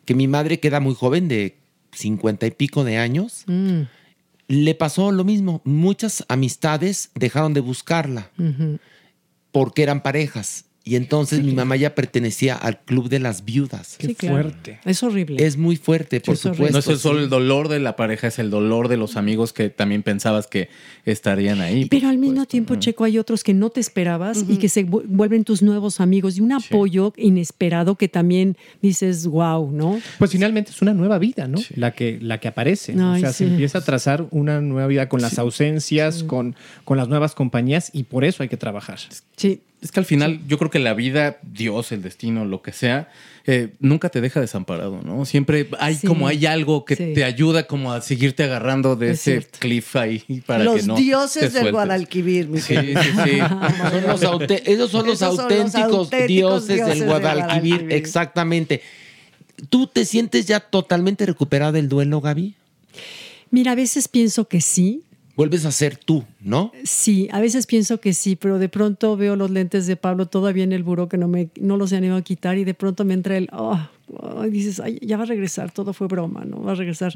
[0.03, 1.55] que mi madre queda muy joven, de
[1.93, 3.83] cincuenta y pico de años, Mm.
[4.47, 5.61] Le pasó lo mismo.
[5.63, 8.31] Muchas amistades dejaron de buscarla
[9.51, 10.65] porque eran parejas.
[10.87, 13.97] Y entonces mi mamá ya pertenecía al club de las viudas.
[13.99, 14.51] Sí, claro.
[14.85, 15.43] Es horrible.
[15.43, 16.73] Es muy fuerte, por supuesto.
[16.73, 19.51] No es el solo el dolor de la pareja, es el dolor de los amigos
[19.51, 20.69] que también pensabas que
[21.03, 21.85] estarían ahí.
[21.85, 25.01] Pero al mismo tiempo, Checo, hay otros que no te esperabas y que se vu-
[25.07, 29.99] vuelven tus nuevos amigos y un apoyo inesperado que también dices, wow, ¿no?
[30.19, 31.57] Pues finalmente es una nueva vida, ¿no?
[31.75, 32.95] La, que, la que aparece.
[32.95, 33.43] o Ay, sea, sí.
[33.45, 37.89] se empieza a trazar una nueva vida con las ausencias, con, con las nuevas compañías
[37.91, 38.99] y por eso hay que trabajar.
[39.35, 39.61] Sí.
[39.81, 43.09] Es que al final yo creo que la vida, Dios, el destino, lo que sea,
[43.45, 45.25] eh, nunca te deja desamparado, ¿no?
[45.25, 46.07] Siempre hay Sí.
[46.07, 47.11] como hay algo que Sí.
[47.13, 49.59] te ayuda como a seguirte agarrando de Es ese cierto.
[49.59, 51.71] cliff ahí para Los que no dioses te del.
[51.71, 53.03] Guadalquivir, mi Sí, querido.
[53.03, 53.39] sí, sí.
[53.91, 57.07] Son los esos son los Esos son los auténticos, dioses, dioses del.
[57.07, 57.87] Guadalquivir.
[57.91, 58.81] Exactamente.
[59.69, 62.55] ¿Tú te sientes ya totalmente recuperada del duelo, Gaby?
[63.51, 65.03] Mira, a veces pienso que sí,
[65.37, 66.71] Vuelves a ser tú, ¿no?
[66.83, 70.63] Sí, a veces pienso que sí, pero de pronto veo los lentes de Pablo todavía
[70.63, 73.03] en el buró que no me no los he animado a quitar y de pronto
[73.03, 76.45] me entra el oh, oh, y dices, "Ay, ya va a regresar, todo fue broma,
[76.45, 76.61] ¿no?
[76.61, 77.13] Va a regresar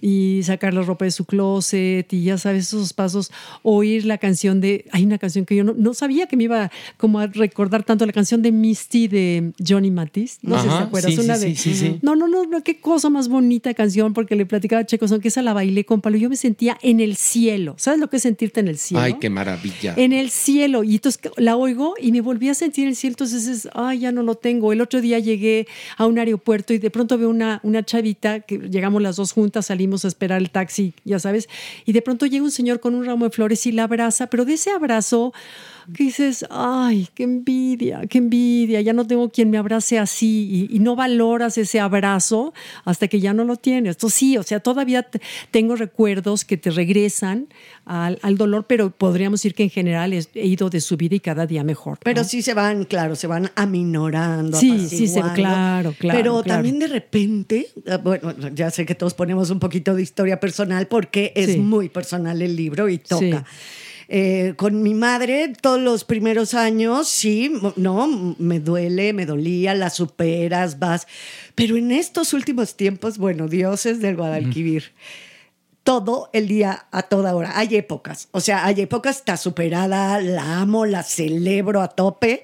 [0.00, 3.30] y sacar la ropa de su closet y ya sabes esos pasos,
[3.62, 6.70] oír la canción de hay una canción que yo no, no sabía que me iba
[6.96, 10.82] como a recordar tanto la canción de Misty de Johnny Mathis, no sé si te
[10.82, 11.98] acuerdas, sí, una sí, de sí, sí.
[12.02, 15.28] no, no, no, no, qué cosa más bonita canción, porque le platicaba a Checo, que
[15.28, 16.18] esa la bailé con Pablo.
[16.18, 17.74] Yo me sentía en el cielo.
[17.78, 19.02] ¿Sabes lo que es sentirte en el cielo?
[19.02, 19.94] Ay, qué maravilla.
[19.96, 20.82] En el cielo.
[20.84, 23.12] Y entonces la oigo y me volví a sentir en el cielo.
[23.12, 24.72] Entonces es, ay, ya no lo tengo.
[24.72, 25.66] El otro día llegué
[25.96, 29.66] a un aeropuerto y de pronto veo una, una chavita que llegamos las dos juntas,
[29.66, 31.48] salimos a esperar el taxi, ya sabes.
[31.84, 34.44] Y de pronto llega un señor con un ramo de flores y la abraza, pero
[34.44, 35.32] de ese abrazo
[35.92, 40.76] que dices, ay, qué envidia, qué envidia, ya no tengo quien me abrace así y,
[40.76, 42.54] y no valoras ese abrazo
[42.84, 43.90] hasta que ya no lo tienes.
[43.92, 45.20] Esto sí, o sea, todavía te-
[45.50, 47.48] tengo recuerdos que te regresan
[47.84, 51.20] al, al dolor, pero podríamos decir que en general he ido de su vida y
[51.20, 51.98] cada día mejor.
[52.02, 54.58] Pero sí se van, claro, se van aminorando.
[54.58, 56.42] Sí, sí, se- claro, claro, Pero claro.
[56.44, 60.86] también de repente, ah, bueno, ya sé que todos ponemos un poquito de historia personal
[60.86, 61.58] porque es Sí.
[61.58, 63.44] muy personal el libro y toca.
[64.08, 69.90] Eh, con mi madre, todos los primeros años, sí, no, me duele, me dolía, la
[69.90, 71.06] superas, vas.
[71.54, 74.92] Pero en estos últimos tiempos, bueno, dioses del Guadalquivir
[75.84, 77.52] todo el día, a toda hora.
[77.58, 82.42] Hay épocas, o sea, hay épocas, está superada, la amo, la celebro a tope,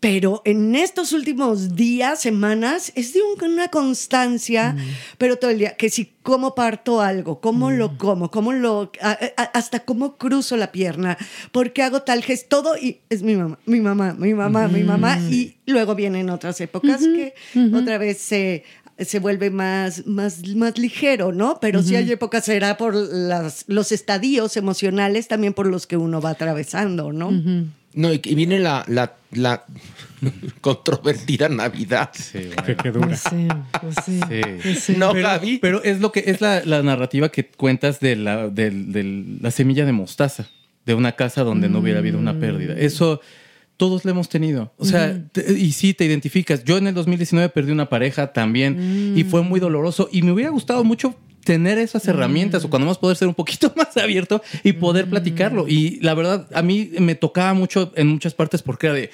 [0.00, 4.74] pero en estos últimos días, semanas, es de un- una constancia,
[5.18, 9.18] pero todo el día, que si cómo parto algo, cómo lo como, cómo lo, a-
[9.36, 11.18] a- hasta cómo cruzo la pierna,
[11.52, 15.18] porque hago tal gesto, todo y es mi mamá, mi mamá, mi mamá, mi mamá,
[15.30, 17.34] y luego vienen otras épocas que
[17.74, 18.64] otra vez se
[19.04, 21.58] se vuelve más, más, más ligero, ¿no?
[21.60, 26.20] Pero sí hay épocas, será por las, los estadios emocionales también por los que uno
[26.20, 27.30] va atravesando, ¿no?
[27.92, 29.64] No, y, y viene la, la, la
[30.60, 32.10] controvertida Navidad.
[32.32, 33.06] Qué dura.
[33.08, 33.48] Pues sí,
[33.80, 34.20] pues sí,
[34.62, 34.94] pues sí.
[34.96, 35.58] No, pero, Gaby.
[35.58, 39.50] pero es lo que es la, la narrativa que cuentas de la, del- del- la
[39.50, 40.48] semilla de mostaza,
[40.86, 42.74] de una casa donde no hubiera habido una pérdida.
[42.74, 43.20] Eso
[43.80, 44.72] todos lo hemos tenido.
[44.76, 46.64] O sea, te- y sí te identificas.
[46.64, 50.50] Yo en el 2019 perdí una pareja también y fue muy doloroso y me hubiera
[50.50, 54.74] gustado mucho tener esas herramientas o cuando más poder ser un poquito más abierto y
[54.74, 55.66] poder platicarlo.
[55.66, 59.10] Y la verdad, a mí me tocaba mucho en muchas partes porque era de,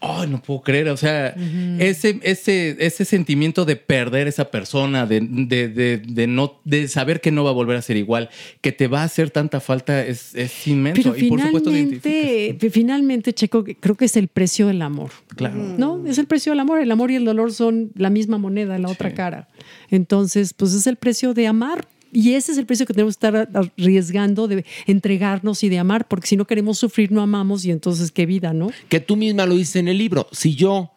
[0.00, 0.88] ay, no puedo creer.
[0.88, 1.34] O sea,
[1.78, 7.20] ese, ese, ese sentimiento de perder esa persona, de, de, de, de no, de saber
[7.20, 10.04] que no va a volver a ser igual, que te va a hacer tanta falta,
[10.04, 11.12] es, es inmenso.
[11.12, 12.12] Pero y por supuesto, te identificas.
[12.12, 15.10] finalmente, finalmente, Checo, creo que es el precio del amor.
[15.36, 15.56] Claro.
[15.56, 16.06] ¿No?
[16.06, 16.80] Es el precio del amor.
[16.80, 19.48] El amor y el dolor son la misma moneda, la otra cara.
[19.90, 21.86] Entonces, pues es el precio de amar.
[22.12, 26.08] Y ese es el precio que tenemos que estar arriesgando de entregarnos y de amar,
[26.08, 28.70] porque si no queremos sufrir, no amamos y entonces qué vida, ¿no?
[28.88, 30.28] Que tú misma lo dices en el libro.
[30.32, 30.92] Si yo,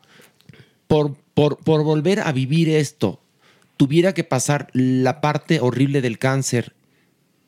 [0.88, 3.19] por, por, por volver a vivir esto,
[3.77, 6.73] tuviera que pasar la parte horrible del cáncer,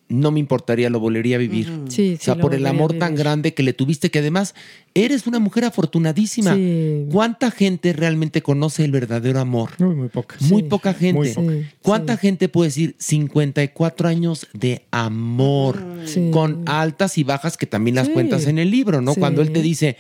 [0.08, 1.68] no me importaría, lo volvería a vivir.
[1.90, 4.54] Sí, o sea, sí, por el amor tan grande que le tuviste, que además
[4.94, 6.54] eres una mujer afortunadísima.
[6.56, 7.06] Sí.
[7.12, 9.72] ¿Cuánta gente realmente conoce el verdadero amor?
[9.80, 10.36] Muy, muy poca.
[10.42, 10.68] Muy Sí.
[10.70, 11.14] poca gente.
[11.18, 11.52] Muy poca.
[11.54, 15.82] Sí, ¿Cuánta gente puede decir 54 años de amor?
[16.06, 16.30] Sí.
[16.32, 18.14] Con altas y bajas que también las Sí.
[18.14, 19.14] cuentas en el libro, ¿no?
[19.16, 19.20] Sí.
[19.20, 19.98] Cuando él te dice,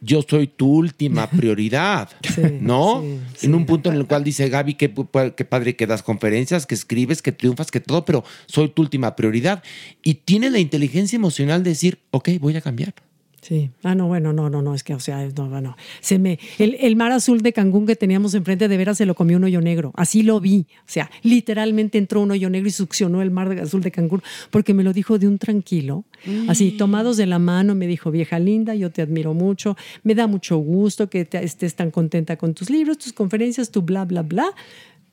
[0.00, 3.02] yo soy tu última prioridad, Sí, ¿no?
[3.36, 4.92] sí, en un punto en el cual dice, Gaby, qué,
[5.36, 9.16] qué padre que das conferencias, que escribes, que triunfas, que todo, pero soy tu última
[9.16, 9.62] prioridad.
[10.02, 12.94] Y tiene la inteligencia emocional de decir, ok, voy a cambiar.
[13.42, 13.70] Sí.
[13.82, 15.76] Ah, no, bueno, no, no, no, es que, o sea, no, bueno.
[16.00, 19.14] Se me, el, el mar azul de Cancún que teníamos enfrente de veras se lo
[19.14, 19.92] comió un hoyo negro.
[19.96, 20.66] Así lo vi.
[20.80, 24.74] O sea, literalmente entró un hoyo negro y succionó el mar azul de Cancún porque
[24.74, 26.04] me lo dijo de un tranquilo.
[26.48, 30.26] Así, tomados de la mano, me dijo, vieja linda, yo te admiro mucho, me da
[30.26, 34.20] mucho gusto que te- estés tan contenta con tus libros, tus conferencias, tu bla, bla,
[34.22, 34.50] bla.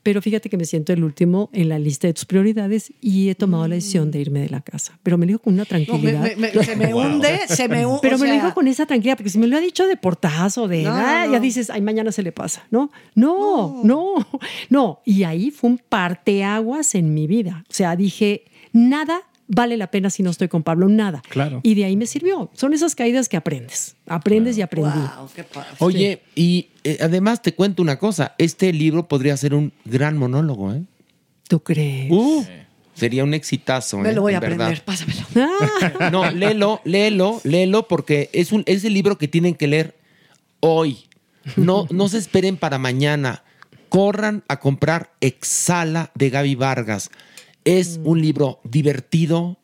[0.07, 3.35] Pero fíjate que me siento el último en la lista de tus prioridades y he
[3.35, 4.97] tomado la decisión de irme de la casa.
[5.03, 6.21] Pero me lo dijo con una No, me- tranquilidad.
[6.23, 7.99] me- me- se me hunde, se me hunde.
[8.01, 9.97] Pero o me lo dijo con esa tranquilidad, porque si me lo ha dicho de
[9.97, 12.89] portazo, de No, "Ah", no, ya dices, ay, mañana se le pasa, ¿no?
[13.15, 14.13] No, no,
[14.69, 15.01] no.
[15.03, 17.65] Y ahí fue un parteaguas en mi vida.
[17.69, 21.21] O sea, dije, nada vale la pena si no estoy con Pablo, nada.
[21.29, 21.61] Claro.
[21.63, 22.49] Y de ahí me sirvió.
[22.53, 23.95] Son esas caídas que aprendes.
[24.07, 24.89] Aprendes y aprendí.
[24.99, 25.69] Wow, qué padre.
[25.79, 30.73] Oye, y eh, además te cuento una cosa, este libro podría ser un gran monólogo,
[30.73, 30.83] ¿eh?
[31.47, 32.11] ¿Tú crees?
[32.11, 32.43] Uh,
[32.93, 34.13] sería un exitazo, Me ¿eh?
[34.13, 34.73] lo voy a verdad.
[34.73, 35.21] aprender, pásamelo.
[35.99, 39.95] Ah, No, léelo, léelo, léelo, porque es, un, es el libro que tienen que leer
[40.59, 41.05] hoy.
[41.55, 43.43] No, no se esperen para mañana.
[43.87, 47.09] Corran a comprar Exhala de Gaby Vargas.
[47.67, 49.57] Es un libro divertido,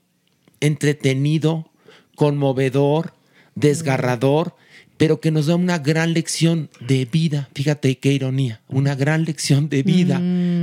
[0.59, 1.71] entretenido,
[2.17, 3.13] conmovedor,
[3.55, 4.57] desgarrador,
[5.03, 7.49] pero que nos da una gran lección de vida.
[7.53, 10.21] Fíjate qué ironía, una gran lección de vida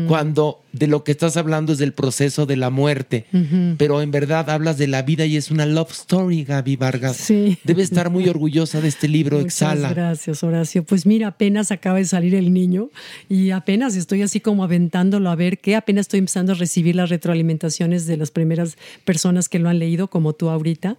[0.09, 3.27] cuando de lo que estás hablando es del proceso de la muerte,
[3.77, 7.19] pero en verdad hablas de la vida y es una love story, Gaby Vargas.
[7.19, 7.59] Sí.
[7.65, 9.91] Debe estar muy orgullosa de este libro, Muchas Exhala.
[9.93, 10.85] gracias, Horacio.
[10.85, 12.89] Pues mira, apenas acaba de salir el niño
[13.29, 15.77] y apenas estoy así como aventándolo a ver qué.
[15.77, 20.09] Apenas estoy empezando a recibir las retroalimentaciones de las primeras personas que lo han leído,
[20.09, 20.97] como tú ahorita,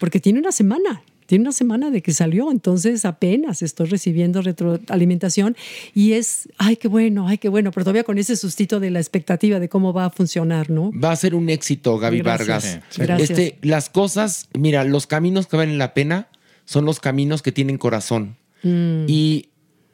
[0.00, 1.04] porque tiene una semana.
[1.26, 5.56] Tiene una semana de que salió, entonces apenas estoy recibiendo retroalimentación
[5.94, 9.00] y es, ay, qué bueno, ay, qué bueno, pero todavía con ese sustito de la
[9.00, 10.90] expectativa de cómo va a funcionar, ¿no?
[10.92, 12.48] Va a ser un éxito, Gaby Gracias.
[12.48, 12.80] Vargas.
[12.90, 13.00] Sí.
[13.02, 13.30] Gracias.
[13.30, 16.28] Este, las cosas, mira, los caminos que valen la pena
[16.64, 18.36] son los caminos que tienen corazón.
[18.62, 19.04] Mm.
[19.08, 19.48] Y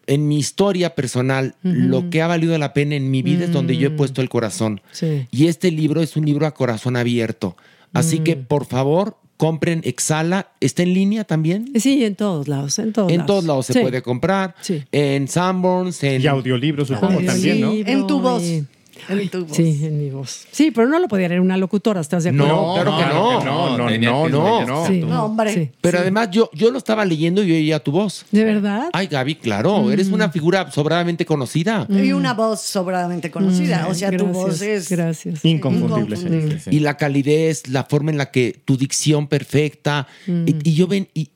[0.07, 1.75] en mi historia personal, Ujú.
[1.75, 3.97] lo que ha valido la pena en mi vida es donde yo he Mm.
[3.97, 4.81] puesto el corazón.
[4.93, 5.27] Sí.
[5.31, 7.57] Y este libro es un libro a corazón abierto.
[7.93, 8.25] Así Mm.
[8.25, 10.49] que, por favor, compren Exhala.
[10.61, 11.71] ¿Está en línea también?
[11.77, 13.27] Sí, en todos lados, en todos En lados.
[13.27, 13.81] todos lados se Sí.
[13.81, 14.55] puede comprar.
[14.61, 14.83] Sí.
[14.93, 16.21] En Sanborns, en...
[16.21, 17.73] Y audiolibros, supongo, también, ¿no?
[17.73, 18.43] En tu voz.
[18.43, 18.67] y-
[19.09, 19.57] En tu voz.
[19.57, 20.47] Sí, en mi voz.
[20.51, 22.47] Sí, pero no lo podía leer una locutora, ¿estás de acuerdo?
[22.49, 23.45] No, claro que no.
[23.45, 24.87] no, no, no, no, no.
[24.87, 25.01] Sí.
[25.01, 25.55] No, hombre.
[25.55, 25.71] Sí.
[25.81, 28.27] Pero además yo, yo lo estaba leyendo y oía tu voz.
[28.31, 28.91] ¿De verdad?
[28.93, 31.87] Ay, Gaby, claro, eres una figura sobradamente conocida.
[31.89, 33.87] Y una voz sobradamente conocida.
[33.89, 34.33] O sea, tu Mm.
[34.33, 35.45] Voz es Gracias.
[35.45, 36.17] Inconfundible.
[36.17, 36.61] Inconfundible.
[36.71, 40.07] Y la calidez, la forma en la que tu dicción perfecta.
[40.27, 41.31] Y, y yo ven, y,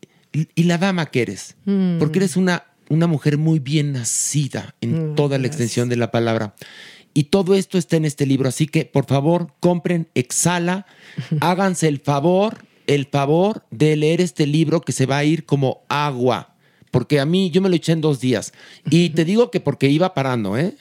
[0.54, 1.56] y la dama que eres.
[1.64, 1.98] Mm.
[1.98, 6.10] Porque eres una, una mujer muy bien nacida en Mm, toda la extensión de la
[6.10, 6.54] palabra.
[7.14, 8.48] Y todo esto está en este libro.
[8.48, 10.86] Así que, por favor, compren Exhala.
[11.40, 15.82] háganse el favor, el favor de leer este libro que se va a ir como
[15.88, 16.54] agua.
[16.90, 18.52] Porque a mí, yo me lo eché en dos días.
[18.90, 20.76] Y te digo que porque iba parando, ¿eh?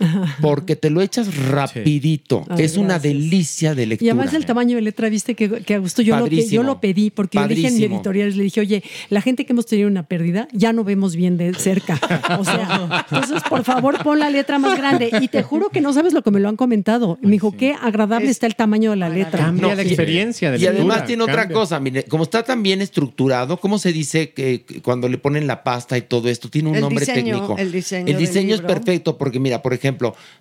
[0.40, 2.44] Porque te lo echas rapidito.
[2.48, 3.02] Ay, es una gracias.
[3.02, 4.12] delicia de Y lectura.
[4.12, 6.80] además el tamaño de letra, viste que, que a gusto yo lo, que- yo lo
[6.80, 9.88] pedí porque le dije en mi editorial, le dije, oye, la gente que hemos tenido
[9.88, 11.98] una pérdida ya no vemos bien de cerca.
[12.38, 15.10] O sea, entonces por favor pon la letra más grande.
[15.20, 17.18] Y te juro que no sabes lo que me lo han comentado.
[17.22, 19.44] Me dijo, qué agradable está el tamaño de la letra.
[19.44, 19.88] Cambia la Sí.
[19.88, 23.78] experiencia de Y lectura, además tiene otra cosa, mire, como está tan bien estructurado, ¿cómo
[23.78, 26.48] se dice que, cuando le ponen la pasta y todo esto?
[26.48, 27.56] Tiene un El nombre diseño, técnico.
[27.58, 28.74] el diseño El diseño es libro.
[28.74, 29.83] perfecto porque mira, por ejemplo,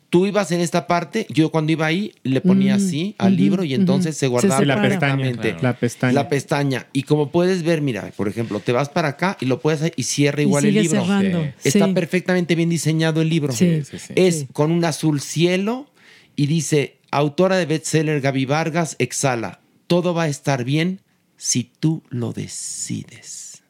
[0.10, 3.64] tú ibas en esta parte, yo cuando iba ahí le ponía Mm, así al libro
[3.64, 5.18] y entonces se guardaba Se la pestaña.
[5.18, 5.64] perfectamente.
[5.64, 6.14] La pestaña.
[6.14, 6.88] La pestaña.
[6.94, 9.94] Y como puedes ver, mira, por ejemplo, te vas para acá y lo puedes hacer
[9.96, 11.02] y cierra Y igual el libro.
[11.02, 11.42] cerrando.
[11.58, 11.70] Sí.
[11.70, 11.94] Está Sí.
[11.94, 13.54] perfectamente bien diseñado el libro.
[13.54, 14.14] Sí, sí, sí.
[14.16, 14.48] Es Sí.
[14.54, 15.88] con un azul cielo
[16.36, 21.00] y dice, autora de bestseller Gaby Vargas, exhala, todo va a estar bien
[21.38, 23.64] si tú lo decides.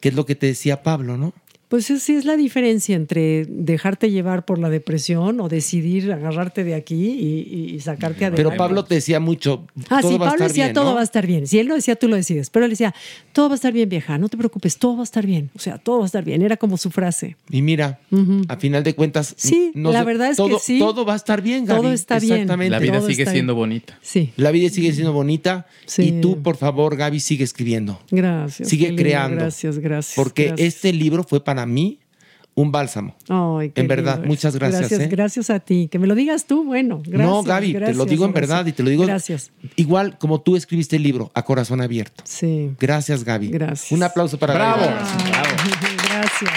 [0.00, 1.32] Que es lo que te decía Pablo, ¿no?
[1.68, 6.74] Pues sí es la diferencia entre dejarte llevar por la depresión o decidir agarrarte de
[6.74, 8.42] aquí y, y sacarte adelante.
[8.42, 10.84] Pero Pablo te decía mucho, Ah, todo sí, va a Pablo estar decía bien, todo
[10.86, 10.94] ¿no?
[10.94, 11.46] va a estar bien.
[11.46, 12.48] Si él lo decía, tú lo decides.
[12.48, 12.94] Pero él decía,
[13.34, 15.50] todo va a estar bien, vieja, no te preocupes, todo va a estar bien.
[15.54, 16.40] O sea, todo va a estar bien.
[16.40, 17.36] Era como su frase.
[17.50, 18.00] Y mira,
[18.48, 20.78] a final de cuentas, Sí, no la sé, verdad es que todo, sí.
[20.78, 21.80] Todo va a estar bien, Gaby.
[21.82, 22.32] Todo está bien.
[22.34, 22.70] Exactamente.
[22.70, 23.58] La vida Todo sigue siendo bien.
[23.62, 23.98] bonita.
[24.00, 26.02] Sí, La vida sigue siendo bonita Sí.
[26.04, 28.00] y tú, por favor, Gaby, sigue escribiendo.
[28.10, 28.68] gracias.
[28.68, 29.36] Sigue creando.
[29.36, 30.16] Gracias, gracias.
[30.16, 30.66] Porque gracias.
[30.74, 32.00] este libro fue para mí
[32.54, 33.14] un bálsamo.
[33.28, 35.08] Ay, en verdad, lindo muchas gracias, Gracias, ¿eh?
[35.08, 35.88] gracias a ti.
[35.88, 37.00] Que me lo digas tú, bueno.
[37.04, 39.52] Gracias, no, Gaby, te lo gracias, digo en verdad y te lo digo Gracias.
[39.76, 42.24] igual como tú escribiste el libro, a corazón abierto.
[42.26, 42.72] Sí.
[42.80, 43.48] Gracias, Gaby.
[43.50, 43.92] Gracias.
[43.92, 44.82] Un aplauso para Bravo.
[44.82, 45.70] Gaby.
[46.08, 46.50] Gracias.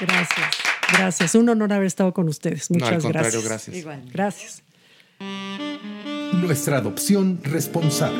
[0.00, 0.50] Gracias.
[0.92, 1.34] Gracias.
[1.34, 2.70] Un honor haber estado con ustedes.
[2.70, 3.44] No, Muchas al contrario, gracias.
[3.44, 3.76] gracias.
[3.78, 4.02] Igual.
[4.12, 4.62] Gracias.
[6.34, 8.18] Nuestra adopción responsable.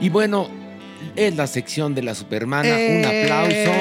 [0.00, 0.48] Y bueno,
[1.16, 2.68] es la sección de la Supermana.
[2.68, 3.22] Un ¡Eh!
[3.24, 3.72] aplauso.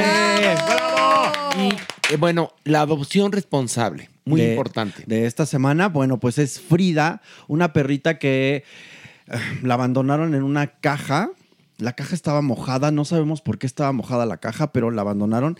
[1.60, 1.70] Y
[2.14, 4.10] eh, bueno, la adopción responsable.
[4.26, 5.04] Muy de- importante.
[5.06, 8.64] De esta semana, bueno, pues es Frida, una perrita que
[9.28, 11.30] eh, la abandonaron en una caja.
[11.78, 15.58] La caja estaba mojada, no sabemos por qué estaba mojada la caja, pero la abandonaron.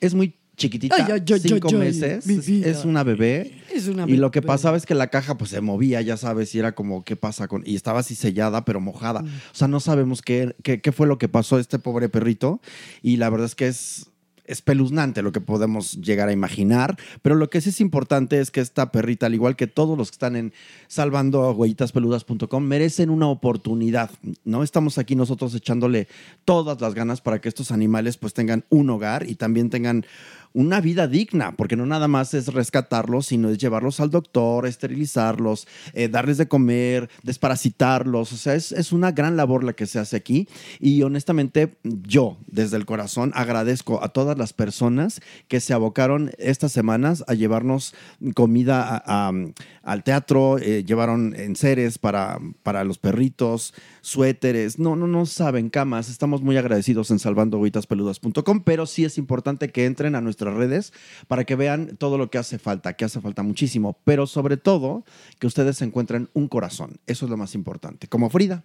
[0.00, 3.52] Es muy chiquitita, Ay, ay, ay, cinco meses, es, una bebé.
[3.72, 6.54] Es una y lo que pasaba es que la caja pues se movía, ya sabes,
[6.54, 7.62] y era como, ¿qué pasa con...?
[7.64, 9.22] Y estaba así sellada, pero mojada.
[9.22, 9.26] Mm.
[9.26, 12.60] O sea, no sabemos qué, qué, qué fue lo que pasó a este pobre perrito.
[13.02, 14.10] Y la verdad es que es
[14.50, 18.60] espeluznante lo que podemos llegar a imaginar, pero lo que sí es importante es que
[18.60, 20.52] esta perrita, al igual que todos los que están en
[20.88, 24.10] salvandohuellitaspeludas.com, merecen una oportunidad.
[24.44, 26.08] No estamos aquí nosotros echándole
[26.44, 30.04] todas las ganas para que estos animales pues tengan un hogar y también tengan
[30.52, 35.66] una vida digna, porque no nada más es rescatarlos, sino es llevarlos al doctor, esterilizarlos,
[35.92, 38.32] eh, darles de comer, desparasitarlos.
[38.32, 40.48] O sea, es, es una gran labor la que se hace aquí.
[40.78, 46.72] Y honestamente, yo, desde el corazón, agradezco a todas las personas que se abocaron estas
[46.72, 47.94] semanas a llevarnos
[48.34, 54.78] comida al teatro, eh, llevaron enseres para, para los perritos, suéteres.
[54.78, 56.08] No, no, no saben, camas.
[56.08, 60.92] Estamos muy agradecidos en salvandohuitaspeludas.com, pero sí es importante que entren a nuestras redes
[61.28, 65.04] para que vean todo lo que hace falta, que hace falta muchísimo, pero sobre todo
[65.38, 67.00] que ustedes encuentren un corazón.
[67.06, 68.08] Eso es lo más importante.
[68.08, 68.64] Como Frida.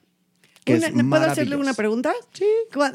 [0.66, 2.12] Que Una- es ¿Puedo hacerle una pregunta?
[2.34, 2.44] Sí.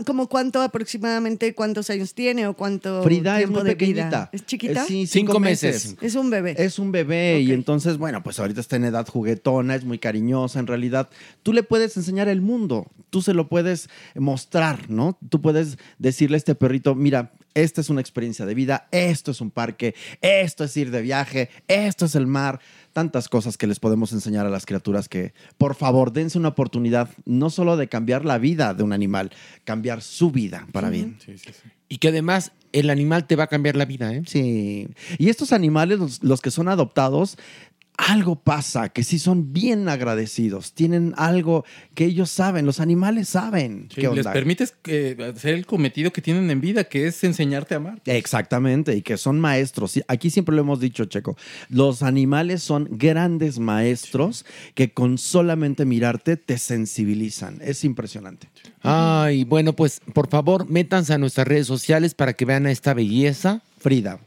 [0.05, 3.87] ¿Como cuánto aproximadamente, cuántos años tiene o cuánto Frida es tiempo muy de vida?
[3.95, 4.31] pequeñita.
[4.33, 4.83] ¿Es chiquita?
[4.83, 5.97] Eh, sí, cinco, meses.
[6.01, 6.57] Es un bebé.
[6.59, 10.59] Es un bebé y entonces, bueno, pues ahorita está en edad juguetona, es muy cariñosa.
[10.59, 11.09] En realidad,
[11.45, 15.17] tú le puedes enseñar el mundo, tú se lo puedes mostrar, ¿no?
[15.29, 19.41] Tú puedes decirle a este perrito, mira, esta es una experiencia de vida, esto es
[19.41, 22.61] un parque, esto es ir de viaje, esto es el mar.
[22.93, 27.11] Tantas cosas que les podemos enseñar a las criaturas que, por favor, dense una oportunidad
[27.25, 29.31] no solo de cambiar la vida de un animal,
[29.65, 31.19] cambiar su vida para bien.
[31.89, 34.23] Y que además el animal te va a cambiar la vida, ¿eh?
[34.27, 34.89] Sí.
[35.19, 37.37] Y estos animales, los, los que son adoptados,
[38.09, 40.73] algo pasa, que sí son bien agradecidos.
[40.73, 41.65] Tienen algo
[41.95, 43.89] que ellos saben, los animales saben.
[43.95, 44.33] Sí, qué les onda.
[44.33, 48.01] permites eh, hacer el cometido que tienen en vida, que es enseñarte a amar.
[48.07, 50.01] Exactamente, y que son maestros.
[50.09, 51.37] Aquí siempre lo hemos dicho, Checo.
[51.69, 57.59] Los animales son grandes maestros que con solamente mirarte te sensibilizan.
[57.63, 58.49] Es impresionante.
[58.83, 62.95] Ay, bueno, pues por favor, métanse a nuestras redes sociales para que vean a esta
[62.95, 63.63] belleza.
[63.79, 64.21] Frida.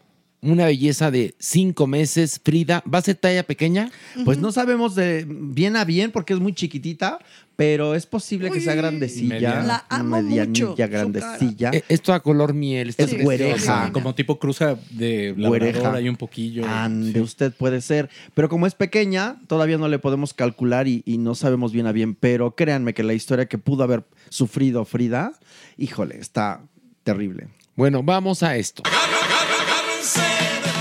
[0.43, 2.39] Una belleza de cinco meses.
[2.43, 3.89] Frida, ¿va a ser talla pequeña?
[4.25, 7.19] Pues no sabemos de bien a bien porque es muy chiquitita,
[7.55, 9.35] pero es posible que sea grandecilla.
[9.35, 9.63] Mediana.
[9.63, 11.71] La amo medianilla, mucho, grandecilla.
[11.73, 12.89] Eh, Esto a color miel.
[12.89, 13.91] está Es güereja.
[13.93, 16.65] Como tipo cruza de labrador hay un poquillo.
[16.67, 18.09] Ande, usted puede ser.
[18.33, 21.91] Pero como es pequeña, todavía no le podemos calcular y, y no sabemos bien a
[21.91, 22.15] bien.
[22.15, 25.33] Pero créanme que la historia que pudo haber sufrido Frida,
[25.77, 26.61] híjole, está
[27.03, 27.47] terrible.
[27.75, 28.83] Bueno, vamos a esto.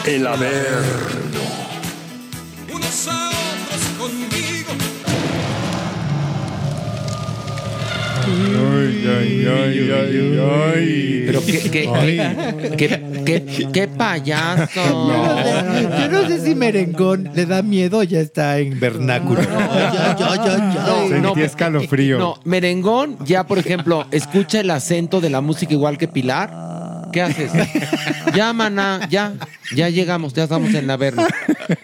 [0.04, 0.82] El haber.
[2.74, 4.72] unos a otros conmigo.
[8.26, 10.40] Ay, ay, ay, ay,
[10.74, 11.22] ay.
[11.26, 12.18] Pero qué, qué, Ay.
[12.76, 14.70] qué, qué- qué payaso.
[16.00, 19.40] Yo no sé si merengón le da miedo o ya está en vernáculo.
[19.40, 21.08] Ay.
[21.10, 22.18] Sentí escalofrío.
[22.18, 26.72] No, merengón, ya por ejemplo, escucha el acento de la música igual que Pilar.
[27.12, 27.50] ¿Qué haces?
[28.34, 29.34] Ya, maná, ya,
[29.74, 31.26] ya llegamos, ya estamos en la verna.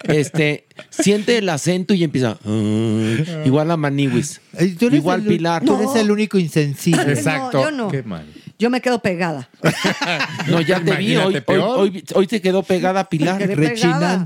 [0.05, 2.38] Este, siente el acento y empieza.
[2.44, 4.40] "Ah", igual a Maniwis.
[4.80, 5.64] Igual el- Pilar.
[5.64, 7.12] Tú eres el único insensible.
[7.12, 7.62] Exacto.
[7.62, 7.88] yo no.
[7.88, 8.24] Qué mal.
[8.59, 9.48] Yo me quedo pegada.
[10.48, 11.14] No, ya te vi.
[11.16, 11.78] Hoy, Imagínate, hoy, peor.
[11.78, 13.38] hoy- hoy se quedó pegada Pilar.
[13.38, 14.24] Quedé pegada.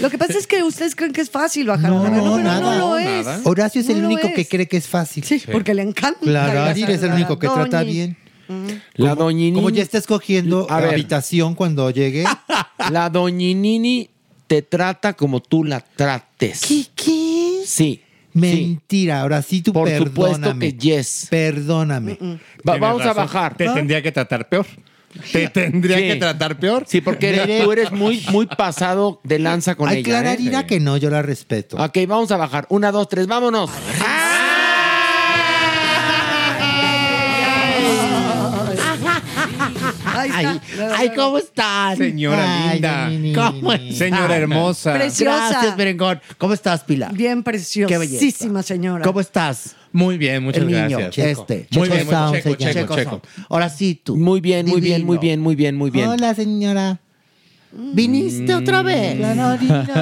[0.00, 2.60] Lo que pasa es que ustedes creen que es fácil bajar No, verna, pero nada.
[2.60, 3.26] no lo es.
[3.44, 4.34] Horacio es No el lo único es.
[4.34, 5.24] que cree que es fácil.
[5.24, 6.20] Sí, porque le encanta.
[6.22, 8.16] Claro, la- Ari es el único que trata bien.
[8.94, 9.54] La doñinini.
[9.56, 10.90] Como ya está escogiendo A ver.
[10.90, 12.24] habitación cuando llegue.
[12.90, 14.08] La doñinini
[14.46, 16.60] te trata como tú la trates.
[16.66, 16.84] ¿Qué?
[16.94, 17.62] ¿Qué?
[17.66, 18.02] Sí.
[18.32, 20.10] Mentira, ahora sí tú Por perdóname.
[20.10, 21.26] supuesto que yes.
[21.30, 22.12] Perdóname.
[22.12, 23.56] Va- Tienes vamos a bajar.
[23.56, 24.66] Te tendría que tratar peor.
[25.32, 26.02] Te tendría Sí.
[26.08, 26.84] que tratar peor.
[26.86, 30.04] Sí, porque eres- tú eres muy, muy pasado de lanza con Ay, ella.
[30.04, 30.36] Clara ¿eh?
[30.36, 31.78] dirá que no, yo la respeto.
[31.82, 32.66] Ok, vamos a bajar.
[32.68, 33.70] Una, dos, tres, vámonos.
[33.70, 34.25] Ahí
[40.32, 41.98] Ay, ¿cómo estás?
[41.98, 43.08] Señora Ay, linda.
[43.08, 43.84] ni, ni, ¿Cómo ni.
[43.90, 43.98] estás?
[43.98, 44.94] Señora hermosa.
[44.94, 45.48] Preciosa.
[45.50, 46.20] Gracias, Merengón.
[46.38, 47.12] ¿Cómo estás, Pilar?
[47.14, 49.04] Bien preciosísima señora.
[49.04, 49.74] ¿Cómo estás?
[49.92, 51.38] Muy bien, muchas el niño, gracias.
[51.38, 51.66] este.
[51.70, 52.72] Muy Checo bien, muy- Sound checo, se llama.
[52.74, 53.22] checo, checo.
[53.48, 54.16] Ahora sí tú.
[54.16, 55.20] Muy bien, muy bien, muy Divino.
[55.20, 56.08] bien, muy bien, muy bien.
[56.08, 57.00] Hola, señora.
[57.78, 59.18] ¿Viniste otra vez?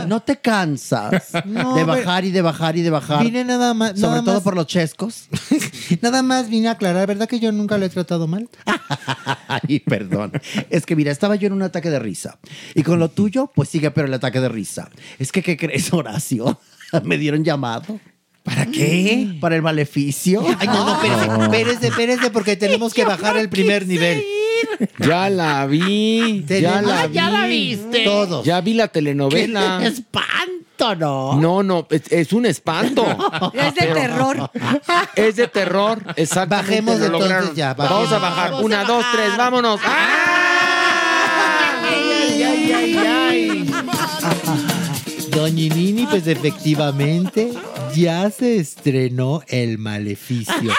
[0.06, 3.24] ¿No te cansas No, de bajar y de bajar y de bajar?
[3.24, 3.90] Vine nada más.
[3.98, 5.28] Sobre nada todo más- por los chescos.
[6.02, 8.48] Nada más vine a aclarar, ¿verdad que yo nunca lo he tratado mal?
[9.48, 10.32] Ay, perdón.
[10.70, 12.38] Es que mira, estaba yo en un ataque de risa.
[12.74, 14.88] Y con lo tuyo, pues sigue pero el ataque de risa.
[15.18, 16.58] Es que, ¿qué crees, Horacio?
[17.04, 18.00] Me dieron llamado.
[18.44, 19.36] ¿Para qué?
[19.40, 20.44] Para el maleficio.
[20.60, 24.22] Ay, no, no, espérese, espérese, espérese, porque tenemos que bajar el primer nivel.
[24.98, 26.44] Ya la vi.
[26.46, 27.14] Ya la Ah, vi.
[27.14, 28.04] ya la viste.
[28.04, 28.44] Todos.
[28.44, 29.78] Ya vi la telenovela.
[29.80, 31.40] ¡Qué espanto, no!
[31.40, 33.04] No, no, es, es un espanto.
[33.54, 34.50] Es de Pero- terror.
[35.16, 36.80] Es de terror, exactamente.
[36.92, 38.50] Bajemos entonces ya, Vamos a bajar.
[38.50, 39.16] Vamos Una, a dos, bajar.
[39.16, 39.80] tres, vámonos.
[45.34, 47.52] Doña Nini, pues efectivamente
[47.94, 50.72] ya se estrenó El Maleficio.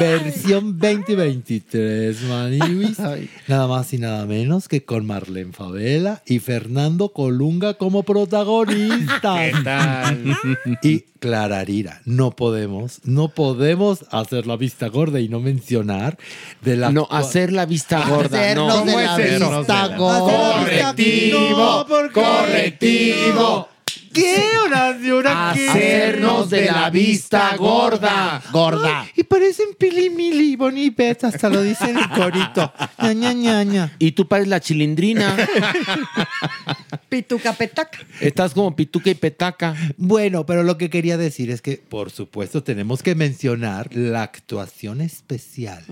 [0.00, 2.98] Versión 2023, Maniwis.
[3.46, 9.52] Nada más y nada menos que con Marlene Favela y Fernando Colunga como protagonistas.
[9.52, 10.36] ¿Qué tal?
[10.82, 16.18] Y Clararira, no podemos, no podemos hacer la vista gorda y no mencionar
[16.62, 18.54] de la No, hacer la vista gorda.
[18.54, 18.68] No.
[18.68, 20.58] Hacernos de la vista gorda.
[20.58, 23.68] Correctivo, correctivo.
[24.14, 25.16] ¿Qué, Horacio?
[25.16, 25.68] ¿Ahora qué?
[25.68, 28.40] Hacernos de la vista gorda.
[28.52, 29.06] Gorda.
[29.16, 32.72] Y parecen Pili Mili y Bonnie y Beth, hasta lo dicen en corito.
[32.98, 33.96] Ña, ña, ña, ña.
[33.98, 35.36] Y tú pares la chilindrina.
[37.08, 37.98] Pituca petaca.
[38.20, 39.74] Estás como pituca y petaca.
[39.96, 45.00] Bueno, pero lo que quería decir es que, por supuesto, tenemos que mencionar la actuación
[45.00, 45.84] especial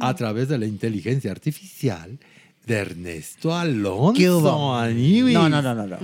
[0.00, 2.18] a través de la inteligencia artificial
[2.66, 4.14] de Ernesto Alonso.
[4.14, 4.42] ¿Qué hubo?
[5.30, 5.86] No, no, no, no.
[5.86, 5.98] no.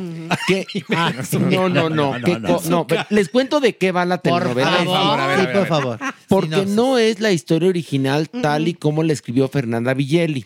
[0.46, 0.66] ¿Qué?
[0.94, 1.12] Ah,
[1.50, 2.18] No, no, no.
[2.18, 4.70] no, ¿Qué no, co- no, pero les cuento de qué va la Por telenovela.
[4.84, 5.98] favor, Sí, por favor.
[6.28, 6.74] Porque Sinopsis.
[6.76, 10.44] no es la historia original tal y como la escribió Fernanda Villeli.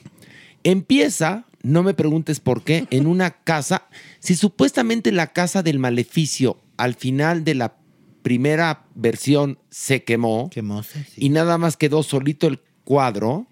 [0.63, 3.87] Empieza, no me preguntes por qué, en una casa.
[4.21, 7.77] Si supuestamente la casa del maleficio al final de la
[8.23, 11.05] primera versión se quemó sí.
[11.17, 13.47] y nada más quedó solito el cuadro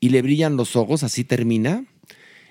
[0.00, 1.84] y le brillan los ojos, así termina.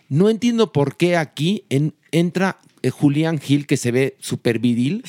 [0.10, 5.04] No entiendo por qué aquí en- entra eh, Julián Gil, que se ve súper viril,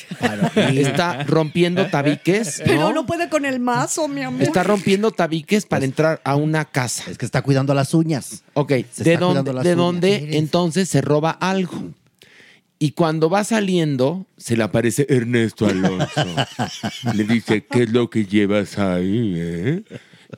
[0.75, 2.63] está rompiendo tabiques.
[2.65, 4.43] Pero no puede con el mazo, mi amor.
[4.43, 7.05] Está rompiendo tabiques para entrar a una casa.
[7.11, 8.45] Es que está cuidando las uñas.
[8.55, 9.77] Ok, Se ¿de está cuidando dónde, de uñas.
[9.77, 11.91] dónde entonces se roba algo?
[12.79, 16.07] Y cuando va saliendo, se le aparece Ernesto Alonso.
[17.15, 19.35] le dice, ¿qué es lo que llevas ahí?
[19.37, 19.83] eh?"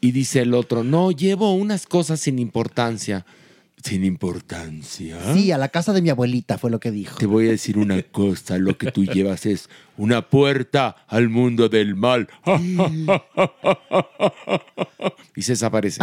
[0.01, 3.25] Y dice el otro, no, llevo unas cosas sin importancia.
[3.83, 5.35] ¿Sin importancia?
[5.35, 7.19] Sí, a la casa de mi abuelita fue lo que dijo.
[7.19, 11.69] Te voy a decir una cosa, lo que tú llevas es una puerta al mundo
[11.69, 12.29] del mal.
[15.37, 16.01] y se desaparece.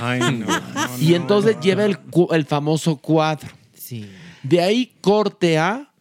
[0.00, 0.46] Ay, no.
[0.74, 1.62] no, Y entonces no.
[1.62, 3.48] lleva el, famoso cuadro.
[3.74, 4.06] Sí.
[4.42, 5.92] De ahí corte a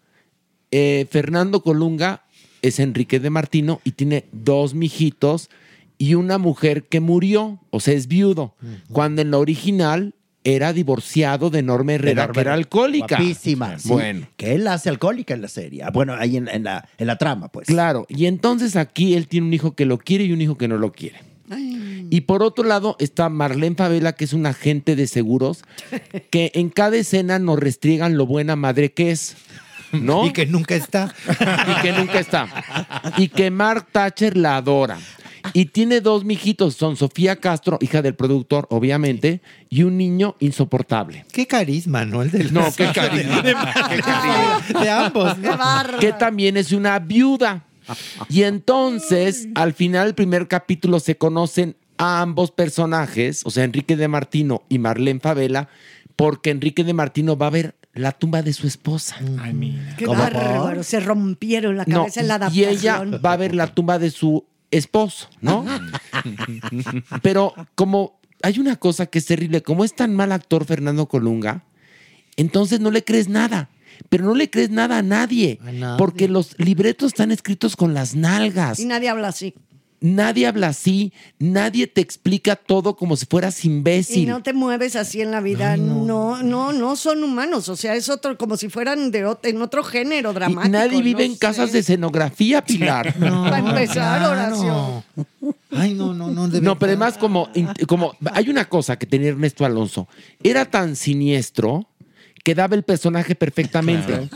[0.72, 2.24] eh, Fernando Colunga,
[2.62, 5.50] es Enrique de Martino y tiene dos mijitos
[5.98, 8.56] y una mujer que murió, o sea, es viudo,
[8.92, 10.14] cuando en la original
[10.56, 12.54] era divorciado de Norma Herrera, Norma que era Herrera.
[12.56, 13.18] alcohólica.
[13.18, 13.80] Guapísima.
[13.80, 13.90] sí.
[13.90, 14.28] Bueno.
[14.38, 15.84] Que él hace alcohólica en la serie.
[15.84, 17.68] Ah, Bueno, ahí en, en la, en la trama, pues.
[17.68, 20.68] Claro, y entonces aquí él tiene un hijo que lo quiere y un hijo que
[20.68, 21.20] no lo quiere.
[22.12, 25.64] Y por otro lado está Marlene Favela, que es un agente de seguros,
[26.30, 29.36] que en cada escena nos restriegan lo buena madre que es.
[29.92, 30.26] ¿No?
[30.28, 31.12] Y que nunca está.
[31.78, 32.48] y que nunca está.
[33.18, 35.00] Y que Mark Thatcher la adora.
[35.54, 41.26] Y tiene dos mijitos, son Sofía Castro, hija del productor, obviamente, y un niño insoportable.
[41.32, 42.22] Qué carisma, ¿no?
[42.22, 43.42] El del No, qué carisma.
[43.42, 44.82] De, Qué carisma.
[44.82, 45.34] de ambos.
[45.36, 47.66] Qué que también es una viuda.
[48.30, 53.98] Y entonces, al final del primer capítulo, se conocen a ambos personajes, o sea, Enrique
[53.98, 55.70] de Martino y Marlene Favela,
[56.16, 59.18] porque Enrique de Martino va a ver la tumba de su esposa.
[59.42, 59.96] Ay, mira.
[59.98, 60.84] Qué ¿Cómo bárbaro.
[60.84, 62.70] Se rompieron la No, cabeza en la y adaptación.
[63.14, 65.66] ella va a ver la tumba de su esposo, ¿no?
[67.22, 71.64] Pero como hay una cosa que es terrible, como es tan mal actor Fernando Colunga,
[72.38, 73.70] entonces no le crees nada.
[74.08, 75.98] Pero no le crees nada a nadie, A nadie.
[75.98, 78.80] porque los libretos están escritos con las nalgas.
[78.80, 79.54] Y nadie habla así.
[80.02, 84.30] Nadie habla así, nadie te explica todo como si fueras Y imbécil.
[84.30, 85.76] no te mueves así en la vida.
[85.76, 86.42] no.
[86.42, 87.68] no, no, son humanos.
[87.68, 90.72] O sea, es otro, como si fueran de en otro género Y dramático.
[90.72, 91.40] nadie vive no en sé.
[91.40, 93.14] casas de escenografía, Pilar.
[93.20, 94.32] Para empezar, claro.
[94.32, 95.04] Horacio.
[95.72, 96.48] Ay, no, no, no.
[96.48, 97.50] de No, pero además como,
[97.88, 100.08] como hay una cosa que tenía Ernesto Alonso,
[100.42, 101.88] era tan siniestro
[102.44, 104.30] que daba el personaje perfectamente.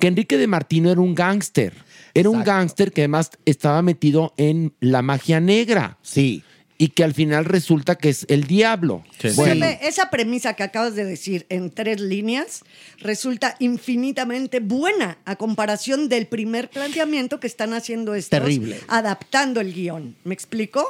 [0.00, 1.74] Que Enrique de Martino era un gángster.
[2.18, 5.98] Era un gángster que además estaba metido en la magia negra.
[6.02, 6.42] Sí.
[6.80, 9.02] y que al final resulta que es el diablo.
[9.34, 12.62] Bueno, esa premisa que acabas de decir en tres líneas
[12.98, 18.78] resulta infinitamente buena a comparación del primer planteamiento que están haciendo estos, Terrible.
[18.86, 20.14] adaptando el guion.
[20.22, 20.86] ¿Me explico?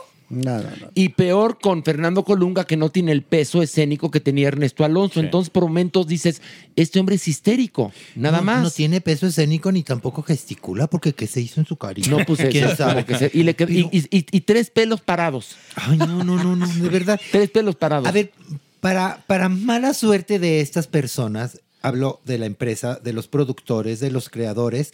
[0.95, 5.21] Y peor con Fernando Colunga, que no tiene el peso escénico que tenía Ernesto Alonso.
[5.21, 6.43] Entonces, por momentos dices,
[6.77, 8.63] este hombre es histérico, nada No- más.
[8.63, 12.11] No tiene peso escénico ni tampoco gesticula porque ¿qué se hizo en su carita?
[12.11, 13.05] No, pues ¿Quién eso, sabe?
[13.05, 15.57] que se- y, le qued- y- y- y- y tres pelos parados.
[15.77, 17.19] Ay, no, no, no, no, de verdad.
[17.33, 18.07] Tres pelos parados.
[18.07, 18.31] A ver,
[18.81, 24.11] para, para mala suerte de estas personas, hablo de la empresa, de los productores, de
[24.11, 24.93] los creadores,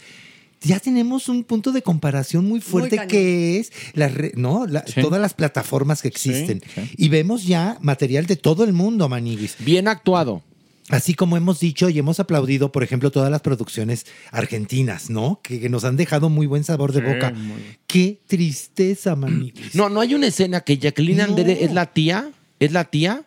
[0.65, 4.67] ya tenemos un punto de comparación muy fuerte que es la ¿no?
[4.67, 5.01] La- Sí.
[5.01, 6.63] todas las plataformas que existen.
[6.97, 9.57] Y vemos ya material de todo el mundo, Maniguis.
[9.61, 10.43] Bien actuado.
[10.91, 15.41] Así como hemos dicho y hemos aplaudido, por ejemplo, todas las producciones argentinas, ¿no?
[15.43, 17.31] Que, que nos han dejado muy buen sabor de Sí, boca.
[17.31, 19.75] muy Qué tristeza, Maniguis.
[19.75, 21.25] No, no hay una escena que Jacqueline No.
[21.25, 22.31] Andere es la tía,
[22.61, 23.23] es la tía,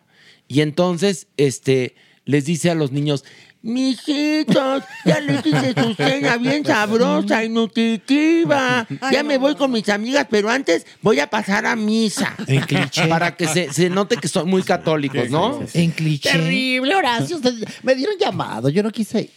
[0.46, 3.24] y entonces este, les dice a los niños,
[3.62, 8.86] mijitos, ya les hice su cena bien sabrosa y nutritiva.
[9.10, 12.34] Ya me voy con mis amigas, pero antes voy a pasar a misa.
[12.46, 13.06] En cliché.
[13.06, 15.60] Para que se, se note que son muy católicos, ¿no?
[15.74, 16.30] En cliché.
[16.30, 17.36] Terrible, Horacio.
[17.36, 19.30] Ustedes me dieron llamado, yo no quise ir.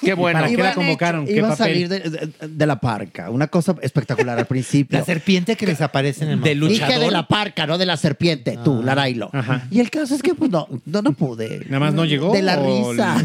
[0.00, 0.40] Qué bueno.
[0.40, 1.26] ¿Para qué la convocaron?
[1.26, 1.66] ¿Qué Iba a papel?
[1.72, 3.30] salir de, de- de la parca.
[3.30, 4.98] Una cosa espectacular al principio.
[5.02, 6.50] La serpiente que les aparece en el mapa.
[6.68, 8.62] Dije de la parca, no de la serpiente, Ah.
[8.64, 9.30] tú, Larailo.
[9.70, 11.64] Y el caso es que pues no, no, no pude.
[11.66, 13.16] ¿Nada más no llegó De la o- risa.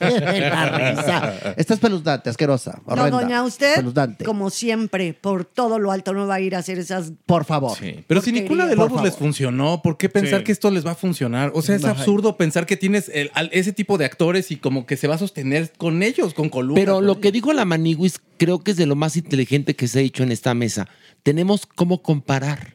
[0.00, 1.54] La risa.
[1.56, 4.24] Esta es peluznante, asquerosa, No, doña, usted, Peluznante.
[4.24, 7.12] como siempre, por todo lo alto no va a ir a hacer esas...
[7.26, 7.76] Por favor.
[8.06, 10.44] Pero si ninguna de Lobos les funcionó, ¿por qué pensar Sí.
[10.44, 11.52] que esto les va a funcionar?
[11.54, 14.86] O sea, es absurdo pensar que tienes el- al- ese tipo de actores y como
[14.86, 16.80] que se va a sostener con ellos, con Columna.
[16.80, 19.98] Pero lo que dijo la Maniguis creo que es de lo más inteligente que se
[19.98, 20.88] ha dicho en esta mesa.
[21.22, 22.74] Tenemos cómo comparar.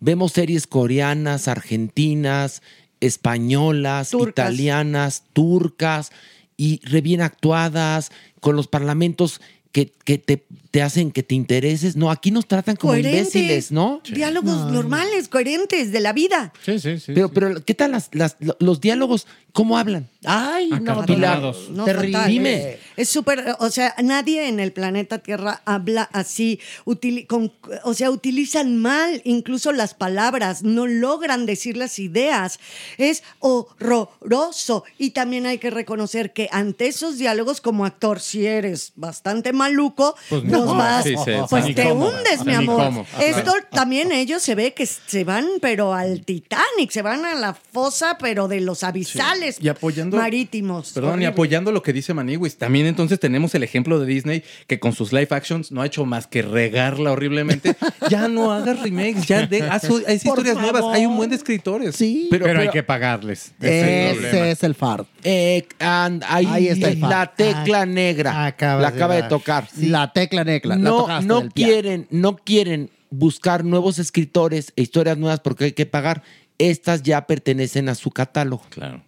[0.00, 2.62] Vemos series coreanas, argentinas,
[3.02, 6.12] españolas, italianas, turcas,
[6.56, 9.40] y re bien actuadas, con los parlamentos
[9.72, 11.94] que, que te, te hacen que te intereses.
[11.94, 13.34] No, aquí nos tratan como Coherentes.
[13.36, 14.00] imbéciles, ¿no?
[14.10, 16.52] Diálogos normales, coherentes de la vida.
[16.64, 17.12] Sí, sí, sí.
[17.14, 19.26] Pero, pero ¿qué tal las, las- los diálogos?
[19.52, 20.08] ¿Cómo hablan?
[20.24, 21.42] Ay, no, Pilar,
[21.72, 22.24] No, terrible.
[22.26, 22.78] Dime.
[22.96, 27.52] Es súper, o sea, nadie en el planeta Tierra habla así, utili- con-
[27.84, 32.60] o sea, utilizan mal incluso las palabras, no logran decir las ideas.
[32.96, 34.84] Es horroroso.
[34.98, 40.14] Y también hay que reconocer que ante esos diálogos, como actor, si eres bastante maluco,
[40.30, 42.76] Pues nos no, vas, sí, sí, pues te cómo, hundes, mi amor.
[42.84, 43.06] cómo.
[43.20, 47.54] Esto también ellos se ve que se van, pero al Titanic, se van a la
[47.54, 50.92] fosa, pero de los abisales Y apoyando- marítimos.
[50.92, 54.78] Perdón, y apoyando lo que dice Maniwis, también entonces tenemos el ejemplo de Disney que
[54.80, 57.74] con sus live actions no ha hecho más que regarla horriblemente.
[58.10, 60.84] ya no hagas remakes, ya de, haz, historias nuevas.
[60.92, 61.96] Hay un buen de escritores.
[61.96, 63.52] Sí, Pero- Pero, hay que pagarles.
[63.60, 65.04] Ese es el far.
[65.24, 68.46] Eh, and- ahí, Ahí está el la tecla negra.
[68.46, 69.28] acabas la de acaba de, dar.
[69.28, 69.68] tocar.
[69.78, 70.51] La tecla negra.
[70.64, 75.72] La No, tocaste no quieren, no quieren buscar nuevos escritores e historias nuevas porque hay
[75.72, 76.22] que pagar.
[76.58, 78.64] Estas ya pertenecen a su catálogo.
[78.70, 79.02] Claro.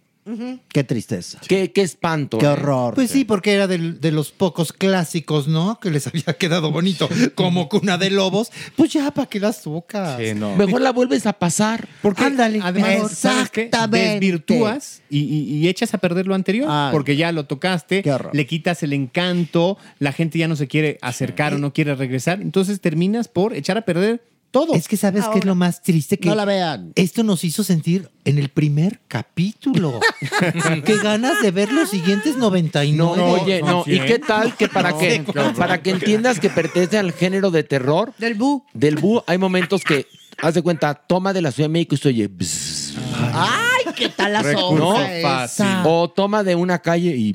[0.69, 1.39] Qué tristeza.
[1.47, 2.39] Qué, qué espanto.
[2.39, 2.49] Qué ¿eh?
[2.49, 2.95] horror.
[2.95, 5.79] Pues sí, porque era del- de, los pocos clásicos, ¿no?
[5.79, 8.51] Que les había quedado bonito, como Cuna de Lobos.
[8.75, 10.19] Pues ya, ¿para qué las tocas?
[10.57, 11.87] Mejor la vuelves a pasar.
[12.01, 14.13] Porque Ándale, además, exactamente.
[14.13, 16.67] Desvirtúas y, y- y echas a perder lo anterior.
[16.69, 16.89] Ah.
[16.91, 18.03] porque ya lo tocaste,
[18.33, 22.41] le quitas el encanto, la gente ya no se quiere acercar o no quiere regresar.
[22.41, 24.23] Entonces terminas por echar a perder
[24.55, 24.73] todo.
[24.73, 26.93] Es que sabes qué es lo más triste que No la vean.
[26.95, 29.99] esto nos hizo sentir en el primer capítulo.
[30.85, 33.17] qué ganas de ver los siguientes 99.
[33.17, 33.83] No, oye, no.
[33.85, 35.25] ¿Y qué tal que para que
[35.57, 38.13] para que entiendas que pertenece al género de terror?
[38.17, 38.63] Del bu.
[38.73, 40.07] Del bu hay momentos que
[40.41, 42.84] haz de cuenta, toma de la Ciudad de México y se oye bzz,
[43.33, 44.51] Ay, qué tal la ¿no?
[44.59, 45.83] sombra esa.
[45.85, 47.33] O toma de una calle y.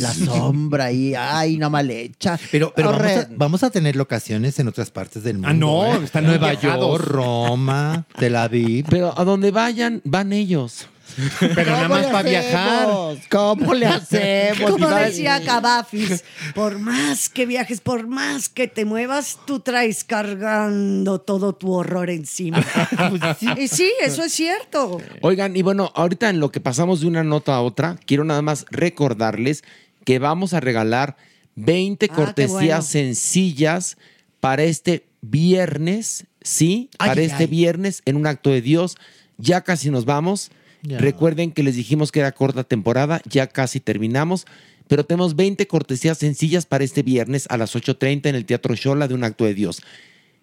[0.00, 2.38] La sombra ahí, ay, no mal hecha.
[2.50, 3.34] Pero, pero vamos, a, Horrendo.
[3.36, 5.48] vamos a tener locaciones en otras partes del mundo.
[5.48, 6.04] Ah, no, ¿eh?
[6.04, 6.98] están muy Nueva viajados.
[6.98, 8.86] York, Roma, Tel Aviv.
[8.88, 10.86] Pero a donde vayan, van ellos.
[11.40, 12.78] Pero nada ¿Cómo más le para viajar.
[12.78, 13.18] hacemos?
[13.30, 14.70] ¿Cómo le hacemos?
[14.70, 16.24] Como decía Cavafis,
[16.54, 22.10] por más que viajes, por más que te muevas, tú traes cargando todo tu horror
[22.10, 22.64] encima.
[23.56, 25.00] y sí, eso es cierto.
[25.22, 28.42] Oigan, y bueno, ahorita en lo que pasamos de una nota a otra, quiero nada
[28.42, 29.64] más recordarles
[30.04, 31.16] que vamos a regalar
[31.56, 32.82] 20 Ah, cortesías bueno.
[32.82, 33.96] sencillas
[34.40, 36.90] para este viernes, ¿sí?
[36.98, 37.46] Ay, para ay, este ay.
[37.50, 38.96] viernes en un acto de Dios.
[39.38, 40.50] Ya casi nos vamos.
[40.82, 44.46] Recuerden que les dijimos que era corta temporada, ya casi terminamos.
[44.86, 49.06] Pero tenemos 20 cortesías sencillas para este viernes a las 8.30 en el Teatro Shola
[49.06, 49.82] de un acto de Dios.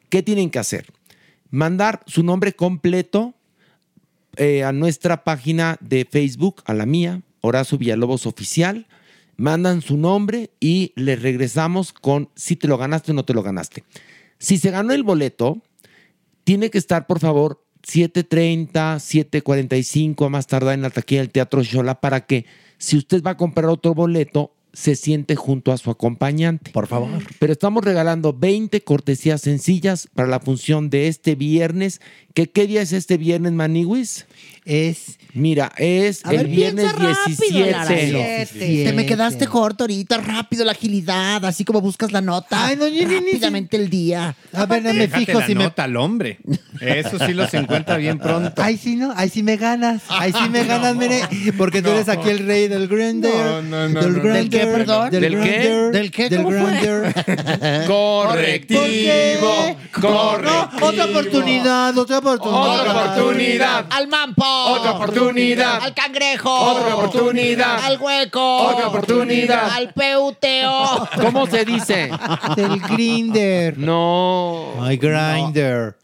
[0.10, 0.86] ¿Qué tienen que hacer?
[1.56, 3.34] mandar su nombre completo
[4.36, 8.88] eh, a nuestra página de Facebook, a la mía, Horacio Villalobos Oficial.
[9.38, 13.44] Mandan su nombre y les regresamos con si te lo ganaste o no te lo
[13.44, 13.84] ganaste.
[14.38, 15.62] Si se ganó el boleto,
[16.44, 21.64] tiene que estar, por favor, 7.30, 7.45 a más tardar en la taquilla del Teatro
[21.64, 22.45] Xola para que
[22.78, 26.72] si usted va a comprar otro boleto, se siente junto a su acompañante.
[26.72, 27.10] Por favor.
[27.40, 32.02] Pero estamos regalando 20 cortesías sencillas para la función de este viernes.
[32.36, 34.28] ¿Qué, qué día es este viernes, Maniwis?
[34.66, 35.18] Es.
[35.34, 37.72] Mira, es A el ver, viernes rápido, 17.
[37.72, 38.45] Lara.
[38.48, 42.66] Te me quedaste corto ahorita, rápido la agilidad, así como buscas la nota.
[42.68, 44.36] Ay, no, ni- ni- ni- Rápidamente el día.
[44.53, 45.64] A ver, me Déjate fijo la si me.
[45.66, 46.40] nota al hombre.
[46.82, 48.62] Eso sí los encuentra bien pronto.
[48.62, 49.14] Ay, sí, ¿no?
[49.16, 50.03] Ay, sí me ganas.
[50.10, 51.22] Ay, sí me ganas, mire.
[51.57, 53.34] Porque tú eres aquí el rey del grinder.
[53.34, 54.20] No, no, no, Del no.
[54.22, 54.34] grinder.
[54.34, 55.10] ¿Del qué, perdón?
[55.12, 55.70] Del, ¿Del qué?
[55.94, 56.30] ¿Del qué?
[56.30, 56.72] Del ¿Cómo fue?
[56.80, 57.86] grinder.
[57.88, 60.55] Correctivo, correctivo.
[60.82, 62.80] Otra oportunidad, otra oportunidad.
[62.80, 63.86] Otra oportunidad.
[63.90, 64.44] Al mampo.
[64.46, 65.82] Otra oportunidad.
[65.82, 66.54] Al cangrejo.
[66.54, 67.80] Otra oportunidad.
[67.84, 68.58] Al hueco.
[68.58, 69.70] Otra oportunidad.
[69.72, 71.08] Al peuteo.
[71.22, 72.12] ¿Cómo se dice?
[72.56, 73.78] Del grinder.
[73.78, 74.74] No.
[74.82, 75.96] Ay, grinder.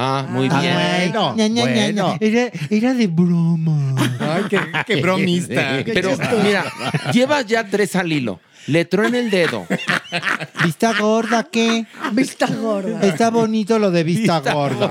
[0.00, 0.74] Ah, muy bien.
[1.12, 2.08] bueno, Ña, ña, ña, bueno.
[2.10, 2.18] ña.
[2.20, 3.96] Era, era de broma.
[4.20, 5.82] Ay, qué, qué bromista.
[5.84, 6.10] Pero
[6.44, 6.64] mira,
[7.12, 8.38] llevas ya tres al hilo.
[8.68, 9.66] Le truena el dedo.
[10.62, 11.86] ¿Vista gorda qué?
[12.12, 13.00] Vista gorda.
[13.02, 14.90] Está bonito lo de vista, gorda.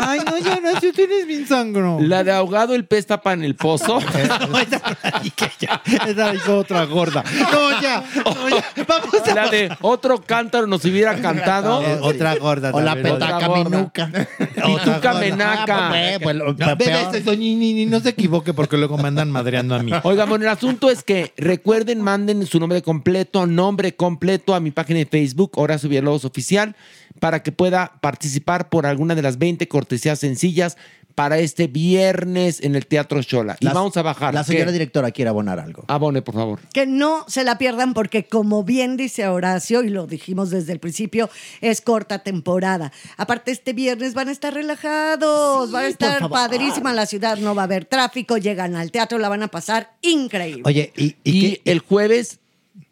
[0.00, 1.98] Ay, no, ya no, si tú tienes bien sangro.
[2.00, 3.98] La de ahogado el pez tapa en el pozo.
[6.06, 7.24] Esa dijo otra gorda.
[7.52, 8.64] No, ya, no, ya.
[8.86, 11.82] Vamos a La de otro cántaro nos hubiera cantado.
[11.82, 12.70] Eh, otra gorda.
[12.72, 13.14] O la también.
[13.14, 13.70] petaca Otra gorda.
[13.70, 14.10] menuca.
[14.38, 15.86] Pituca menaca.
[15.86, 16.76] Ah, pues, pues, lo- No, peor.
[16.78, 19.92] bebé, eso, ni, ni, ni no se equivoque porque luego me andan madreando a mí.
[20.02, 24.70] Oiga, bueno, el asunto es que recuerden, manden su nombre completo, nombre completo a mi
[24.70, 26.74] página de Facebook, Horacio Villalobos Oficial,
[27.20, 30.76] para que pueda participar por alguna de las 20 cortesías sencillas
[31.14, 33.56] para este viernes en el Teatro Xola.
[33.60, 34.34] Y vamos a bajar.
[34.34, 34.72] La señora ¿Qué?
[34.72, 35.84] directora quiere abonar algo.
[35.86, 36.58] Abone, por favor.
[36.72, 40.80] Que no se la pierdan porque como bien dice Horacio, y lo dijimos desde el
[40.80, 41.30] principio,
[41.60, 42.90] es corta temporada.
[43.16, 47.62] Aparte este viernes van a estar relajados, van a estar padrísima la ciudad, no va
[47.62, 50.62] a haber tráfico, llegan al teatro, la van a pasar increíble.
[50.64, 52.40] Oye, y, y, Y, qué- el jueves,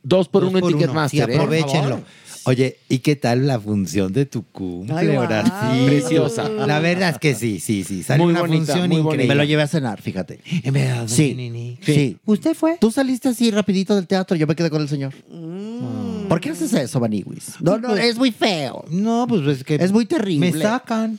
[0.02, 0.74] dos por Dos uno en.
[0.74, 1.26] Ticketmaster.
[1.26, 1.36] Sí, ¿eh?
[1.36, 2.02] aprovechenlo.
[2.44, 5.86] Oye, ¿y qué tal la función de tu cumple, Ay?
[5.86, 6.48] Preciosa.
[6.48, 8.02] La verdad es que sí, sí, sí.
[8.02, 9.28] Salió Muy una bonita, función muy increíble.
[9.28, 10.40] Me lo llevé a cenar, fíjate.
[10.64, 11.76] En verdad, Sí.
[11.82, 12.16] Sí.
[12.24, 12.78] ¿Usted fue?
[12.80, 15.14] Tú saliste así rapidito del teatro, yo me quedé con el señor.
[15.30, 16.26] Mm.
[16.28, 17.54] ¿Por qué haces eso, Maniwis?
[17.60, 18.84] No, no, es muy feo.
[18.90, 20.50] No, pues es que Es muy terrible.
[20.50, 21.18] me sacan.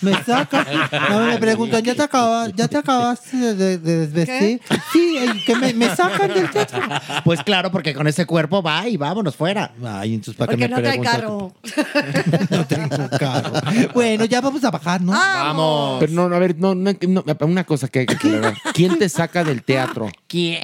[0.00, 0.64] Me sacan.
[1.10, 4.60] No, me preguntan, ¿ya te acabas, ya te acabaste de, de- de desvestir?
[4.92, 6.80] Sí, eh, que me, me sacan del teatro.
[7.24, 9.72] Pues claro, porque con ese cuerpo va y vámonos fuera.
[9.84, 11.52] Ay, entonces para porque me no trae carro.
[12.50, 13.52] No tengo carro.
[13.92, 15.12] Bueno, ya vamos a bajar, ¿no?
[15.12, 15.96] ¡Vamos!
[16.00, 18.54] Pero no, a ver, no, no, no, una cosa que hay que aclarar.
[18.74, 20.08] ¿Quién te saca del teatro?
[20.28, 20.62] ¿Quién?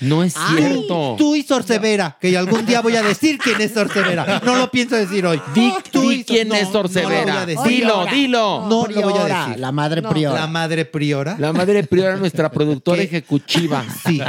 [0.00, 1.16] No es cierto.
[1.18, 4.40] Tú y Sor Severa, que algún día voy a decir quién es Sor Severa.
[4.44, 5.40] No lo pienso decir hoy.
[5.54, 7.40] Di, Tú di y quién no, es Sor no lo voy Severa.
[7.42, 7.66] a decir.
[7.66, 8.66] dilo, dilo.
[8.68, 9.60] No lo voy a Priora, decir.
[9.60, 10.40] La madre priora.
[10.40, 11.36] La madre priora.
[11.38, 13.84] La madre priora, nuestra productora ejecutiva.
[14.04, 14.20] Sí,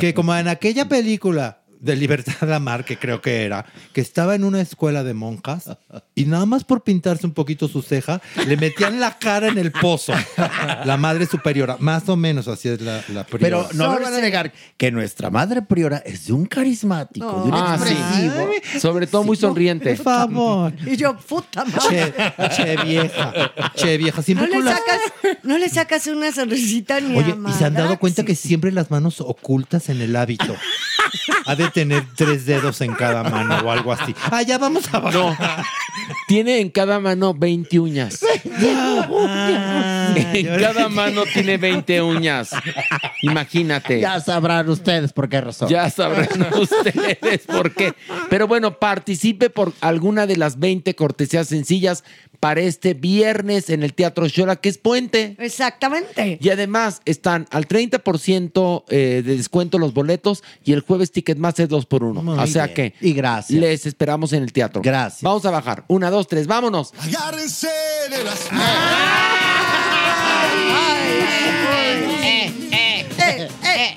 [0.00, 4.44] que como en aquella película de Libertad Amar, que creo que era, que estaba en
[4.44, 5.70] una escuela de monjas
[6.14, 9.70] y nada más por pintarse un poquito su ceja, le metían la cara en el
[9.72, 10.12] pozo.
[10.84, 13.40] La madre superiora, más o menos así es la, la priora.
[13.40, 17.48] Pero no me van a negar que nuestra madre priora es de un carismático, de
[17.48, 18.78] un Ah, sí.
[18.78, 19.94] Sobre todo muy sonriente.
[19.96, 20.72] Por favor.
[20.86, 22.12] Y yo, puta madre.
[22.48, 23.32] Che, che vieja,
[23.74, 24.22] che vieja.
[24.22, 25.00] Siempre No le, las- sacas,
[25.42, 28.72] no le sacas una sonrisita ni Oye, a ¿y se han dado cuenta que siempre
[28.72, 30.54] las manos ocultas en el hábito?
[31.46, 34.14] Ha de tener tres dedos en cada mano o algo así.
[34.30, 35.14] Ah, ya vamos a bajar.
[35.20, 35.36] No.
[36.26, 38.20] Tiene en cada mano 20 uñas.
[38.60, 42.50] Ah, En cada mano tiene 20 uñas.
[43.22, 44.00] Imagínate.
[44.00, 45.68] Ya sabrán ustedes por qué razón.
[45.68, 47.94] Ya sabrán ustedes por qué.
[48.30, 52.04] Pero bueno, participe por alguna de las 20 cortesías sencillas
[52.44, 55.34] para este viernes en el Teatro Xola, que es puente.
[55.38, 56.36] Exactamente.
[56.42, 61.86] Y además están al 30% eh, de descuento los boletos y el jueves Ticketmaster 2
[61.86, 62.92] por 1 Muy O sea bien.
[62.92, 63.58] que Y gracias.
[63.58, 64.82] les esperamos en el teatro.
[64.84, 65.22] Gracias.
[65.22, 65.86] Vamos a bajar.
[65.88, 66.92] Una, dos, tres, vámonos.
[66.98, 67.70] Agárrense
[68.10, 68.52] de las Eh,
[72.20, 72.73] eh, Ay,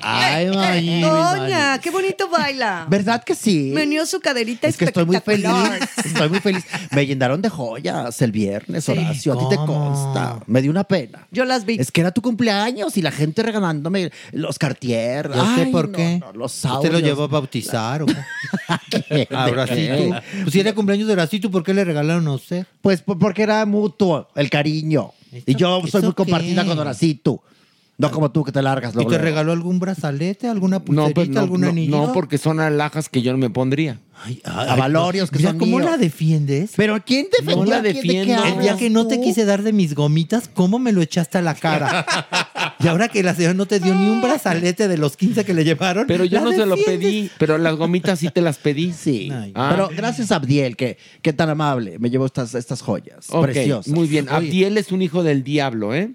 [0.02, 2.86] Mayiwis, Doña, qué bonito baila.
[2.88, 3.72] ¿Verdad que sí?
[3.74, 5.44] Meneó su caderita Es que estoy muy feliz.
[5.46, 5.88] espectacular.
[6.04, 6.64] Estoy muy feliz.
[6.92, 9.32] Me llenaron de joyas el viernes, Horacio.
[9.34, 10.40] A ti te consta.
[10.46, 11.26] Me dio una pena.
[11.30, 11.76] Yo las vi.
[11.78, 15.28] Es que era tu cumpleaños y la gente regalándome los Cartier.
[15.34, 16.18] Yo sé Ay, por no, qué.
[16.18, 18.14] no, los ¿Usted lo llevó a bautizar o qué?
[19.34, 19.76] A ¿De Horacito.
[19.96, 20.22] qué?
[20.42, 22.66] Pues si era cumpleaños de Horacito, ¿por qué le regalaron a usted?
[22.80, 25.12] Pues po- porque era mutuo el cariño.
[25.46, 27.42] Y yo soy muy compartida con Horacito.
[28.00, 28.92] No como tú que te largas.
[28.92, 29.24] ¿Y luego, te luego.
[29.24, 32.06] regaló algún brazalete, alguna No, pulserita, pues no, algún no, anillo?
[32.06, 33.98] no, porque son alhajas que yo no me pondría.
[34.24, 35.90] Ay, A valorios que Mira son cómo míos.
[35.90, 36.72] la defiendes.
[36.76, 38.44] Pero ¿quién te No la ¿Quién- de qué defiendo.
[38.44, 41.42] El día que no te quise dar de mis gomitas, ¿cómo me lo echaste a
[41.42, 42.06] la cara?
[42.80, 45.54] y ahora que la señora no te dio ni un brazalete de los 15 que
[45.54, 46.06] le llevaron.
[46.06, 48.92] Pero yo no se lo pedí, pero las gomitas sí te las pedí.
[48.98, 49.30] Sí.
[49.32, 49.70] Ay, Ah.
[49.72, 53.26] Pero gracias a Abdiel, que, que tan amable, me llevó estas, estas joyas.
[53.42, 53.92] Preciosas.
[53.92, 54.28] muy bien.
[54.28, 56.12] Oye, Abdiel es un hijo del diablo, ¿eh?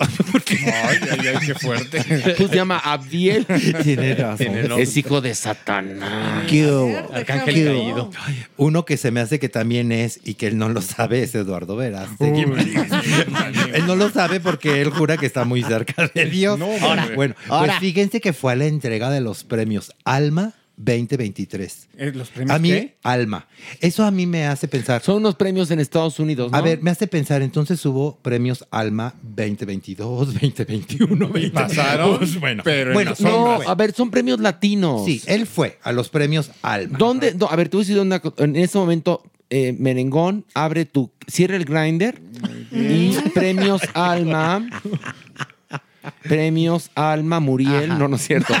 [0.50, 2.00] Ay, ay, ay, qué fuerte.
[2.36, 3.46] Pues se llama Abdiel.
[3.82, 4.38] Tiene razón.
[4.38, 4.82] Tiene nombre.
[4.82, 6.44] Es hijo de Satanás.
[6.48, 7.14] ¿Qué hubo?
[7.14, 8.10] Arcángel ¿Qué caído.
[8.56, 11.34] Uno que se me hace que también es y que él no lo sabe es
[11.34, 12.08] Eduardo Veras.
[12.20, 16.58] él no lo sabe porque él jura que está muy cerca de Dios.
[16.58, 17.16] No, ahora, hombre.
[17.16, 17.72] bueno, Ahora.
[17.78, 21.88] pues fíjense que fue a la entrega de los premios Alma 2023.
[21.98, 22.96] Eh, ¿Los premios A mí, qué?
[23.02, 23.46] Alma.
[23.80, 25.02] Eso a mí me hace pensar.
[25.02, 26.58] Son unos premios en Estados Unidos, ¿no?
[26.58, 31.52] A ver, me hace pensar, entonces hubo premios Alma 2022, 2021, 2022.
[31.52, 33.66] Pasaron, bueno, pero en bueno, él no, fue.
[33.66, 35.04] a ver, son premios latinos.
[35.04, 36.98] Sí, él fue a los premios Alma.
[36.98, 37.34] ¿Dónde?
[37.34, 40.84] no, a ver, tú voy a decir una co- En ese momento, eh, Merengón, abre
[40.86, 41.10] tu.
[41.26, 42.20] Cierra el grinder
[42.72, 44.68] y premios Alma.
[46.22, 47.88] Premios Alma Muriel.
[47.98, 48.52] No, no es cierto.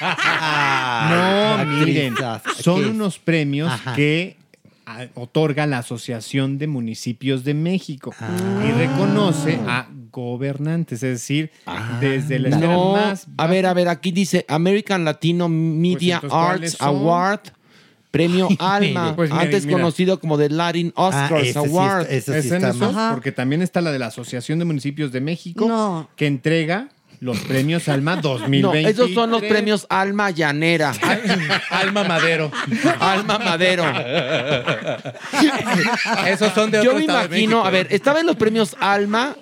[0.00, 2.14] Ah, No, miren,
[2.60, 3.94] son unos premios Ajá.
[3.94, 4.36] que
[4.86, 8.28] ah, otorga la Asociación de Municipios de México Ah.
[8.66, 11.52] y reconoce a gobernantes, es decir,
[12.00, 16.30] desde la esfera No, más a ver, a ver, aquí dice American Latino Media entonces,
[16.38, 16.82] ¿cuáles Arts?
[16.82, 17.40] Award.
[18.10, 19.78] Premio Alma, Pues mira, antes mira.
[19.78, 22.10] conocido como the Latin Oscars sí Award.
[22.10, 23.10] está- sí ¿Es en está.
[23.12, 26.08] Porque también está la de la Asociación de Municipios de México No.
[26.16, 26.88] que entrega
[27.20, 28.90] los premios Alma no, 2020.
[28.90, 30.92] esos son los premios Alma Llanera.
[31.70, 32.50] Alma Madero.
[32.98, 33.84] Alma Madero.
[36.26, 38.76] Esos son de Yo otro me estado de imagino, a ver, estaba en los premios
[38.80, 39.36] Alma.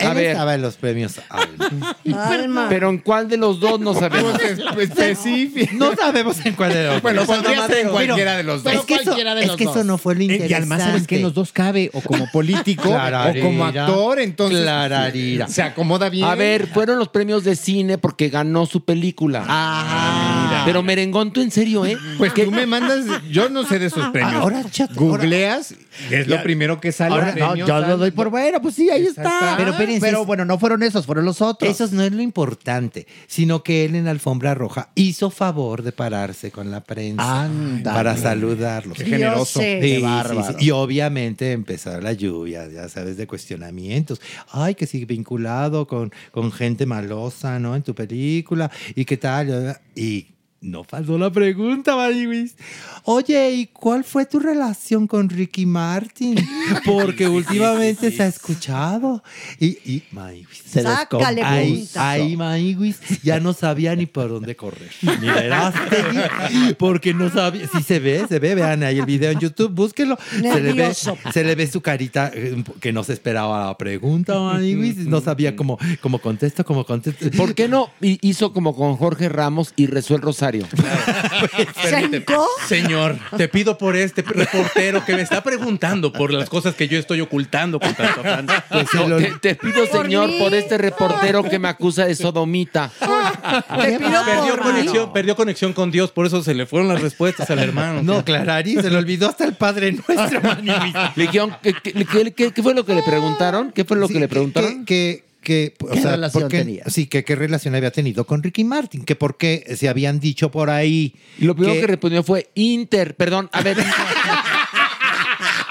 [0.00, 1.96] A ver, estaba en los premios Alma.
[2.24, 2.66] Alma.
[2.68, 4.34] pero en cuál de los dos no sabemos.
[4.40, 5.72] específico.
[5.76, 7.36] No sabemos en cuál de los Bueno, dos.
[7.36, 8.72] podría ser en cualquiera de los dos.
[8.72, 10.52] Es que, eso, es que eso no fue lo interesante.
[10.52, 14.60] Y además, ¿sabes que En los dos cabe, o como político, o como actor, entonces
[14.62, 15.48] Clararira.
[15.48, 16.24] se acomoda bien.
[16.24, 19.44] A ver, fueron los premios de cine porque ganó su película.
[19.46, 21.96] Ah, Pero Merengón, tú en serio, ¿eh?
[22.18, 24.34] Pues tú me mandas, yo no sé de esos premios.
[24.34, 25.74] Ahora, chat, Googleas,
[26.10, 27.14] es lo primero que sale.
[27.14, 29.22] Ahora, no, yo lo doy por bueno, pues sí, ahí está.
[29.22, 29.54] está.
[29.56, 31.70] Pero Pero bueno, no fueron esos, fueron los otros.
[31.70, 35.92] Eso no es lo importante, sino que él en la alfombra roja hizo favor de
[35.92, 37.96] pararse con la prensa Ándale.
[37.96, 38.98] para saludarlos.
[38.98, 39.60] Qué generoso.
[39.60, 40.58] Sí, Qué bárbaro.
[40.58, 40.64] sí.
[40.66, 44.20] Y obviamente empezar la lluvia, ya sabes, de cuestionamientos.
[44.50, 47.76] Ay, que sí, vinculado con, con gente malosa, ¿no?
[47.76, 48.70] En tu película.
[48.94, 49.78] ¿Y qué tal?
[49.94, 50.26] Y
[50.64, 52.56] no faltó la pregunta, Mariwis.
[53.04, 56.36] Oye, ¿y cuál fue tu relación con Ricky Martin?
[56.86, 59.22] Porque últimamente se ha escuchado.
[59.60, 60.62] Y, y Mariwis.
[60.66, 62.10] Se Sácale descom- Ahí, punta.
[62.10, 64.90] ahí, Mariwis, ya no sabía ni por dónde correr.
[65.20, 67.68] Ni Verástegui, porque no sabía.
[67.68, 68.54] Sí se ve, se ve.
[68.54, 70.16] Vean ahí el video en YouTube, búsquenlo.
[70.30, 71.16] Se le, ve, Nervioso.
[71.32, 74.96] se le ve su carita eh, que no se esperaba la pregunta, Mariwis.
[75.06, 77.30] No sabía cómo, cómo contesto, cómo contesto.
[77.36, 80.53] ¿Por qué no hi- hizo como con Jorge Ramos y rezó el rosario?
[80.62, 82.46] ¿Se hincó?
[82.68, 86.98] Señor, te pido por este reportero que me está preguntando por las cosas que yo
[86.98, 88.46] estoy ocultando con tanto afán.
[88.70, 90.38] Pues se No, lo- te, te pido, Por señor, mí.
[90.38, 92.90] por este reportero que me acusa de sodomita.
[93.00, 97.00] Te pido Perdió por conexión, perdió conexión con Dios, por eso se le fueron las
[97.02, 98.02] respuestas al hermano.
[98.02, 100.94] No, Clarari, se le olvidó hasta el Padre Nuestro, Mariwis.
[101.16, 103.72] Le dijeron, ¿qué, qué- qué- qué- qué fue lo que le preguntaron?
[103.72, 104.84] ¿Qué fue lo Sí, que le preguntaron?
[104.84, 106.84] Que, que, que, o ¿Qué sea, relación ¿por qué- tenía?
[106.88, 110.50] Sí, que qué relación había tenido con Ricky Martin, que por qué se habían dicho
[110.50, 111.14] por ahí.
[111.38, 113.76] Y lo primero que respondió fue Inter, perdón, a ver,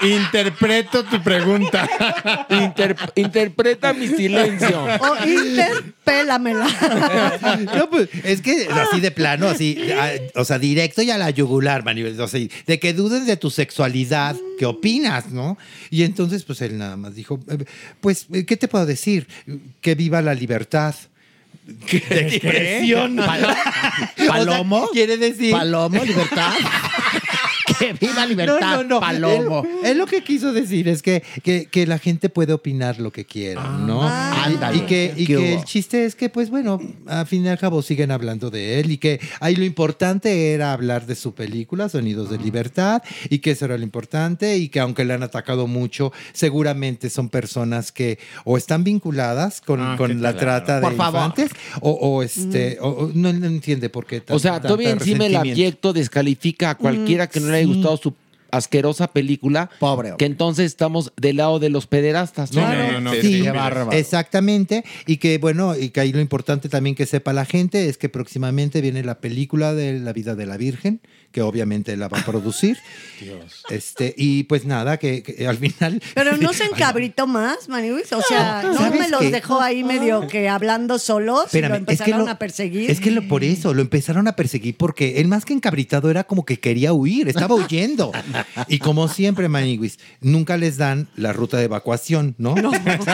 [0.04, 1.88] Interpreto tu pregunta.
[2.50, 4.84] inter- interpreta mi silencio.
[4.84, 6.66] O interpélamela.
[7.76, 11.30] No, pues, es que así de plano, así, a- o sea, directo y a la
[11.30, 12.20] yugular, Manuel.
[12.20, 15.56] O sea, de que duden de tu sexualidad, ¿qué opinas, no?
[15.90, 17.64] Y entonces, pues él nada más dijo, eh,
[18.00, 19.26] pues, eh, ¿qué te puedo decir?
[19.80, 20.94] Que viva la libertad.
[21.66, 21.96] De
[22.28, 23.16] expresión.
[23.16, 23.56] Pal-
[24.28, 24.76] ¿Palomo?
[24.82, 26.52] O sea, quiere decir Palomo, libertad.
[27.78, 29.00] Que viva libertad, No, no, no.
[29.00, 29.64] Palomo.
[29.82, 33.10] Él, él lo que quiso decir es que, que, que la gente puede opinar lo
[33.12, 34.00] que quiera, ¿no?
[34.02, 34.76] Ah, Y- ándale.
[34.78, 37.58] y que, y ¿Qué que el chiste es que, pues bueno, a fin y al
[37.58, 41.88] cabo siguen hablando de él y que ahí lo importante era hablar de su película,
[41.88, 45.66] Sonidos de Libertad, y que eso era lo importante y que aunque le han atacado
[45.66, 50.38] mucho, seguramente son personas que o están vinculadas con, Ah, con la claro.
[50.64, 54.20] trata de infantes o, o, este, o- o no, no entiende por qué.
[54.20, 57.72] tan- O sea, todavía encima el abyecto descalifica a cualquiera Mm, que no le haya
[57.72, 57.74] sí.
[57.74, 58.14] gustado su
[58.50, 59.70] asquerosa película.
[59.78, 60.14] Pobre.
[60.16, 62.62] Que entonces estamos del lado de los pederastas, ¿no?
[63.20, 63.44] Sí,
[63.92, 64.84] exactamente.
[65.06, 68.08] Y que bueno, y que ahí lo importante también que sepa la gente es que
[68.08, 71.00] próximamente viene la película de la vida de la Virgen,
[71.34, 72.78] que obviamente la va a producir.
[73.70, 76.02] Este, y pues nada, que, que al final.
[76.14, 78.12] Pero no se encabritó más, Maniwis.
[78.12, 79.30] O sea, no ¿Sabes me los qué?
[79.30, 82.90] dejó ahí medio que hablando solos y lo Espérame, es que empezaron lo- a perseguir.
[82.90, 86.24] Es que lo- por eso lo empezaron a perseguir porque él más que encabritado era
[86.24, 88.12] como que quería huir, estaba huyendo.
[88.68, 92.54] y como siempre, Maniguis, nunca les dan la ruta de evacuación, ¿no?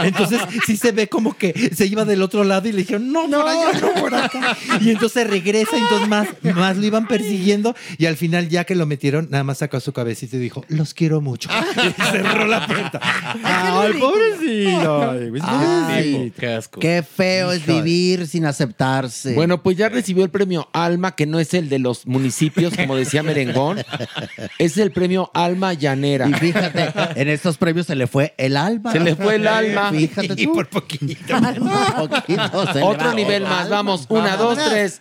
[0.03, 3.29] Entonces sí se ve como que se iba del otro lado y le dijeron, no,
[3.29, 4.57] por allá, no por acá.
[4.81, 8.75] Y entonces regresa, y entonces más, más lo iban persiguiendo y al final ya que
[8.75, 11.49] lo metieron, nada más sacó su cabecita y dijo, los quiero mucho.
[11.99, 13.01] y cerró la puerta.
[13.43, 14.99] Ay, pobrecito.
[14.99, 16.81] Maniguis, Ay, pobrecito.
[16.81, 17.83] qué feo es Híjole.
[17.83, 19.35] vivir sin aceptarse.
[19.35, 22.97] Bueno, pues ya recibió el premio Alma, que no es el de los municipios, como
[22.97, 23.79] decía Merengón.
[24.59, 26.29] Es el premio Alma Llanera.
[26.29, 28.93] Y fíjate, en estos premios se le fue el alma.
[28.93, 29.91] Se le fue el alma.
[29.91, 31.35] Fíjate Y por poquito.
[31.97, 33.15] Poquito se le Otro va.
[33.15, 34.07] nivel más, vamos.
[34.09, 35.01] Una, dos, tres.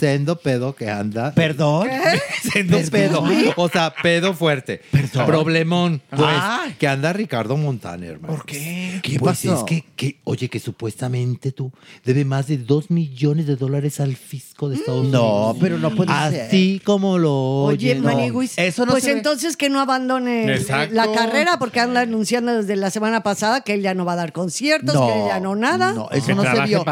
[0.00, 1.32] Sendo pedo que anda.
[1.34, 1.88] ¿Perdón?
[2.52, 3.28] Sendo ¿Perdón?
[3.28, 3.52] pedo.
[3.56, 4.80] O sea, pedo fuerte.
[5.26, 6.00] Problemón.
[6.10, 6.74] Pues, Ay.
[6.78, 8.34] que anda Ricardo Montaner, hermano.
[8.34, 8.98] ¿Por qué?
[9.02, 9.58] ¿Qué Pues pasó?
[9.58, 11.70] es que, que, oye, que supuestamente tú
[12.04, 15.20] debe más de dos millones de dólares al fisco de Estados Unidos.
[15.20, 16.46] No, pero no puede ser.
[16.46, 18.00] Así como lo Oye, oye.
[18.00, 19.18] Maniguis, Eso no pues se ve.
[19.18, 20.94] entonces que no abandone eh, Exacto.
[20.94, 24.16] la carrera porque anda anunciando desde la semana pasada que él ya no va a
[24.16, 25.92] dar conciertos, que él ya no nada.
[25.92, 26.84] No, eso no se vio.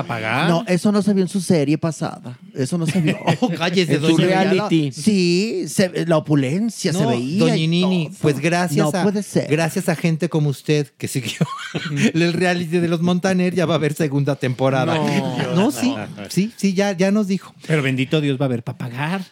[0.49, 2.39] No, eso no se vio en su serie pasada.
[2.55, 2.98] Eso no se
[3.59, 4.93] cállese, En su doña reality.
[4.93, 7.39] Sí, se- la opulencia se No, veía.
[7.41, 9.49] Doña Nini, pues gracias No a puede ser.
[9.51, 11.39] gracias a gente como usted que siguió
[12.15, 14.95] el reality de los Montaner ya va a haber segunda temporada.
[14.95, 15.55] No.
[15.55, 15.95] No, sí,
[16.29, 17.55] sí, sí, ya, ya nos dijo.
[17.67, 19.23] Pero bendito Dios va a haber para pagar.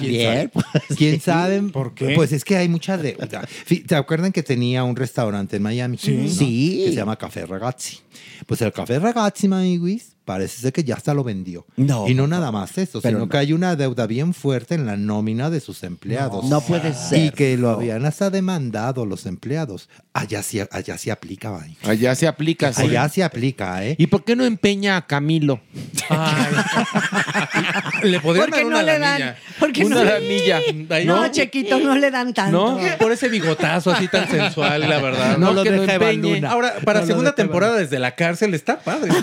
[0.00, 0.50] ¿Quién sabe?
[0.96, 1.62] ¿Quién sabe?
[1.62, 2.14] ¿Por qué?
[2.16, 3.46] Pues es que hay mucha deuda.
[3.86, 5.98] ¿Te acuerdan que tenía un restaurante en Miami?
[5.98, 6.10] Sí.
[6.16, 6.28] ¿No?
[6.28, 6.82] Sí.
[6.84, 7.98] Que se llama Café Ragazzi.
[8.46, 11.66] Pues el Café Ragazzi, Maniguis, parece ser que ya hasta lo vendió.
[11.76, 12.08] No.
[12.08, 13.28] Y no nada más eso, Pero sino no.
[13.30, 16.44] que hay una deuda bien fuerte en la nómina de sus empleados.
[16.46, 17.18] No puede ser.
[17.26, 19.88] Y que lo habían hasta demandado los empleados.
[20.12, 21.88] Allá sí, allá sí aplica, Maniguis.
[21.88, 22.72] Allá se aplica.
[22.72, 22.82] sí.
[22.82, 23.94] Allá sí aplica, ¿eh?
[23.98, 25.60] ¿Y por qué no empeña a Camilo?
[28.02, 29.26] Le podrían Porque dar no una le lanilla.
[29.26, 29.36] dan.
[29.58, 30.60] Porque Una no, lanilla.
[31.04, 32.78] No, Chequito, no le dan tanto.
[32.80, 32.80] ¿No?
[32.98, 35.38] Por ese bigotazo así tan sensual, la verdad.
[35.38, 36.50] No lo que deja.
[36.50, 39.10] Ahora, para No segunda temporada desde la cárcel está padre.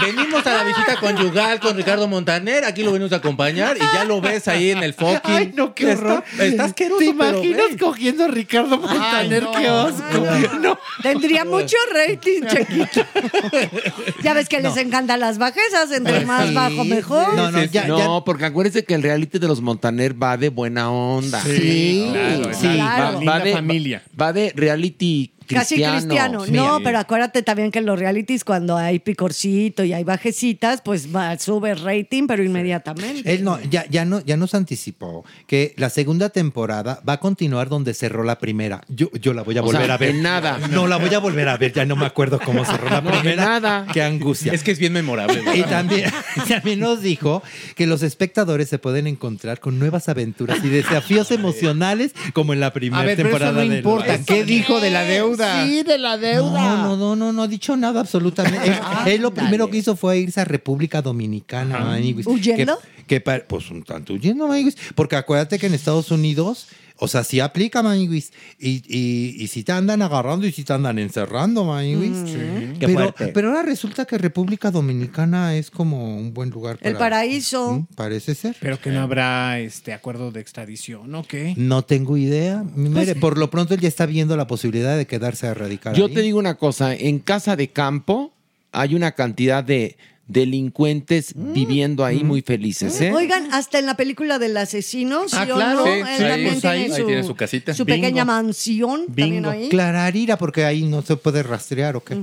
[0.00, 4.04] venimos a la visita conyugal con Ricardo Montaner, aquí lo venimos a acompañar y ya
[4.04, 5.20] lo ves ahí en el fucking.
[5.24, 6.24] Ay, no, qué Está- horror.
[6.38, 9.42] Está, asqueroso, ¿Te imaginas cogiendo a Ricardo Montaner?
[9.42, 9.52] no.
[9.52, 10.26] ¡Qué osco!
[10.60, 10.78] No.
[11.02, 13.04] Tendría mucho rating, Chequito.
[14.22, 16.54] ya ves que les encantan las bajezas, entre más sí.
[16.54, 17.34] bajo mejor.
[17.34, 20.48] No, no, ya, no, ya- porque acuérdense que el reality de los Montaner va de
[20.48, 21.40] buena onda.
[21.42, 22.68] Sí, claro, sí.
[22.74, 23.20] Claro.
[23.26, 24.02] Va de, familia.
[24.20, 26.44] va de reality Casi cristiano.
[26.44, 26.52] Sí.
[26.52, 31.14] No, pero acuérdate también que en los realities, cuando hay picorcito y hay bajecitas, pues
[31.14, 33.32] va, sube el rating, pero inmediatamente.
[33.32, 37.68] Él no, ya, ya, no, ya nos anticipó que la segunda temporada va a continuar
[37.68, 38.82] donde cerró la primera.
[38.88, 40.10] Yo, yo la voy a O volver sea, a ver.
[40.10, 40.58] en nada.
[40.70, 41.72] No, la voy a volver a ver.
[41.72, 43.44] Ya no me acuerdo cómo cerró la No, primera.
[43.44, 43.86] nada.
[43.92, 44.52] Qué angustia.
[44.52, 45.40] Es que es bien memorable.
[45.40, 45.68] Y ¿verdad?
[45.70, 46.10] también,
[46.48, 47.42] también nos dijo
[47.74, 52.72] que los espectadores se pueden encontrar con nuevas aventuras y desafíos emocionales como en la
[52.72, 53.64] primera A ver, pero eso temporada.
[53.64, 54.18] no de importa.
[54.26, 55.37] ¿Qué dijo de la deuda?
[55.38, 56.76] Sí, de la deuda.
[56.76, 58.68] No, no, no, no, no ha dicho nada absolutamente.
[59.06, 62.26] Él, él lo primero que hizo fue irse a República Dominicana, Maniguis.
[62.26, 62.78] ¿Huyendo?
[63.06, 64.76] Que, que pues un tanto huyendo, Maniguis.
[64.94, 68.32] Porque acuérdate que en Estados Unidos, o sea, sí aplica, Maniguis.
[68.58, 71.76] Y, y, y si te andan agarrando y si te andan encerrando.
[71.78, 73.28] Qué Pero, fuerte.
[73.28, 76.90] pero ahora resulta que República Dominicana es como un buen lugar para...
[76.90, 77.72] el paraíso.
[77.74, 77.86] ¿Mm?
[77.94, 78.56] Parece ser.
[78.60, 81.34] Pero que no habrá este acuerdo de extradición, ¿ok?
[81.56, 82.64] No tengo idea.
[82.74, 86.06] Mire, por lo pronto él ya está viendo la posibilidad de quedarse a radicar Yo
[86.06, 86.14] ahí.
[86.14, 88.32] te digo una cosa, en casa de campo
[88.72, 89.96] hay una cantidad de,
[90.28, 93.00] delincuentes viviendo ahí muy felices.
[93.00, 93.12] ¿eh?
[93.12, 95.78] Oigan, hasta en la película del asesino, ¿sí Ah, o claro.
[95.80, 95.84] no?
[95.84, 97.74] Sí, sí, también pues ahí- ahí tiene su casita.
[97.74, 98.00] Su Bingo.
[98.00, 99.50] pequeña mansión también Bingo.
[99.50, 99.68] ahí.
[99.68, 102.14] Clararira, porque ahí no se puede rastrear, ¿o qué?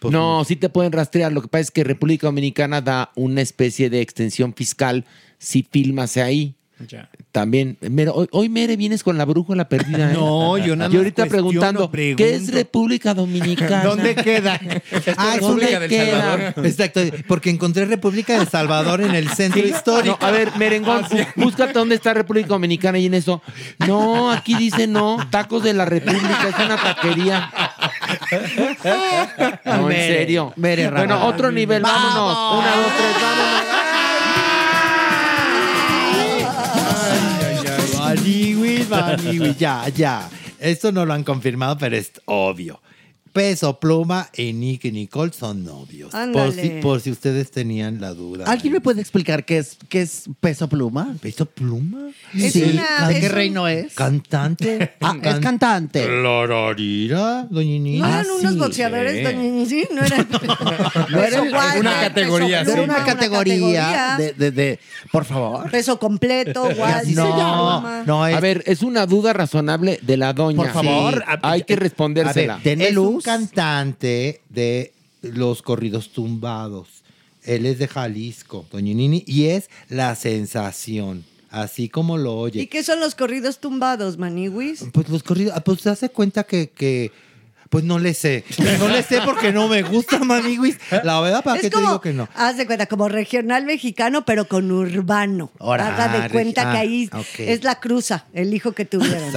[0.00, 1.32] Pues no, sí te pueden rastrear.
[1.32, 5.04] Lo que pasa es que República Dominicana da una especie de extensión fiscal
[5.38, 6.54] si filmas ahí.
[6.88, 7.08] Ya.
[7.32, 10.10] También, Mere, hoy, hoy, Mere vienes con la brújula perdida.
[10.10, 10.14] ¿eh?
[10.18, 12.22] No, yo nada Y más ahorita cuestiono, preguntando, pregunto.
[12.22, 13.84] ¿qué es República Dominicana?
[13.84, 14.60] ¿Dónde queda?
[15.16, 16.66] Ah, es ¿dónde República del Salvador.
[16.66, 20.18] Exacto, porque encontré República de Salvador en el centro histórico.
[20.20, 23.40] No, a ver, Merengón, bú- búscate dónde está República Dominicana y en eso.
[23.86, 27.50] No, aquí dice no, tacos de la República, es una taquería.
[29.64, 30.52] No, en Mere, serio.
[30.56, 32.58] Mere bueno, otro nivel, vámonos.
[32.58, 33.81] Una, dos, tres, vámonos.
[39.58, 40.30] Ya, ya.
[40.58, 42.80] Esto no lo han confirmado, pero es obvio.
[43.32, 46.12] Peso Pluma y Nick y Nicole son novios.
[46.32, 48.44] Por si, por si ustedes tenían la duda.
[48.46, 51.14] ¿Alguien me puede explicar qué es, qué es peso pluma?
[51.20, 52.10] ¿Peso pluma?
[52.36, 52.62] Es sí.
[52.62, 53.94] una- ¿De es qué un- reino es?
[53.94, 54.92] Cantante.
[55.00, 56.04] Ah, es cantante.
[56.06, 57.78] Clararira, doña.
[57.98, 59.84] ¿No eran unos boxeadores, doña Ñiñi?
[59.94, 60.28] No eran.
[61.10, 62.62] No era guay, una categoría.
[62.64, 64.78] pluma, Era una categoría de, de, de-
[65.10, 65.70] Por favor.
[65.70, 67.14] Peso completo, guay.
[67.14, 68.02] Llama.
[68.06, 70.56] No, es, A ver, es una duda razonable de la doña.
[70.56, 72.54] Por favor, Sí, hay que respondérsela.
[72.56, 74.92] A ver, es un cantante de
[75.22, 77.02] los corridos tumbados.
[77.44, 82.68] Él es de Jalisco, Doña Nini, y es la sensación, así como lo ¿Y oye.
[82.68, 84.84] qué son los corridos tumbados, Maniwis?
[84.92, 87.10] Pues los corridos, ah, pues se hace cuenta que, que,
[87.72, 88.44] pues no le sé.
[88.78, 90.76] No le sé porque no me gusta, maniguis.
[91.04, 92.28] La verdad, ¿para Es qué te digo que no?
[92.34, 95.50] Haz de cuenta, como regional mexicano, pero con urbano.
[95.58, 99.32] Ahora, Haga de cuenta que ah, ahí es la cruza, el hijo que tuvieron.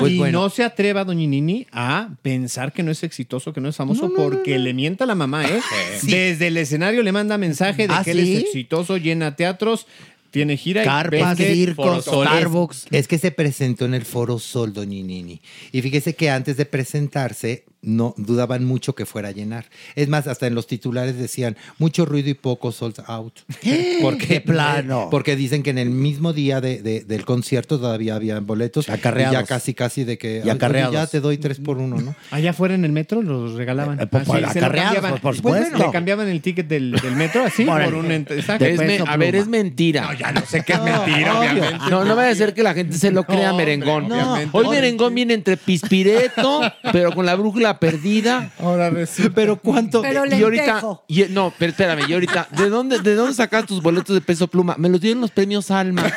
[0.00, 0.42] Pues y bueno.
[0.42, 4.10] no se atreva, doña Nini, a pensar que no es exitoso, que no es famoso,
[4.16, 5.60] porque le mienta a la mamá, ¿eh?
[6.02, 9.86] Desde el escenario le manda mensaje de ¿Ah, que él es exitoso, llena teatros,
[10.32, 12.06] tiene gira Carpas, circos.
[12.06, 12.86] Starbucks.
[12.90, 15.40] Es que se presentó en el Foro Sol, Doñinini.
[15.70, 19.66] Y fíjese que antes de presentarse, no dudaban mucho que fuera a llenar.
[19.96, 23.34] Es más, hasta en los titulares decían mucho ruido y poco sold out.
[24.00, 25.08] Porque, plano.
[25.10, 28.88] Porque dicen que en el mismo día de- de- del concierto todavía había boletos.
[28.88, 29.34] Acarreados.
[29.34, 30.42] Y ya casi, casi de que.
[30.44, 30.94] Y acarreados.
[30.94, 32.14] Ya te doy tres por uno, ¿no?
[32.30, 34.00] Allá afuera en el metro los regalaban.
[34.00, 35.36] Eh, pues, Así, pues, acarreados, pues, por Pues,
[35.66, 35.78] supuesto.
[35.78, 38.10] le cambiaban el ticket del, del metro así por un...
[38.12, 38.64] exacto.
[39.08, 40.02] A ver, es mentira.
[40.02, 41.78] No, ya no sé qué es mentira, obviamente.
[41.90, 44.10] No, no vaya a ser que la gente se lo crea merengón.
[44.10, 44.50] obviamente.
[44.52, 46.60] Hoy merengón viene entre pispireto,
[46.92, 48.50] pero con la brújula perdida.
[48.58, 49.32] Ahora resulta.
[49.34, 50.02] Pero cuánto.
[50.02, 53.82] Pero y ahorita, y- no, pero espérame, y ahorita, ¿de dónde, ¿de dónde sacas tus
[53.82, 54.74] boletos de peso pluma?
[54.78, 56.04] Me los dieron los premios Alma.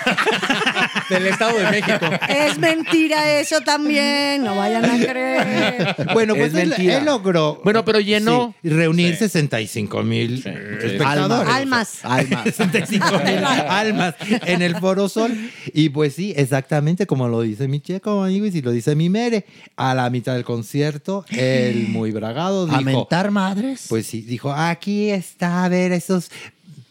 [1.10, 2.06] Del Estado de México.
[2.30, 5.96] Es mentira eso también, no vayan a creer.
[6.14, 7.62] Bueno, pues Es él, él logró.
[7.64, 8.54] Bueno, pero llenó.
[8.62, 11.54] sí, reunir 65 mil espectadores.
[11.54, 12.00] Almas.
[12.04, 12.44] Almas.
[12.56, 14.16] 65 mil almas
[14.46, 15.32] en el Foro Sol.
[15.74, 19.46] Y pues sí, exactamente como lo dice mi checo, amigos, y lo dice mi mere.
[19.76, 22.82] A la mitad del concierto, el muy bragado ¿A dijo...
[22.84, 23.86] mentar madres?
[23.90, 26.30] Pues sí, dijo, aquí está, a ver, esos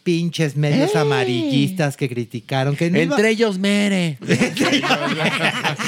[0.05, 1.01] pinches medios ¡Ey!
[1.01, 4.19] amarillistas que criticaron que no iba- Entre ellos, Mere.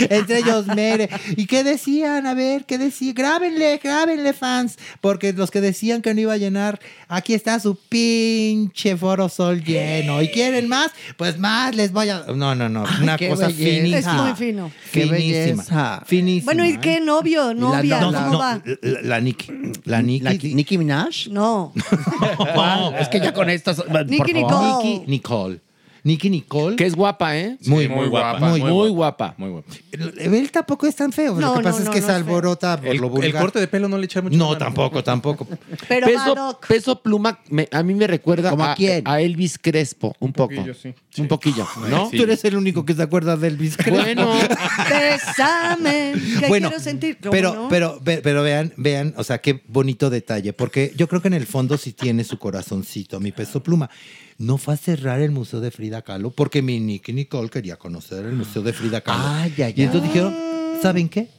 [0.10, 1.08] Entre ellos, Mere.
[1.36, 2.26] ¿Y qué decían?
[2.26, 3.14] A ver, ¿qué decían?
[3.14, 4.78] Grábenle, grábenle, fans.
[5.02, 9.64] Porque los que decían que no iba a llenar, aquí está su pinche foro sol
[9.64, 10.20] lleno.
[10.24, 10.90] ¿Y quieren más?
[11.16, 12.26] Pues más les voy a.
[12.36, 12.86] No, no, no.
[13.02, 13.54] Una cosa belleza.
[13.54, 14.00] finísima.
[14.00, 14.72] Es muy fino.
[14.92, 15.18] Qué Finísima.
[15.18, 16.04] belleza.
[16.08, 16.46] Finísima.
[16.54, 16.80] Bueno, ¿y ¿eh?
[16.82, 18.00] qué novio, novia?
[18.02, 18.62] No, ¿Cómo no, va?
[18.82, 19.52] La, la Nicki.
[19.86, 20.24] La Nicki.
[20.24, 21.28] ¿La Nicki Minaj?
[21.30, 21.72] No.
[22.56, 22.96] ¿Cuál?
[23.00, 23.78] Es que ya con estas.
[24.08, 24.84] Nicole.
[24.84, 25.60] Nicki Nicole.
[26.08, 26.76] Nicki Nicole.
[26.78, 27.58] Que es guapa, ¿eh?
[27.66, 29.36] muy, muy guapa, Muy, Muy guapa.
[29.38, 29.74] Muy guapa.
[30.20, 31.36] Él tampoco es tan feo.
[31.36, 33.26] No, lo que no, pasa no, es que no se alborota por El, lo vulgar.
[33.30, 34.38] el corte de pelo no le echa mucho.
[34.38, 34.58] No, mano.
[34.58, 35.48] tampoco, tampoco.
[35.90, 36.66] Pero Peso, Madoc.
[36.68, 39.02] peso pluma, me- a mí me recuerda ¿Cómo a a, quién?
[39.06, 40.56] a Elvis Crespo, un poco.
[40.56, 40.94] poquillo, sí.
[41.18, 42.10] Un poquillo, ¿no?
[42.10, 44.00] Tú eres el único que se acuerda del Elvis Crespo.
[44.02, 44.32] Bueno,
[44.90, 47.18] Bésame, que Bueno, quiero sentir.
[47.22, 47.68] ¿Cómo pero, no?
[47.70, 51.46] pero, pero vean, vean, o sea, qué bonito detalle, porque yo creo que en el
[51.48, 53.90] fondo sí tiene su corazoncito, mi peso pluma.
[54.38, 58.26] No fue a cerrar el museo de Frida Kahlo, porque mi Nicky Nicole quería conocer
[58.26, 59.24] el museo de Frida Kahlo.
[59.26, 60.36] Ay, ay, y entonces dijeron,
[60.82, 61.30] ¿saben qué?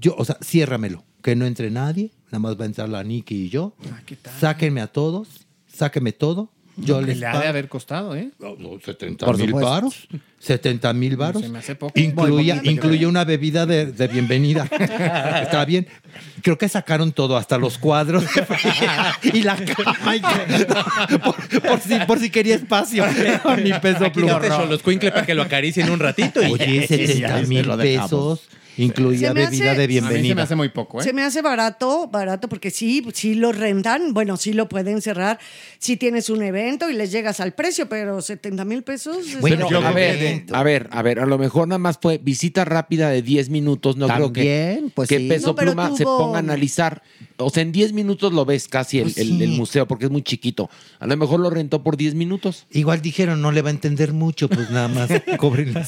[0.00, 3.44] Yo, o sea, ciérramelo, que no entre nadie, nada más va a entrar la Nicky
[3.44, 3.76] y yo.
[4.40, 6.50] Sáquenme a todos, sáquenme todo.
[6.76, 8.30] Yo les le ha de haber costado, ¿eh?
[8.38, 10.08] No, no, 70 Por mil varos.
[10.38, 11.42] 70 mil varos.
[11.42, 11.98] Se me hace poco.
[11.98, 12.70] Incluía, poquito.
[12.72, 14.64] incluye una bebida de, de bienvenida.
[15.42, 15.86] Está bien.
[16.42, 18.24] Creo que sacaron todo, hasta los cuadros.
[19.22, 20.16] y la cama.
[20.16, 23.04] y que- por, por si, por si quería espacio.
[23.62, 24.40] Mi peso pluma.
[24.68, 26.42] los cuincle para que lo acaricien un ratito.
[26.42, 28.40] Y Oye, ya, sí, 70 ya, mil lo dejamos.
[28.78, 30.42] Incluía Se bebida hace- de A mí se me bienvenida.
[30.44, 34.52] hace muy poco, Se me hace barato, barato, porque sí, sí lo rentan, bueno, sí
[34.52, 35.38] lo pueden cerrar
[35.78, 39.18] si tienes un evento y les llegas al precio, pero 70 mil pesos.
[39.26, 42.64] es- Pero, a ver, a ver, a ver, a lo mejor nada más fue visita
[42.64, 45.28] rápida de 10 minutos, no creo que, pues que sí.
[45.28, 47.02] Peso No, pero Pluma se tuvo- ponga a analizar.
[47.44, 49.42] O sea, en 10 minutos lo ves casi el, Pues el- sí.
[49.42, 50.70] el museo porque es muy chiquito.
[51.00, 52.66] A lo mejor lo rentó por 10 minutos.
[52.70, 55.08] Igual dijeron, no le va a entender mucho, pues nada más
[55.38, 55.86] cobren los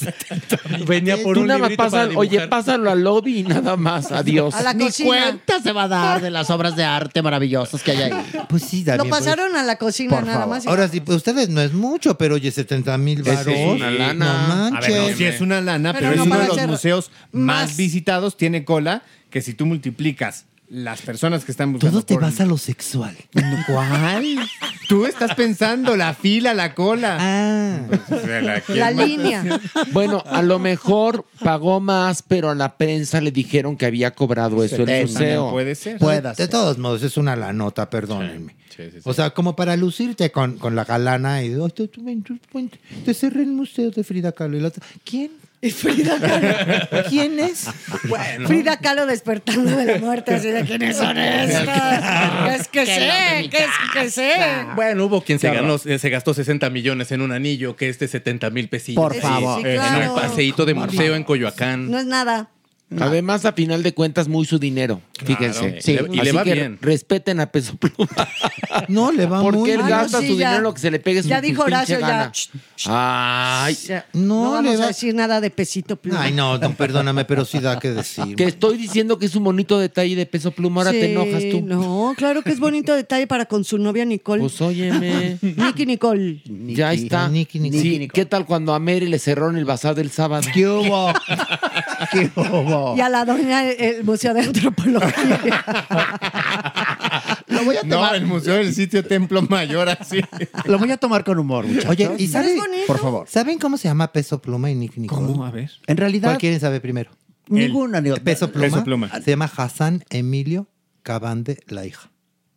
[0.87, 4.11] Venía por Tú un nada más pasa- oye, pásalo al lobby y nada más.
[4.13, 4.55] Adiós.
[4.55, 5.07] A la Ni cocina.
[5.09, 8.13] cuenta se va a dar de las obras de arte maravillosas que hay ahí.
[8.49, 9.11] Pues sí, Lo también.
[9.11, 9.23] pues.
[9.25, 10.55] pasaron a la cocina Por nada favor.
[10.57, 10.67] más.
[10.67, 13.57] Ahora sí, pues ustedes no es mucho, pero oye, 70 mil Es- es varos.
[13.77, 14.25] una lana.
[14.25, 14.33] No
[14.67, 14.93] A manches.
[14.95, 17.69] ver, no, sí es una lana, Pero pero, no es uno de los museos más,
[17.69, 17.77] más.
[17.77, 18.37] visitados.
[18.37, 21.99] Tiene cola que si tú multiplicas las personas que están buscando.
[22.03, 23.17] Todo te vas a lo sexual.
[23.67, 24.39] ¿Cuál?
[24.89, 27.17] Tú estás pensando la fila, la cola.
[27.21, 27.81] Ah.
[28.69, 29.61] La línea.
[29.93, 34.63] Bueno, a lo mejor pagó más, pero a la prensa le dijeron que había cobrado
[34.65, 35.51] eso el 70, museo.
[35.51, 35.99] Puede ser.
[36.37, 38.57] de todos modos, es una la nota, perdónenme.
[38.75, 39.01] Sí, sí, sí.
[39.05, 42.37] O sea, como para lucirte con, con la galana y "Ay, tú- tú ven, tú-
[42.53, 42.71] ven,
[43.05, 44.59] te cerré el museo de Frida Kahlo.
[45.65, 45.71] Y.
[45.71, 47.05] Frida Kahlo.
[47.09, 47.67] ¿Quién es?
[48.47, 51.69] Frida Kahlo despertando de la muerte, así de quiénes son estos.
[52.55, 54.33] Es que sé, que es que sé.
[54.77, 58.51] Bueno, hubo quien se, ganó, se gastó 60 millones en un anillo, que este 70
[58.51, 59.03] mil pesillos.
[59.03, 59.61] Por favor.
[59.63, 60.15] Sí, En claro.
[60.15, 61.91] un paseíto de museo en Coyoacán.
[61.91, 62.49] No es nada.
[63.01, 65.01] Además, a final de cuentas, muy su dinero.
[65.25, 65.81] Fíjense.
[65.81, 65.93] Sí.
[66.13, 66.79] Y le Así va que bien.
[66.81, 68.09] Respeten a Peso Pluma.
[68.89, 70.49] No, le va Porque muy él Ah, gasta sí, su ya.
[70.49, 72.07] dinero en lo que se le pegue su Ya dijo pinche Horacio, ya.
[72.09, 72.33] gana.
[72.33, 72.51] Ch,
[72.87, 76.23] Ay, Ya, No, No, vamos le va- a decir nada de pesito pluma.
[76.23, 78.35] Ay, no, no, perdóname, pero sí da que decir.
[78.37, 80.83] que estoy diciendo que es un bonito detalle de Peso Pluma.
[80.83, 81.61] Ahora te enojas tú.
[81.63, 84.41] No, claro que es bonito detalle para con su novia Nicole.
[84.43, 85.39] Pues óyeme.
[85.43, 86.43] Nicky Nicole.
[86.45, 87.29] ya está.
[87.29, 87.81] Nicky, Nicky.
[87.81, 90.47] Sí, ¿Qué tal cuando a Mary le cerraron el bazar del sábado?
[90.53, 91.13] ¿Qué hubo?
[92.97, 95.15] Y a la doña el Museo de Antropología.
[97.49, 100.21] Lo voy a No, tomar, el museo del sitio Templo Mayor, así.
[100.67, 101.91] lo voy a tomar con humor, muchachos.
[101.91, 102.87] Oye, ¿y Pero saben, es bonito.
[102.87, 103.29] Por favor.
[103.29, 105.27] ¿saben cómo se llama Peso Pluma y Nick Nicole?
[105.27, 105.45] ¿Cómo?
[105.45, 105.71] A ver.
[105.87, 107.11] En realidad, ¿Cuál quieren saber primero?
[107.49, 108.01] ninguna.
[108.01, 108.69] ni- Peso Pluma.
[108.69, 109.11] Peso Pluma.
[109.23, 110.67] Se llama Hassan Emilio
[111.03, 112.11] Cabande, la hija.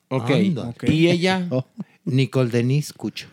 [0.10, 0.30] Ok.
[0.32, 0.74] Anda.
[0.84, 1.48] ¿Y ella?
[1.50, 1.66] Oh.
[2.06, 3.28] Nicole Denise Cucho.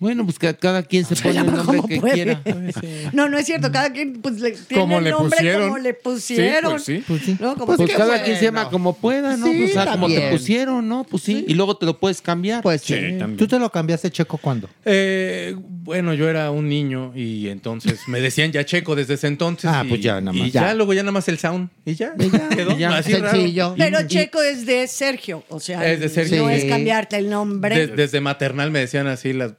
[0.00, 2.14] Bueno, pues que cada quien se pone el llama nombre como que puede.
[2.14, 2.42] quiera.
[3.12, 3.72] No, no es cierto.
[3.72, 5.62] Cada quien pues, le, tiene Como el le nombre pusieron.
[5.70, 6.70] como le Sí, pusieron.
[6.72, 7.04] pues sí.
[7.06, 7.36] Pues sí.
[7.40, 7.54] ¿No?
[7.56, 8.24] Como Pues cada bueno.
[8.24, 9.46] quien se llama como pueda, ¿no?
[9.46, 11.04] Sí, Pues, o sea, como te pusieron, ¿no?
[11.04, 11.44] Pues sí.
[11.48, 12.62] Y luego te lo puedes cambiar.
[12.62, 12.94] Pues sí.
[12.94, 13.36] Sí, también.
[13.36, 14.68] ¿Tú te lo cambiaste, Checo, cuándo?
[14.84, 19.68] Eh, bueno, yo era un niño y entonces me decían ya checo desde ese entonces.
[19.72, 20.46] Ah, y- pues ya, nada más.
[20.48, 20.74] Y ya, Ya.
[20.74, 21.70] luego ya nada más el sound.
[21.84, 22.14] Y ya,
[22.54, 22.96] quedó Y ya.
[22.96, 23.30] así raro.
[23.32, 23.74] Sencillo.
[23.76, 25.42] Pero Y- Checo es de Sergio.
[25.48, 26.42] O sea, Es de Sergio.
[26.44, 27.86] no es cambiarte el nombre.
[27.86, 29.52] de- desde maternal me decían así las,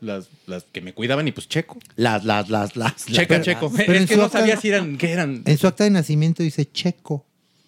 [0.48, 1.78] las, que me cuidaban y pues checo.
[1.96, 3.06] Las, las, las, las.
[3.06, 3.72] Checa, checo.
[3.76, 5.42] pero es que no acta- sabía si eran, qué eran.
[5.46, 7.26] En su acta de nacimiento dice Checo,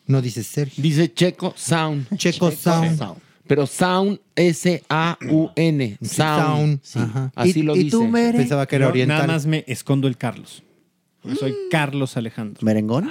[0.07, 0.81] no dice Sergio.
[0.81, 2.07] Dice Checo Sound.
[2.17, 2.97] Checo Sound.
[2.97, 3.17] Sound.
[3.47, 5.97] Pero Sound, S-A-U-N.
[6.01, 6.79] Sound.
[6.83, 6.99] Sí.
[6.99, 7.31] Ajá.
[7.35, 7.91] Así ¿Y- lo y dice.
[7.91, 8.37] tú, Mere?
[8.37, 9.17] Pensaba que era Yo oriental.
[9.19, 10.63] nada más me escondo el Carlos.
[11.39, 12.59] Soy Carlos Alejandro.
[12.65, 13.07] ¿Merengón?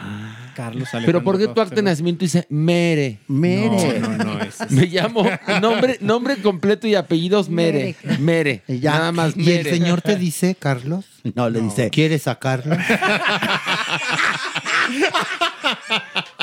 [0.60, 1.06] Carlos Alejandro.
[1.06, 3.18] Pero ¿por qué tu acta de nacimiento dice Mere?
[3.28, 3.98] Mere.
[3.98, 4.42] No, no, no.
[4.42, 5.24] Es, Me llamo
[5.62, 7.96] nombre, nombre completo y apellidos Mere.
[8.18, 8.62] Mere.
[8.68, 8.92] Ya.
[8.92, 9.70] Nada más ¿Y el Mere.
[9.70, 11.06] señor te dice, Carlos?
[11.34, 11.88] No, le dice.
[11.88, 12.76] ¿Quieres sacarlo?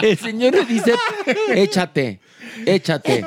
[0.01, 0.93] El señor le dice,
[1.53, 2.19] échate,
[2.65, 3.25] échate.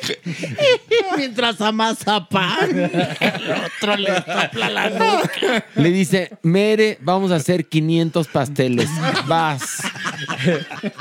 [1.16, 2.70] Mientras amasa pan,
[3.20, 5.64] el otro le sopla la nuca.
[5.76, 8.88] Le dice, Mere, vamos a hacer 500 pasteles.
[9.26, 9.82] Vas.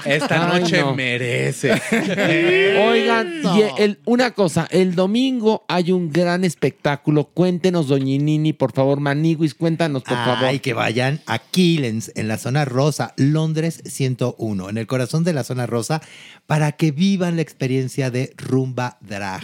[0.05, 0.95] Esta Ay, noche no.
[0.95, 1.71] merece.
[2.89, 7.25] Oigan, y el- una cosa, el domingo hay un gran espectáculo.
[7.25, 8.99] Cuéntenos, Doñinini, por favor.
[8.99, 10.45] Maniguis, cuéntanos, por favor.
[10.45, 15.33] Ay, que vayan a Killens, en la zona rosa, Londres 101, en el corazón de
[15.33, 16.01] la zona rosa,
[16.47, 19.41] para que vivan la experiencia de Rumba Drag.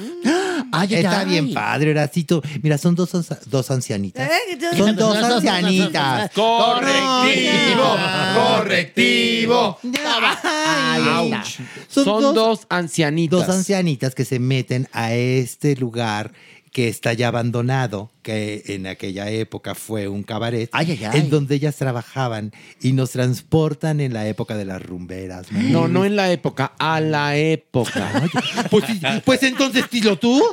[0.71, 1.25] Ay, ay, Está ay.
[1.27, 2.41] bien padre, Horacito.
[2.61, 3.11] Mira, son dos,
[3.45, 4.29] dos ancianitas.
[4.29, 6.31] Eh, Son dos ancianitas.
[6.31, 7.97] Correctivo,
[8.35, 9.79] correctivo.
[10.43, 11.33] Ay.
[11.87, 13.39] Son, dos, ancianitas.
[13.39, 16.31] Dos ancianitas que se meten a este lugar
[16.75, 21.19] que está ya abandonado, que en aquella época fue un cabaret, Ay, ay, ay.
[21.21, 25.53] en donde ellas trabajaban y nos transportan en la época de las rumberas.
[25.53, 25.71] man.
[25.71, 28.23] No, no en la época, a la época.
[28.69, 28.83] Pues,
[29.23, 30.43] pues entonces dilo tú.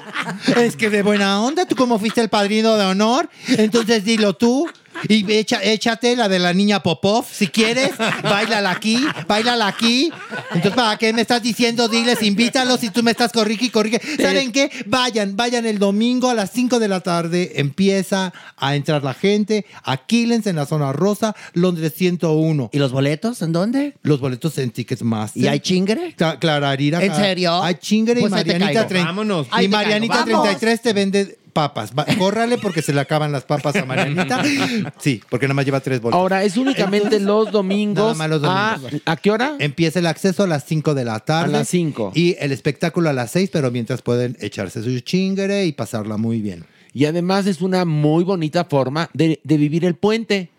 [0.57, 4.69] Es que de buena onda, tú como fuiste el padrino de honor, entonces dilo tú.
[5.09, 7.91] Y echa, échate la de la niña Popov, si quieres,
[8.23, 10.11] bailala aquí, bailala aquí.
[10.55, 11.89] Entonces, ¿para qué me estás diciendo?
[11.89, 14.01] Diles, invítalos y tú me estás corrige y corrige.
[14.21, 14.71] ¿Saben qué?
[14.87, 17.53] Vayan, vayan el domingo a las 5 de la tarde.
[17.57, 19.67] Empieza a entrar la gente.
[19.85, 22.71] Aquílense en la zona rosa, Londres 101.
[22.73, 23.95] ¿Y los boletos en dónde?
[24.03, 25.43] Los boletos en Ticketmaster.
[25.43, 26.15] ¿Y hay chingre?
[26.17, 27.03] Cla- Clararira.
[27.03, 27.63] ¿En serio?
[27.63, 29.47] Hay chingre Pues y te Marianita, Vámonos.
[29.61, 30.39] y Marianita caigo.
[30.43, 30.59] Vamos.
[30.59, 31.93] 33 te vende papas.
[31.99, 34.43] Va, córrale porque se le acaban las papas a Marianita.
[34.99, 36.19] Sí, porque nada más lleva tres boletos.
[36.19, 38.05] Ahora, ¿es únicamente los domingos?
[38.05, 39.03] Nada más los ¿A, domingos.
[39.07, 39.57] ¿A qué hora?
[39.59, 41.55] Empieza el acceso a las 5 de la tarde.
[41.55, 42.13] A las 5.
[42.15, 46.41] Y el espectáculo a las 6, pero mientras pueden echarse su chingere y pasarla muy
[46.41, 46.65] bien.
[46.95, 50.51] Y además es una muy bonita forma de, de vivir el puente.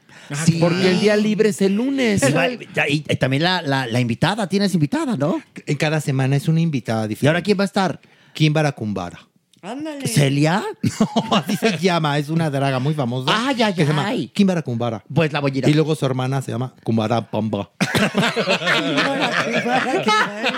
[0.46, 0.58] Sí.
[0.60, 2.24] Porque el día libre es el lunes.
[2.28, 5.42] Y, va- y- y también la, la- la invitada, tienes invitada, ¿no?
[5.66, 7.26] En cada semana es una invitada diferente.
[7.26, 8.00] ¿Y ahora quién va a estar?
[8.34, 9.20] Kimbara Kumbara.
[9.64, 10.08] Ándale.
[10.08, 10.62] ¿Celia?
[11.30, 12.18] No, así se llama.
[12.18, 13.32] Es una draga muy famosa.
[13.48, 14.12] Ay, ay, que se llama.
[14.34, 15.04] Kimbara Kumbara.
[15.14, 17.72] Pues la voy a ir a- Y luego su hermana se llama Kumbara Pamba.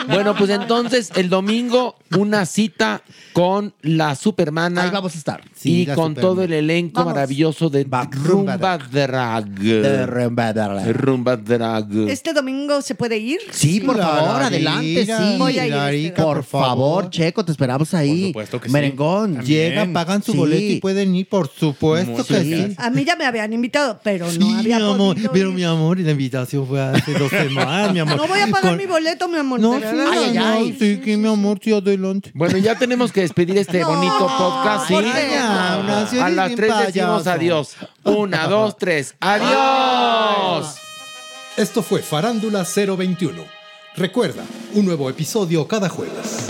[0.08, 3.02] Bueno, pues entonces el domingo una cita
[3.34, 4.84] con la Supermana.
[4.84, 5.42] Ahí vamos a estar.
[5.56, 6.22] Sí, y con Supermana.
[6.22, 7.14] todo el elenco Vamos.
[7.14, 9.46] maravilloso de Rumba Rumba Drag.
[9.50, 10.94] De Rumba Drag.
[10.96, 11.92] Rumba Drag.
[12.10, 13.40] ¿Este domingo se puede ir?
[13.52, 15.36] Sí, por favor, adelante, sí.
[15.38, 18.32] Voy a ir este Por favor, Checo, te esperamos ahí.
[18.34, 18.74] Por supuesto que sí.
[18.96, 19.46] También.
[19.46, 20.38] Llegan, pagan su Sí.
[20.38, 22.34] boleto y pueden ir, por supuesto Sí.
[22.34, 22.76] que sí.
[22.78, 25.56] A mí ya me habían invitado, pero Sí, no había mi amor, podido pero ir.
[25.56, 28.18] mi amor, y la invitación fue hace dos semanas, mi amor.
[28.18, 29.60] No voy a pagar Con- mi boleto, mi amor.
[29.60, 29.84] No, sí.
[29.86, 30.76] Ay, ay, no, ay.
[30.80, 32.32] sí, que mi amor, sí, adelante.
[32.34, 34.88] Bueno, ya tenemos que despedir este No, bonito podcast.
[34.88, 34.94] ¿sí?
[34.94, 35.28] ¿por qué?
[35.32, 37.76] Ya, una, si A las tres decimos adiós.
[38.04, 39.16] Una, dos, tres.
[39.20, 40.76] ¡Adiós!
[41.58, 43.44] Esto fue Farándula 021.
[43.96, 44.44] Recuerda,
[44.74, 46.50] un nuevo episodio cada jueves.